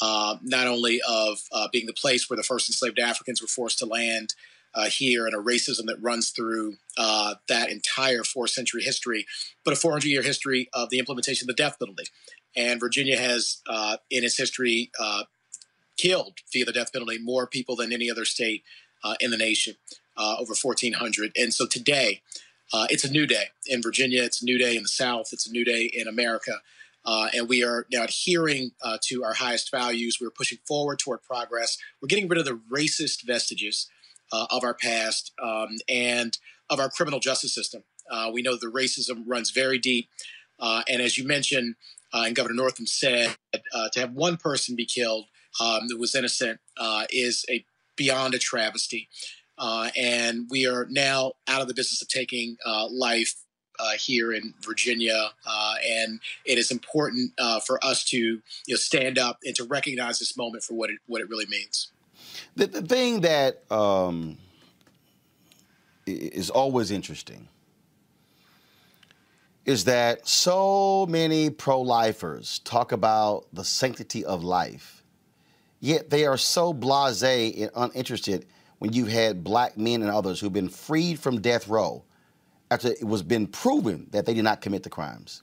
[0.00, 3.78] uh, not only of uh, being the place where the first enslaved Africans were forced
[3.78, 4.34] to land
[4.74, 9.26] uh, here and a racism that runs through that entire four century history,
[9.64, 12.04] but a 400 year history of the implementation of the death penalty.
[12.56, 13.62] And Virginia has,
[14.10, 14.90] in its history,
[15.96, 18.64] killed via the death penalty more people than any other state
[19.20, 19.74] in the nation,
[20.18, 21.32] over 1,400.
[21.36, 22.22] And so today,
[22.90, 24.22] it's a new day in Virginia.
[24.22, 25.32] It's a new day in the South.
[25.32, 26.60] It's a new day in America.
[27.04, 30.18] Uh, and we are now adhering uh, to our highest values.
[30.20, 31.76] We're pushing forward toward progress.
[32.00, 33.88] We're getting rid of the racist vestiges
[34.32, 36.36] uh, of our past um, and
[36.70, 37.82] of our criminal justice system.
[38.10, 40.08] Uh, we know the racism runs very deep.
[40.60, 41.74] Uh, and as you mentioned,
[42.14, 43.36] uh, and Governor Northam said,
[43.92, 45.26] to have one person be killed
[45.60, 46.60] um, that was innocent
[47.10, 47.64] is a
[47.96, 49.08] beyond a travesty.
[49.58, 52.56] and we are now out of the business of taking
[52.90, 53.34] life
[53.82, 58.76] uh, here in Virginia, uh, and it is important uh, for us to you know,
[58.76, 61.90] stand up and to recognize this moment for what it what it really means.
[62.54, 64.38] The, the thing that um,
[66.06, 67.48] is always interesting
[69.64, 75.01] is that so many pro-lifers talk about the sanctity of life,
[75.82, 78.46] yet they are so blasé and uninterested
[78.78, 82.04] when you've had black men and others who've been freed from death row
[82.70, 85.42] after it was been proven that they did not commit the crimes.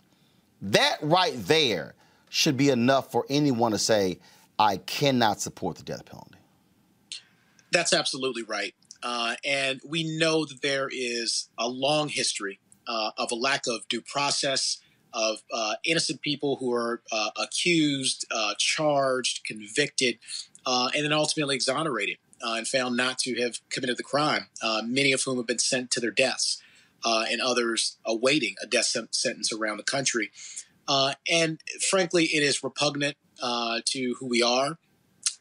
[0.61, 1.93] That right there
[2.29, 4.19] should be enough for anyone to say,
[4.57, 6.37] I cannot support the death penalty.
[7.71, 8.73] That's absolutely right.
[9.03, 13.87] Uh, and we know that there is a long history uh, of a lack of
[13.89, 14.77] due process,
[15.13, 20.19] of uh, innocent people who are uh, accused, uh, charged, convicted,
[20.65, 24.47] uh, and then ultimately exonerated and found not to have committed the crime,
[24.85, 26.61] many of whom have been sent to their deaths
[27.03, 30.31] uh, and others awaiting a death sentence around the country.
[30.87, 31.59] Uh, and
[31.89, 34.77] frankly, it is repugnant uh, to who we are.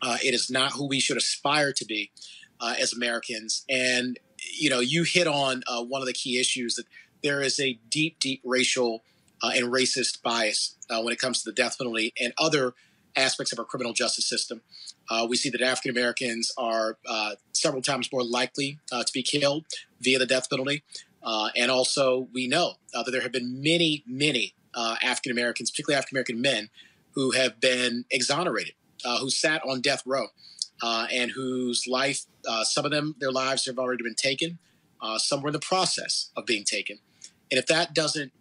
[0.00, 2.12] Uh, it is not who we should aspire to be
[2.60, 3.64] uh, as Americans.
[3.68, 4.18] And,
[4.52, 6.84] you know, you hit on uh, one of the key issues that
[7.22, 9.02] there is a deep, deep racial
[9.42, 12.74] and racist bias when it comes to the death penalty and other
[13.16, 14.62] aspects of our criminal justice system.
[15.10, 19.22] Uh, we see that African Americans are uh, several times more likely uh, to be
[19.22, 19.66] killed
[20.00, 20.82] via the death penalty.
[21.22, 25.70] Uh, and also, we know uh, that there have been many, many uh, African Americans,
[25.70, 26.70] particularly African American men,
[27.12, 28.74] who have been exonerated,
[29.04, 30.28] uh, who sat on death row,
[30.82, 34.58] uh, and whose life, uh, some of them, their lives have already been taken.
[35.16, 36.98] some were in the process of being taken.
[37.50, 38.32] And if that doesn't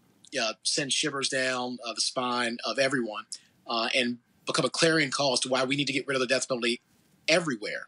[0.63, 3.25] send shivers down the spine of everyone
[3.67, 6.27] and become a clarion call as to why we need to get rid of the
[6.27, 6.79] death penalty
[7.27, 7.87] everywhere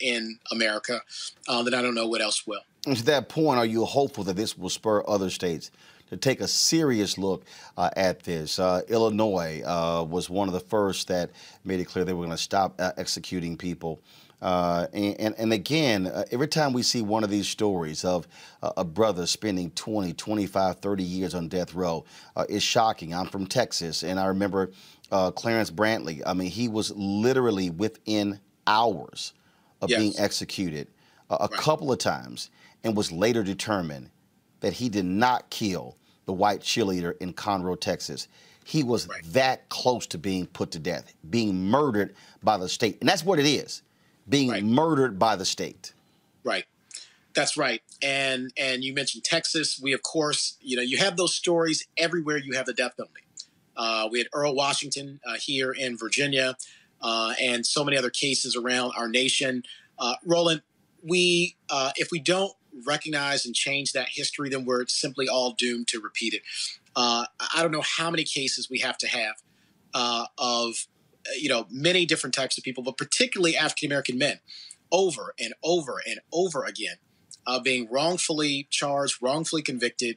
[0.00, 1.00] in America,
[1.46, 2.62] then I don't know what else will.
[2.86, 5.70] And to that point, are you hopeful that this will spur other states
[6.10, 7.44] to take a serious look
[7.78, 8.58] uh, at this?
[8.58, 11.30] Uh, Illinois uh, was one of the first that
[11.64, 14.02] made it clear they were going to stop uh, executing people.
[14.42, 18.28] Uh, and, and, and, again, uh, every time we see one of these stories of
[18.62, 22.04] a brother spending 20, 25, 30 years on death row,
[22.48, 23.14] it's shocking.
[23.14, 24.70] I'm from Texas, and I remember
[25.34, 26.22] Clarence Brandley.
[26.26, 29.32] I mean, he was literally within hours
[29.80, 29.98] of yes.
[29.98, 30.88] being executed
[31.30, 31.50] a right.
[31.52, 32.50] couple of times
[32.82, 34.10] and was later determined
[34.60, 35.96] that he did not kill
[36.26, 38.28] the white cheerleader in Conroe, Texas.
[38.64, 39.22] He was right.
[39.32, 42.98] that close to being put to death, being murdered by the state.
[43.00, 43.82] And that's what it is
[44.28, 44.64] being right.
[44.64, 45.92] murdered by the state.
[46.42, 46.64] Right.
[47.34, 47.82] That's right.
[48.02, 49.80] And and you mentioned Texas.
[49.82, 52.38] We of course, you know, you have those stories everywhere.
[52.38, 53.22] You have the death penalty.
[53.76, 56.56] Uh, we had Earl Washington uh, here in Virginia,
[57.00, 59.64] uh, and so many other cases around our nation.
[59.98, 60.62] Uh, Roland,
[61.02, 62.52] we uh, if we don't
[62.86, 66.42] recognize and change that history, then we're simply all doomed to repeat it.
[66.94, 69.34] Uh, I don't know how many cases we have to have
[70.38, 70.86] of
[71.38, 74.40] you know many different types of people, but particularly African American men,
[74.92, 76.96] over and over and over again
[77.46, 80.16] uh, being wrongfully charged, wrongfully convicted,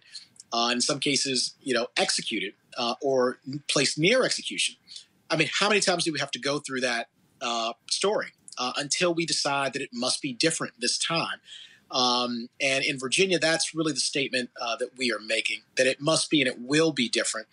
[0.53, 3.39] uh, in some cases, you know, executed uh, or
[3.69, 4.75] placed near execution.
[5.29, 7.09] I mean, how many times do we have to go through that
[7.41, 11.39] uh, story uh, until we decide that it must be different this time?
[11.89, 16.01] Um, and in Virginia, that's really the statement uh, that we are making that it
[16.01, 17.47] must be and it will be different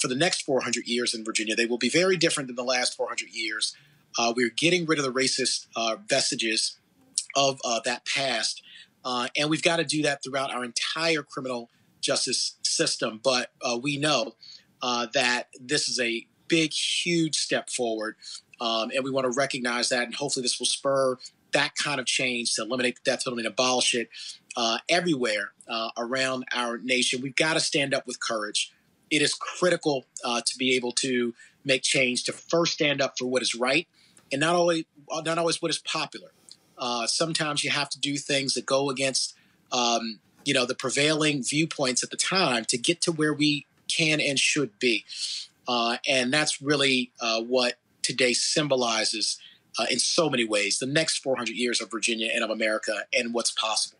[0.00, 1.54] for the next 400 years in Virginia.
[1.56, 3.74] They will be very different than the last 400 years.
[4.36, 5.66] we're getting rid of the racist
[6.08, 6.78] vestiges
[7.36, 8.62] of that past
[9.04, 11.70] uh, and we've got to do that throughout our entire criminal
[12.00, 13.20] justice system.
[13.22, 14.34] But uh, we know
[14.82, 18.16] uh, that this is a big, huge step forward.
[18.60, 20.04] Um, and we want to recognize that.
[20.04, 21.16] And hopefully, this will spur
[21.52, 24.08] that kind of change to eliminate the death penalty and abolish it
[24.56, 27.22] uh, everywhere uh, around our nation.
[27.22, 28.72] We've got to stand up with courage.
[29.10, 31.34] It is critical uh, to be able to
[31.64, 33.86] make change, to first stand up for what is right
[34.32, 34.84] and not always,
[35.24, 36.30] not always what is popular.
[36.78, 39.34] Uh, sometimes you have to do things that go against,
[39.72, 44.20] um, you know, the prevailing viewpoints at the time to get to where we can
[44.20, 45.04] and should be.
[45.68, 49.38] Uh, and that's really uh, what today symbolizes
[49.78, 53.34] uh, in so many ways the next 400 years of Virginia and of America and
[53.34, 53.99] what's possible.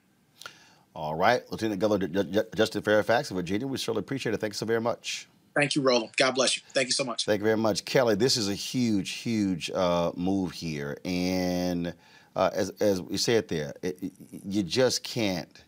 [0.95, 2.09] All right, Lieutenant Governor
[2.55, 4.39] Justin Fairfax of Virginia, we certainly appreciate it.
[4.39, 5.29] Thanks so very much.
[5.55, 6.11] Thank you, Roland.
[6.17, 6.63] God bless you.
[6.73, 7.25] Thank you so much.
[7.25, 8.15] Thank you very much, Kelly.
[8.15, 11.95] This is a huge, huge uh, move here, and
[12.35, 13.99] uh, as as we said there, it,
[14.31, 15.65] you just can't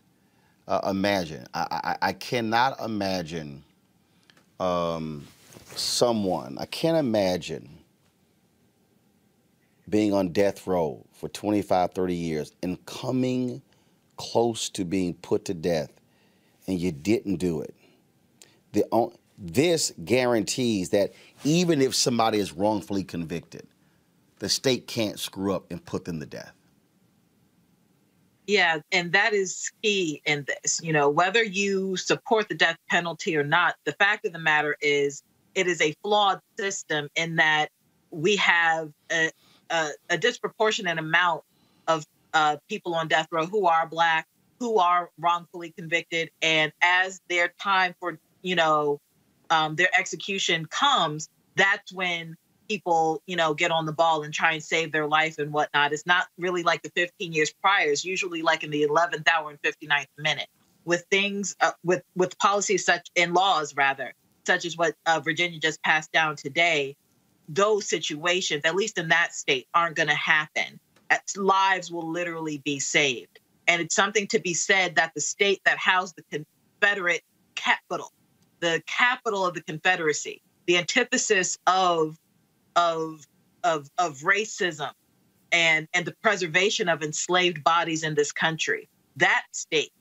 [0.67, 1.45] uh, imagine.
[1.53, 1.67] I,
[2.01, 3.63] I, I, cannot imagine
[4.59, 5.27] um,
[5.75, 6.57] someone.
[6.57, 7.69] I can't imagine
[9.89, 13.61] being on death row for 25, 30 years and coming
[14.31, 15.91] close to being put to death,
[16.65, 17.75] and you didn't do it.
[18.71, 18.85] The
[19.37, 21.13] this guarantees that
[21.43, 23.67] even if somebody is wrongfully convicted,
[24.39, 26.53] the state can't screw up and put them to death.
[28.47, 30.79] Yeah, and that is key in this.
[30.81, 34.77] You know, whether you support the death penalty or not, the fact of the matter
[34.81, 35.21] is
[35.55, 37.69] it is a flawed system in that
[38.11, 39.31] we have a,
[39.69, 41.43] a, a disproportionate amount
[41.87, 44.27] of uh, people on death row who are black,
[44.59, 48.99] who are wrongfully convicted, and as their time for you know
[49.49, 52.35] um, their execution comes, that's when
[52.67, 55.93] people, you know, get on the ball and try and save their life and whatnot.
[55.93, 57.89] It's not really like the 15 years prior.
[57.89, 60.47] It's usually like in the 11th hour and 59th minute
[60.85, 64.13] with things, uh, with with policies such and laws rather,
[64.45, 66.95] such as what uh, Virginia just passed down today.
[67.47, 70.79] Those situations, at least in that state, aren't going to happen.
[71.09, 75.61] Uh, lives will literally be saved, and it's something to be said that the state
[75.65, 76.45] that housed the
[76.81, 77.21] Confederate
[77.55, 78.11] capital,
[78.61, 82.17] the capital of the Confederacy, the antithesis of
[82.75, 83.25] of
[83.63, 84.91] of of racism
[85.53, 88.89] and and the preservation of enslaved bodies in this country.
[89.17, 89.91] That state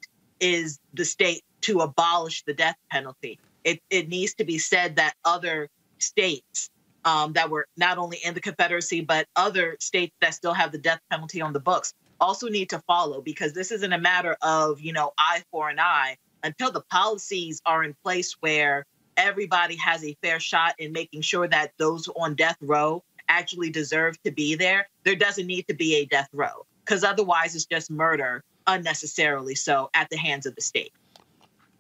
[0.41, 3.41] is the state to abolish the death penalty.
[3.65, 5.69] It it needs to be said that other
[6.01, 6.71] states
[7.05, 10.79] um, that were not only in the Confederacy but other states that still have the
[10.79, 14.81] death penalty on the books also need to follow because this isn't a matter of
[14.81, 18.85] you know eye for an eye until the policies are in place where
[19.17, 24.21] everybody has a fair shot in making sure that those on death row actually deserve
[24.23, 27.91] to be there, there doesn't need to be a death row because otherwise it's just
[27.91, 30.93] murder unnecessarily so at the hands of the state.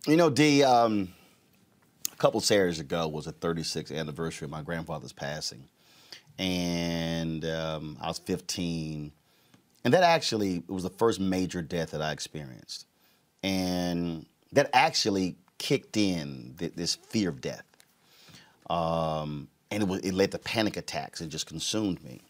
[0.07, 1.12] You know, D, um,
[2.23, 5.65] couple Saturdays ago was the 36th anniversary of my grandfather's passing.
[6.39, 9.11] And um, I was 15.
[9.85, 12.86] And that actually was the first major death that I experienced.
[13.43, 17.65] And that actually kicked in th- this fear of death.
[18.70, 21.20] Um, and it, it led to panic attacks.
[21.20, 22.20] It just consumed me.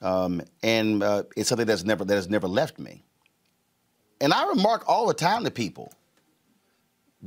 [0.00, 3.02] Um, and uh, it's something that's never, that has never left me.
[4.18, 5.92] And I remark all the time to people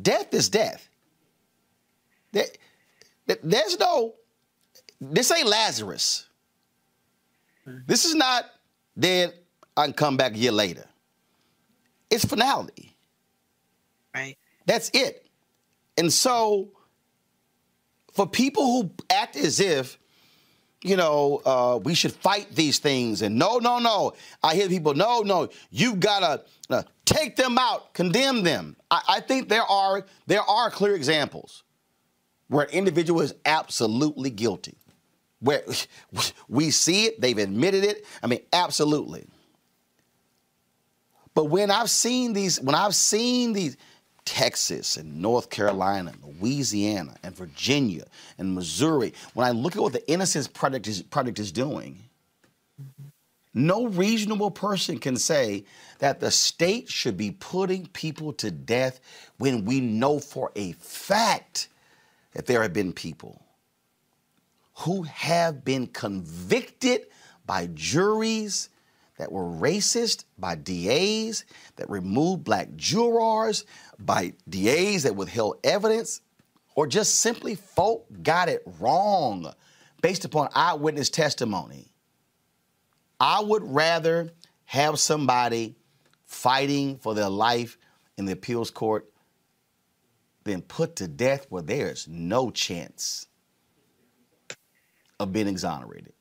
[0.01, 0.88] death is death.
[2.31, 2.45] There,
[3.43, 4.15] there's no,
[4.99, 6.25] this ain't Lazarus.
[7.85, 8.45] This is not
[8.97, 9.33] dead,
[9.77, 10.85] I can come back a year later.
[12.09, 12.95] It's finality.
[14.13, 14.37] Right.
[14.65, 15.27] That's it.
[15.97, 16.69] And so,
[18.13, 19.97] for people who act as if,
[20.81, 24.13] you know, uh, we should fight these things, and no, no, no.
[24.41, 28.77] I hear people, no, no, you gotta uh, take them out, condemn them.
[28.89, 31.63] I, I think there are there are clear examples
[32.49, 34.75] where an individual is absolutely guilty.
[35.39, 35.63] Where
[36.49, 38.05] we see it, they've admitted it.
[38.21, 39.25] I mean, absolutely.
[41.33, 43.77] But when I've seen these, when I've seen these,
[44.25, 48.05] Texas and North Carolina, Louisiana and Virginia
[48.37, 51.97] and Missouri, when I look at what the Innocence Project is, project is doing,
[53.55, 55.65] no reasonable person can say
[55.97, 58.99] that the state should be putting people to death
[59.39, 61.67] when we know for a fact
[62.39, 63.43] that there have been people
[64.75, 67.01] who have been convicted
[67.45, 68.69] by juries
[69.17, 71.43] that were racist, by DAs
[71.75, 73.65] that removed black jurors,
[73.99, 76.21] by DAs that withheld evidence,
[76.75, 79.53] or just simply folk got it wrong
[80.01, 81.91] based upon eyewitness testimony.
[83.19, 84.29] I would rather
[84.63, 85.75] have somebody
[86.23, 87.77] fighting for their life
[88.17, 89.11] in the appeals court
[90.43, 93.27] than put to death where there's no chance
[95.19, 96.13] of being exonerated.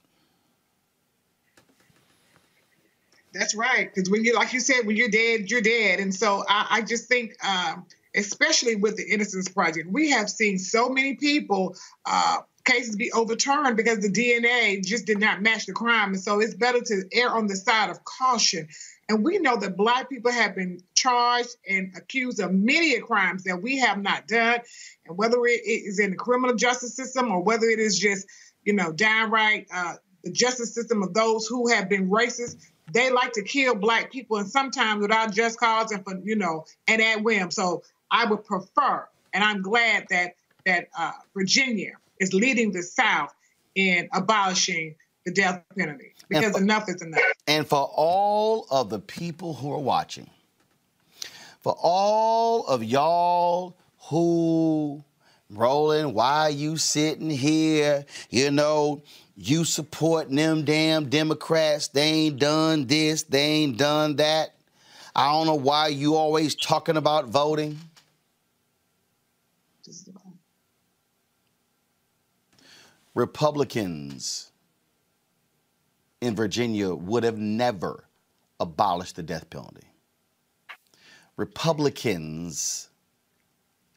[3.33, 3.93] That's right.
[3.95, 6.01] Because when you, like you said, when you're dead, you're dead.
[6.01, 7.87] And so I, I just think, um,
[8.17, 11.77] especially with the Innocence Project, we have seen so many people.
[12.05, 12.39] Uh,
[12.69, 16.13] cases be overturned because the DNA just did not match the crime.
[16.13, 18.69] And so it's better to err on the side of caution.
[19.09, 23.63] And we know that Black people have been charged and accused of many crimes that
[23.63, 24.61] we have not done.
[25.07, 28.27] And whether it is in the criminal justice system or whether it is just,
[28.65, 32.57] you know, downright uh, the justice system of those who have been racist,
[32.93, 36.67] they like to kill Black people and sometimes without just cause and for, you know,
[36.87, 37.51] and at whim.
[37.51, 40.35] So I would prefer, and I'm glad that
[40.67, 43.35] that uh, Virginia is leading the South
[43.75, 47.21] in abolishing the death penalty because for, enough is enough.
[47.47, 50.29] And for all of the people who are watching,
[51.61, 53.77] for all of y'all
[54.09, 55.05] who
[55.51, 58.05] rolling, why you sitting here?
[58.31, 59.03] You know,
[59.37, 61.89] you supporting them damn Democrats.
[61.89, 64.55] They ain't done this, they ain't done that.
[65.15, 67.79] I don't know why you always talking about voting.
[73.19, 74.53] Republicans
[76.21, 78.05] in Virginia would have never
[78.61, 79.89] abolished the death penalty.
[81.37, 82.91] Republicans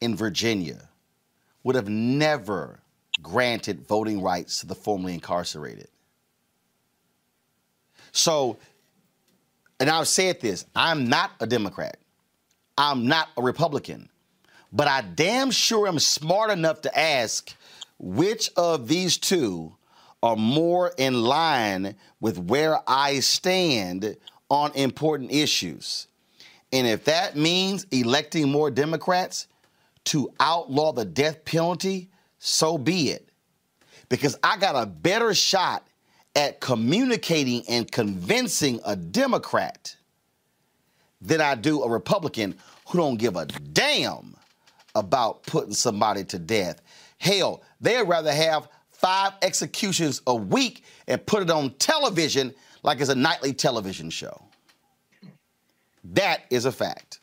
[0.00, 0.88] in Virginia
[1.62, 2.80] would have never
[3.22, 5.86] granted voting rights to the formerly incarcerated.
[8.10, 8.56] So,
[9.78, 11.96] and I've said this I'm not a Democrat,
[12.76, 14.08] I'm not a Republican,
[14.72, 17.54] but I damn sure am smart enough to ask
[18.02, 19.74] which of these two
[20.22, 24.16] are more in line with where I stand
[24.50, 26.08] on important issues.
[26.72, 29.46] And if that means electing more Democrats
[30.04, 33.28] to outlaw the death penalty, so be it.
[34.08, 35.86] Because I got a better shot
[36.34, 39.96] at communicating and convincing a Democrat
[41.20, 42.56] than I do a Republican
[42.88, 44.36] who don't give a damn
[44.94, 46.82] about putting somebody to death.
[47.18, 53.10] Hell, they'd rather have five executions a week and put it on television like it's
[53.10, 54.46] a nightly television show.
[56.04, 57.20] That is a fact.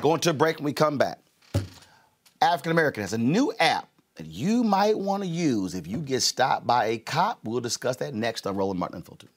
[0.00, 1.18] Going to a break when we come back.
[2.40, 6.20] African American has a new app that you might want to use if you get
[6.20, 7.38] stopped by a cop.
[7.44, 9.30] We'll discuss that next on Roland Martin Unfiltered.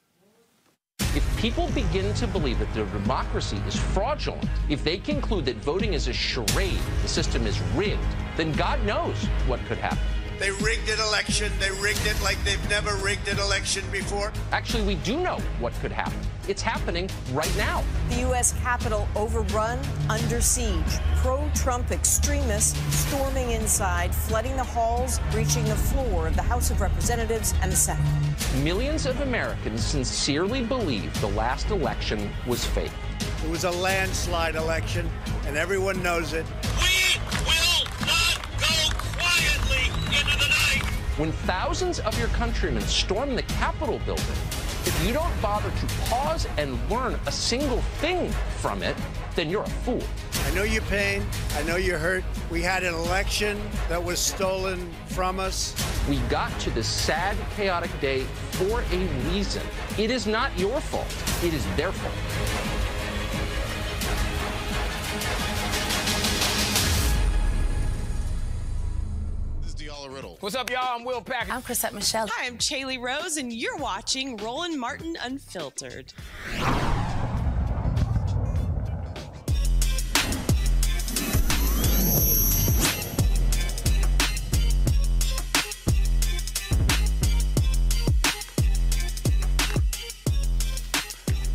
[1.15, 5.93] If people begin to believe that their democracy is fraudulent, if they conclude that voting
[5.93, 8.03] is a charade, the system is rigged,
[8.37, 10.18] then God knows what could happen.
[10.39, 11.51] They rigged an election.
[11.59, 14.31] They rigged it like they've never rigged an election before.
[14.53, 16.17] Actually, we do know what could happen.
[16.47, 17.83] It's happening right now.
[18.09, 18.53] The U.S.
[18.61, 19.79] Capitol overrun,
[20.09, 20.99] under siege.
[21.17, 26.79] Pro Trump extremists storming inside, flooding the halls, reaching the floor of the House of
[26.79, 28.05] Representatives and the Senate.
[28.63, 32.91] Millions of Americans sincerely believe the last election was fake.
[33.43, 35.09] It was a landslide election,
[35.45, 36.45] and everyone knows it.
[41.19, 44.23] When thousands of your countrymen storm the Capitol building,
[44.85, 48.31] if you don't bother to pause and learn a single thing
[48.61, 48.95] from it,
[49.35, 50.01] then you're a fool.
[50.45, 51.25] I know your pain.
[51.55, 52.23] I know you're hurt.
[52.49, 53.59] We had an election
[53.89, 55.75] that was stolen from us.
[56.07, 58.21] We got to this sad, chaotic day
[58.51, 58.97] for a
[59.29, 59.63] reason.
[59.97, 61.13] It is not your fault.
[61.43, 62.78] It is their fault.
[70.41, 70.95] What's up, y'all?
[70.97, 71.51] I'm Will Packer.
[71.51, 72.25] I'm Chrisette Michelle.
[72.31, 76.13] Hi, I'm Chaley Rose, and you're watching Roland Martin Unfiltered.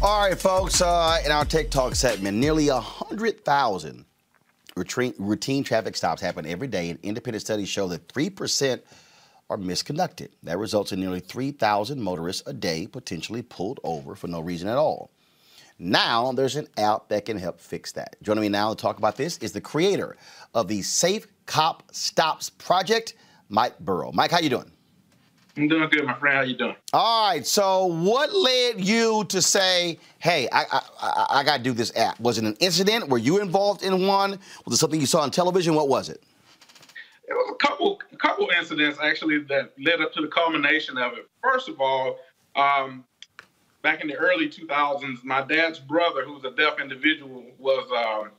[0.03, 4.05] All right, folks, uh, in our TikTok segment, nearly 100,000
[4.77, 8.81] routine, routine traffic stops happen every day, and independent studies show that 3%
[9.51, 10.31] are misconducted.
[10.43, 14.77] That results in nearly 3,000 motorists a day potentially pulled over for no reason at
[14.77, 15.11] all.
[15.79, 18.17] Now there's an app that can help fix that.
[18.23, 20.17] Joining me now to talk about this is the creator
[20.55, 23.15] of the Safe Cop Stops project,
[23.49, 24.13] Mike Burrow.
[24.13, 24.71] Mike, how you doing?
[25.57, 26.37] I'm doing good, my friend.
[26.37, 26.75] How you doing?
[26.93, 27.47] All right.
[27.47, 31.95] So, what led you to say, "Hey, I I, I, I got to do this
[31.97, 32.19] app"?
[32.19, 33.09] Was it an incident?
[33.09, 34.39] Were you involved in one?
[34.65, 35.75] Was it something you saw on television?
[35.75, 36.23] What was it?
[37.29, 41.13] It was a couple a couple incidents actually that led up to the culmination of
[41.13, 41.29] it.
[41.41, 42.19] First of all,
[42.57, 43.05] um,
[43.83, 48.31] back in the early 2000s, my dad's brother, who was a deaf individual, was um,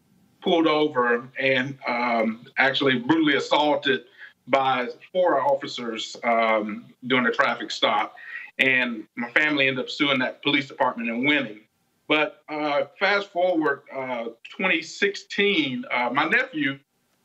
[0.42, 4.04] pulled over and um, actually brutally assaulted
[4.48, 8.16] by four officers um, during a traffic stop.
[8.60, 11.62] And my family ended up suing that police department and winning.
[12.08, 14.26] But uh, fast forward uh,
[14.58, 16.80] 2016, uh, my nephew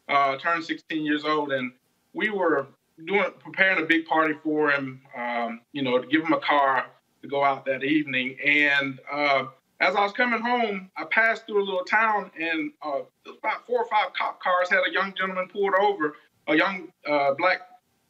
[0.09, 1.73] uh, turned 16 years old, and
[2.15, 2.67] we were
[3.07, 5.01] doing preparing a big party for him.
[5.17, 6.87] Um, you know, to give him a car
[7.23, 8.37] to go out that evening.
[8.45, 9.47] And uh,
[9.81, 13.81] as I was coming home, I passed through a little town, and uh, about four
[13.81, 16.17] or five cop cars had a young gentleman pulled over,
[16.51, 17.63] a young uh, black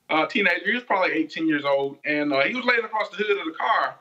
[0.08, 0.66] uh, teenager.
[0.66, 3.44] He was probably 18 years old, and uh, he was laying across the hood of
[3.44, 3.96] the car.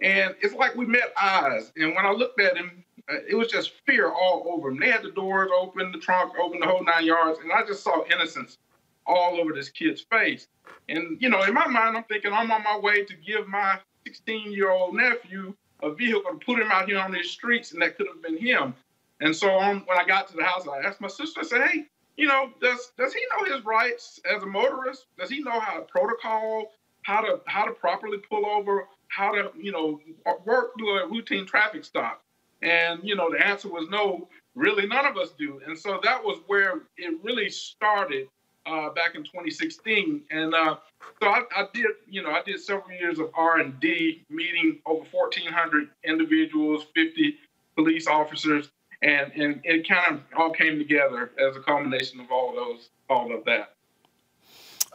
[0.00, 1.72] And it's like we met eyes.
[1.76, 4.80] And when I looked at him, uh, it was just fear all over him.
[4.80, 7.84] They had the doors open, the trunk open, the whole nine yards, and I just
[7.84, 8.58] saw innocence
[9.06, 10.48] all over this kid's face.
[10.88, 13.78] And you know, in my mind, I'm thinking I'm on my way to give my
[14.06, 17.82] 16 year old nephew a vehicle to put him out here on these streets, and
[17.82, 18.74] that could have been him.
[19.20, 21.68] And so on, when I got to the house, I asked my sister, I said,
[21.68, 21.86] hey,
[22.16, 25.06] you know, does does he know his rights as a motorist?
[25.18, 26.72] Does he know how to protocol,
[27.02, 30.00] how to how to properly pull over, how to you know
[30.44, 32.22] work through a routine traffic stop?
[32.62, 34.28] And you know, the answer was no.
[34.54, 35.60] Really, none of us do.
[35.66, 38.28] And so that was where it really started
[38.66, 40.22] uh, back in 2016.
[40.30, 40.76] And uh,
[41.20, 45.88] so I, I, did, you know, I did several years of R&D, meeting over 1,400
[46.04, 47.36] individuals, 50
[47.76, 48.70] police officers,
[49.04, 52.88] and and it kind of all came together as a culmination of all of those,
[53.08, 53.70] all of that.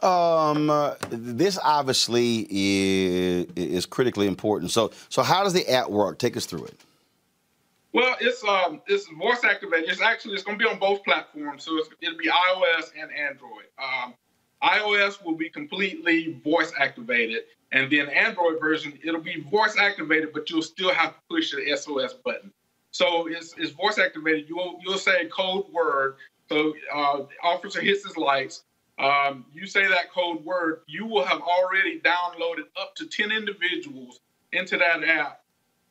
[0.02, 4.70] Um, uh, this obviously is, is critically important.
[4.70, 6.18] So, so how does the app work?
[6.18, 6.80] Take us through it.
[7.92, 9.90] Well, it's um, it's voice activated.
[9.90, 13.66] It's actually it's going to be on both platforms, so it'll be iOS and Android.
[13.78, 14.14] Um,
[14.62, 17.42] iOS will be completely voice activated,
[17.72, 21.76] and then Android version it'll be voice activated, but you'll still have to push the
[21.76, 22.52] SOS button.
[22.92, 24.46] So it's, it's voice activated.
[24.48, 26.16] You'll you'll say a code word.
[26.48, 28.64] So uh, officer hits his lights.
[28.98, 30.82] Um, you say that code word.
[30.86, 34.20] You will have already downloaded up to ten individuals
[34.52, 35.40] into that app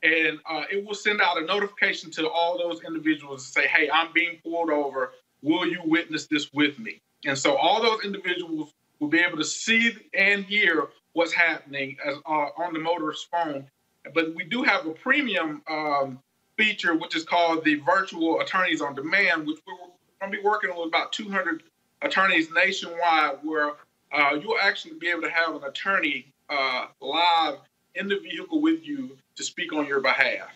[0.04, 3.90] and uh, it will send out a notification to all those individuals to say, "Hey,
[3.92, 5.14] I'm being pulled over.
[5.42, 9.44] Will you witness this with me?" And so all those individuals will be able to
[9.44, 13.68] see and hear what's happening as uh, on the motorist's phone.
[14.14, 16.20] But we do have a premium um,
[16.60, 19.76] feature, which is called the Virtual Attorneys on Demand, which we're
[20.20, 21.64] going to be working with about 200
[22.02, 23.72] attorneys nationwide, where
[24.12, 27.60] uh, you'll actually be able to have an attorney uh, live
[27.96, 30.50] in the vehicle with you to speak on your behalf.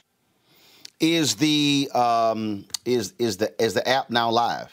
[0.99, 4.71] Is the um, is is the is the app now live?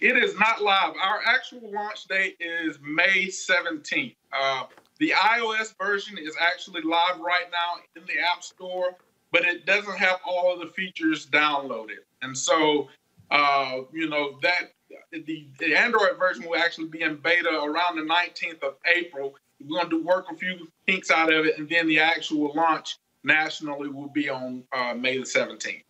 [0.00, 0.94] It is not live.
[1.02, 4.14] Our actual launch date is May 17th.
[4.32, 4.64] Uh,
[4.98, 8.96] the iOS version is actually live right now in the App Store,
[9.32, 12.02] but it doesn't have all of the features downloaded.
[12.22, 12.88] And so,
[13.30, 14.72] uh, you know, that
[15.12, 19.34] the, the Android version will actually be in beta around the 19th of April.
[19.60, 22.96] We're going to work a few kinks out of it, and then the actual launch
[23.22, 25.82] nationally will be on uh, May the 17th.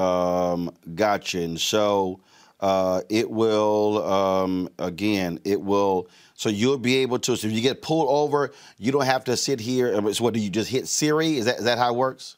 [0.00, 1.42] Um, gotcha.
[1.42, 2.20] And so
[2.60, 7.60] uh, it will, um, again, it will, so you'll be able to, so if you
[7.60, 9.92] get pulled over, you don't have to sit here.
[10.12, 11.36] So what do you just hit Siri?
[11.36, 12.36] Is that, is that how it works?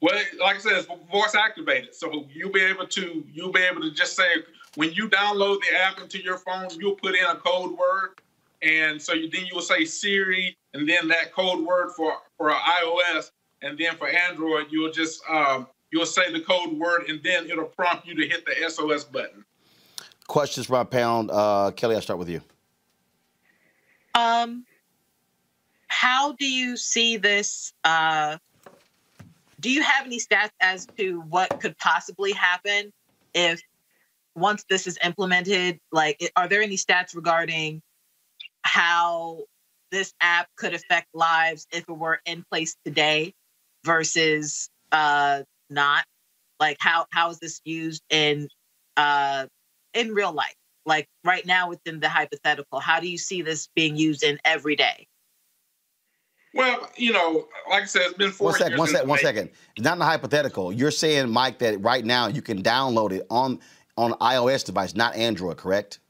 [0.00, 1.94] Well, like I said, it's voice activated.
[1.94, 4.28] So you'll be able to, you'll be able to just say,
[4.76, 8.20] when you download the app into your phone, you'll put in a code word
[8.62, 13.30] and so you, then you'll say Siri, and then that code word for for iOS,
[13.62, 17.64] and then for Android, you'll just um, you'll say the code word, and then it'll
[17.64, 19.44] prompt you to hit the SOS button.
[20.26, 21.30] Questions from our pound.
[21.30, 22.42] Uh, Kelly, I'll start with you.
[24.14, 24.64] Um,
[25.88, 27.72] how do you see this?
[27.82, 28.36] Uh,
[29.60, 32.92] do you have any stats as to what could possibly happen
[33.34, 33.62] if
[34.34, 35.78] once this is implemented?
[35.92, 37.82] Like, are there any stats regarding
[38.62, 39.44] how
[39.90, 43.34] this app could affect lives if it were in place today
[43.84, 46.04] versus uh, not?
[46.58, 48.48] Like how how is this used in
[48.96, 49.46] uh,
[49.94, 50.54] in real life?
[50.86, 54.76] Like right now within the hypothetical, how do you see this being used in every
[54.76, 55.06] day?
[56.54, 58.78] Well, you know, like I said, it's been four One second, years.
[58.80, 59.50] one in second, one the second.
[59.78, 60.72] Not in the hypothetical.
[60.72, 63.60] You're saying, Mike, that right now you can download it on
[63.96, 66.00] on iOS device, not Android, correct?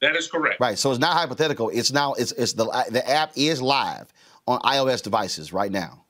[0.00, 0.60] That is correct.
[0.60, 0.78] Right.
[0.78, 1.70] So it's not hypothetical.
[1.70, 4.12] It's now it's it's the the app is live
[4.46, 6.04] on iOS devices right now.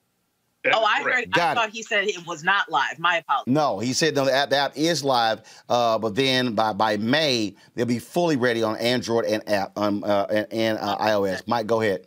[0.72, 1.30] oh, I heard.
[1.30, 1.54] Got I it.
[1.54, 2.98] thought he said it was not live.
[2.98, 3.52] My apologies.
[3.54, 6.96] No, he said no, the app, the app is live, uh, but then by by
[6.96, 11.46] May they'll be fully ready on Android and app um, uh, and, and uh, iOS.
[11.46, 12.06] Mike, go ahead.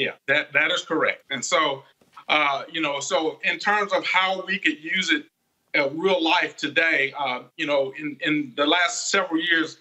[0.00, 1.24] Yeah, that that is correct.
[1.30, 1.84] And so,
[2.30, 5.26] uh, you know, so in terms of how we could use it
[5.74, 9.76] in real life today, uh, you know, in in the last several years,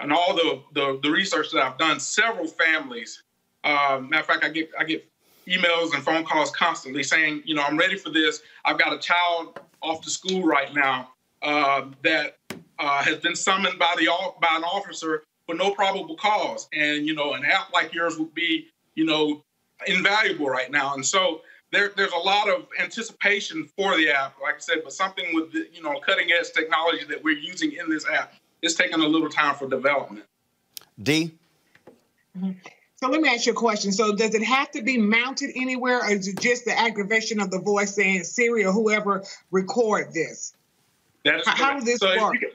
[0.00, 3.22] and all the the, the research that I've done, several families.
[3.62, 5.08] Uh, matter of fact, I get I get
[5.46, 8.42] emails and phone calls constantly saying, you know, I'm ready for this.
[8.64, 12.38] I've got a child off to school right now uh, that
[12.80, 14.06] uh, has been summoned by the
[14.40, 18.34] by an officer for no probable cause, and you know, an app like yours would
[18.34, 18.66] be,
[18.96, 19.44] you know,
[19.86, 20.94] invaluable right now.
[20.94, 21.42] And so
[21.72, 25.52] there, there's a lot of anticipation for the app, like I said, but something with
[25.52, 29.06] the, you know cutting edge technology that we're using in this app is taking a
[29.06, 30.24] little time for development.
[31.02, 31.32] D.
[32.38, 32.52] Mm-hmm.
[32.96, 33.92] So let me ask you a question.
[33.92, 37.50] So does it have to be mounted anywhere, or is it just the aggravation of
[37.50, 40.54] the voice saying Siri or whoever record this?
[41.24, 42.38] That is How- how does this So work?
[42.38, 42.50] can-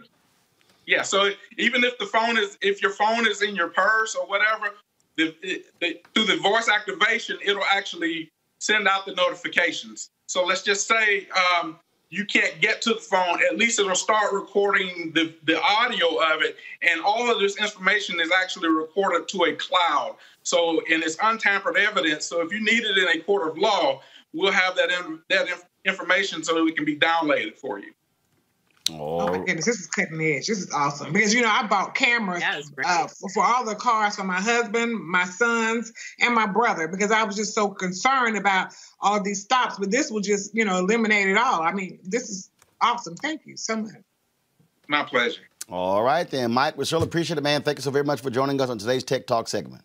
[0.85, 4.27] yeah, so even if the phone is, if your phone is in your purse or
[4.27, 4.72] whatever,
[5.18, 10.10] the, the, through the voice activation, it'll actually send out the notifications.
[10.28, 11.80] So let's just say um,
[12.10, 16.42] you can't get to the phone, at least it'll start recording the, the audio of
[16.42, 16.58] it.
[16.82, 20.16] And all of this information is actually recorded to a cloud.
[20.44, 22.26] So, and it's untampered evidence.
[22.26, 24.02] So if you need it in a court of law,
[24.34, 27.92] we'll have that, in, that inf- information so that it can be downloaded for you.
[28.91, 30.45] Oh my goodness, this is cutting edge.
[30.45, 32.44] This is awesome because you know I bought cameras
[32.86, 37.12] uh, for, for all the cars for my husband, my sons, and my brother because
[37.12, 39.80] I was just so concerned about all these stops.
[39.80, 41.64] But this will just you know eliminate it all.
[41.64, 43.16] I mean, this is awesome.
[43.16, 43.94] Thank you so much.
[44.88, 45.41] My pleasure.
[45.68, 46.78] All right then, Mike.
[46.78, 47.64] We certainly appreciate it, man.
[47.64, 49.84] Thank you so very much for joining us on today's Tech Talk segment.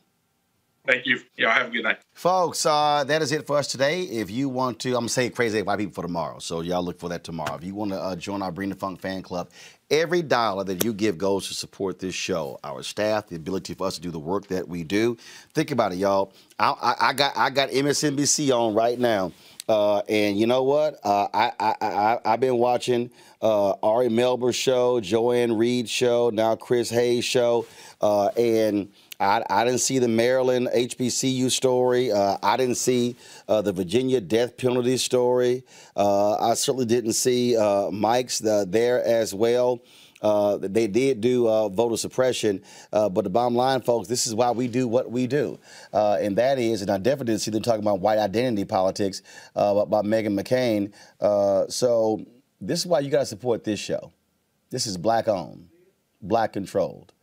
[0.90, 1.20] Thank you.
[1.36, 1.98] Y'all have a good night.
[2.14, 4.02] Folks, uh, that is it for us today.
[4.02, 6.98] If you want to, I'm gonna say crazy white people for tomorrow, so y'all look
[6.98, 7.54] for that tomorrow.
[7.54, 9.50] If you want to uh, join our Bring the Funk fan club,
[9.88, 13.86] every dollar that you give goes to support this show, our staff, the ability for
[13.86, 15.16] us to do the work that we do.
[15.54, 16.32] Think about it, y'all.
[16.58, 19.30] I, I, I got I got MSNBC on right now.
[19.68, 20.98] Uh, and you know what?
[21.04, 26.56] Uh, I, I, I, I've been watching uh, Ari Melber show, Joy-Ann Reid show, now
[26.56, 27.66] Chris Hayes show,
[28.00, 28.90] uh, and
[29.20, 32.10] I, I didn't see the Maryland HBCU story.
[32.10, 33.16] Uh, I didn't see
[33.46, 35.62] uh, the Virginia death penalty story.
[35.94, 39.82] Uh, I certainly didn't see uh, Mike's uh, there as well.
[40.22, 44.34] Uh, they did do uh, voter suppression, uh, but the bottom line, folks, this is
[44.34, 45.58] why we do what we do,
[45.94, 49.22] uh, and that is, and I definitely didn't see them talking about white identity politics
[49.54, 50.92] about Meghan McCain.
[51.72, 52.26] So
[52.60, 54.12] this is why you got to support this show.
[54.68, 55.68] This is black owned,
[56.20, 57.14] black controlled.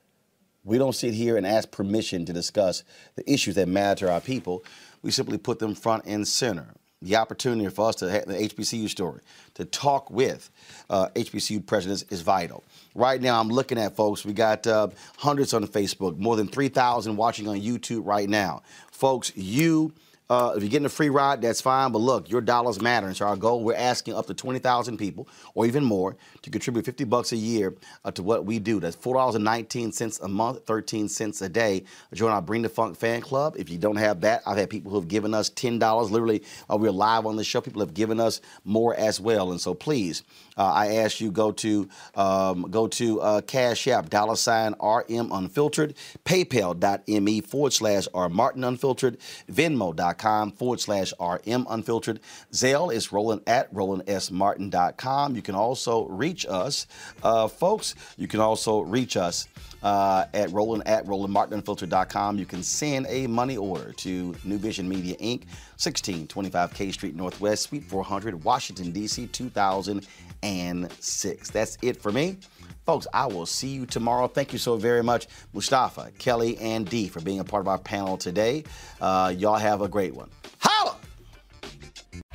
[0.68, 2.84] We don't sit here and ask permission to discuss
[3.15, 4.65] the issues that matter to our people.
[5.02, 6.68] We simply put them front and center.
[7.02, 9.22] The opportunity for us to have the HBCU story,
[9.53, 10.49] to talk with
[10.89, 12.65] uh, HBCU presidents is vital.
[12.95, 14.26] Right now, I'm looking at folks.
[14.26, 18.64] We got uh, hundreds on Facebook, more than 3,000 watching on YouTube right now.
[18.91, 19.94] Folks, you
[20.30, 21.91] uh, if you're getting a free ride, that's fine.
[21.91, 23.08] But look, your dollars matter.
[23.08, 26.86] And so our goal, we're asking up to 20,000 people or even more to contribute
[26.86, 28.80] 50 bucks a year uh, to what we do.
[28.80, 31.84] That's $4.19 a month, 13 cents a day.
[32.14, 33.56] Join our Bring the Funk fan club.
[33.58, 36.12] If you don't have that, I've had people who have given us $10.
[36.12, 37.62] Literally, uh, we're live on the show.
[37.62, 39.52] People have given us more as well.
[39.52, 40.24] And so please,
[40.58, 45.32] uh, I ask you go to um, go to uh, Cash App, dollar sign RM
[45.32, 49.18] Unfiltered, PayPal.me forward slash R Martin Unfiltered,
[49.52, 52.20] Venmo.com forward slash RM Unfiltered.
[52.52, 55.36] Zelle is rolling at RolandSMartin.com.
[55.36, 56.88] You can also reach us,
[57.24, 57.96] uh, folks.
[58.18, 59.48] You can also reach us.
[59.84, 62.40] Uh, at Roland at RolandMartinUnfiltered.com.
[62.40, 65.45] You can send a money order to New Vision Media Inc.,
[65.78, 71.49] 1625 K Street Northwest, Suite 400, Washington, D.C., 2006.
[71.52, 72.38] That's it for me.
[72.86, 74.28] Folks, I will see you tomorrow.
[74.28, 77.78] Thank you so very much, Mustafa, Kelly, and Dee, for being a part of our
[77.78, 78.64] panel today.
[78.99, 80.32] Uh, y'all have a great one.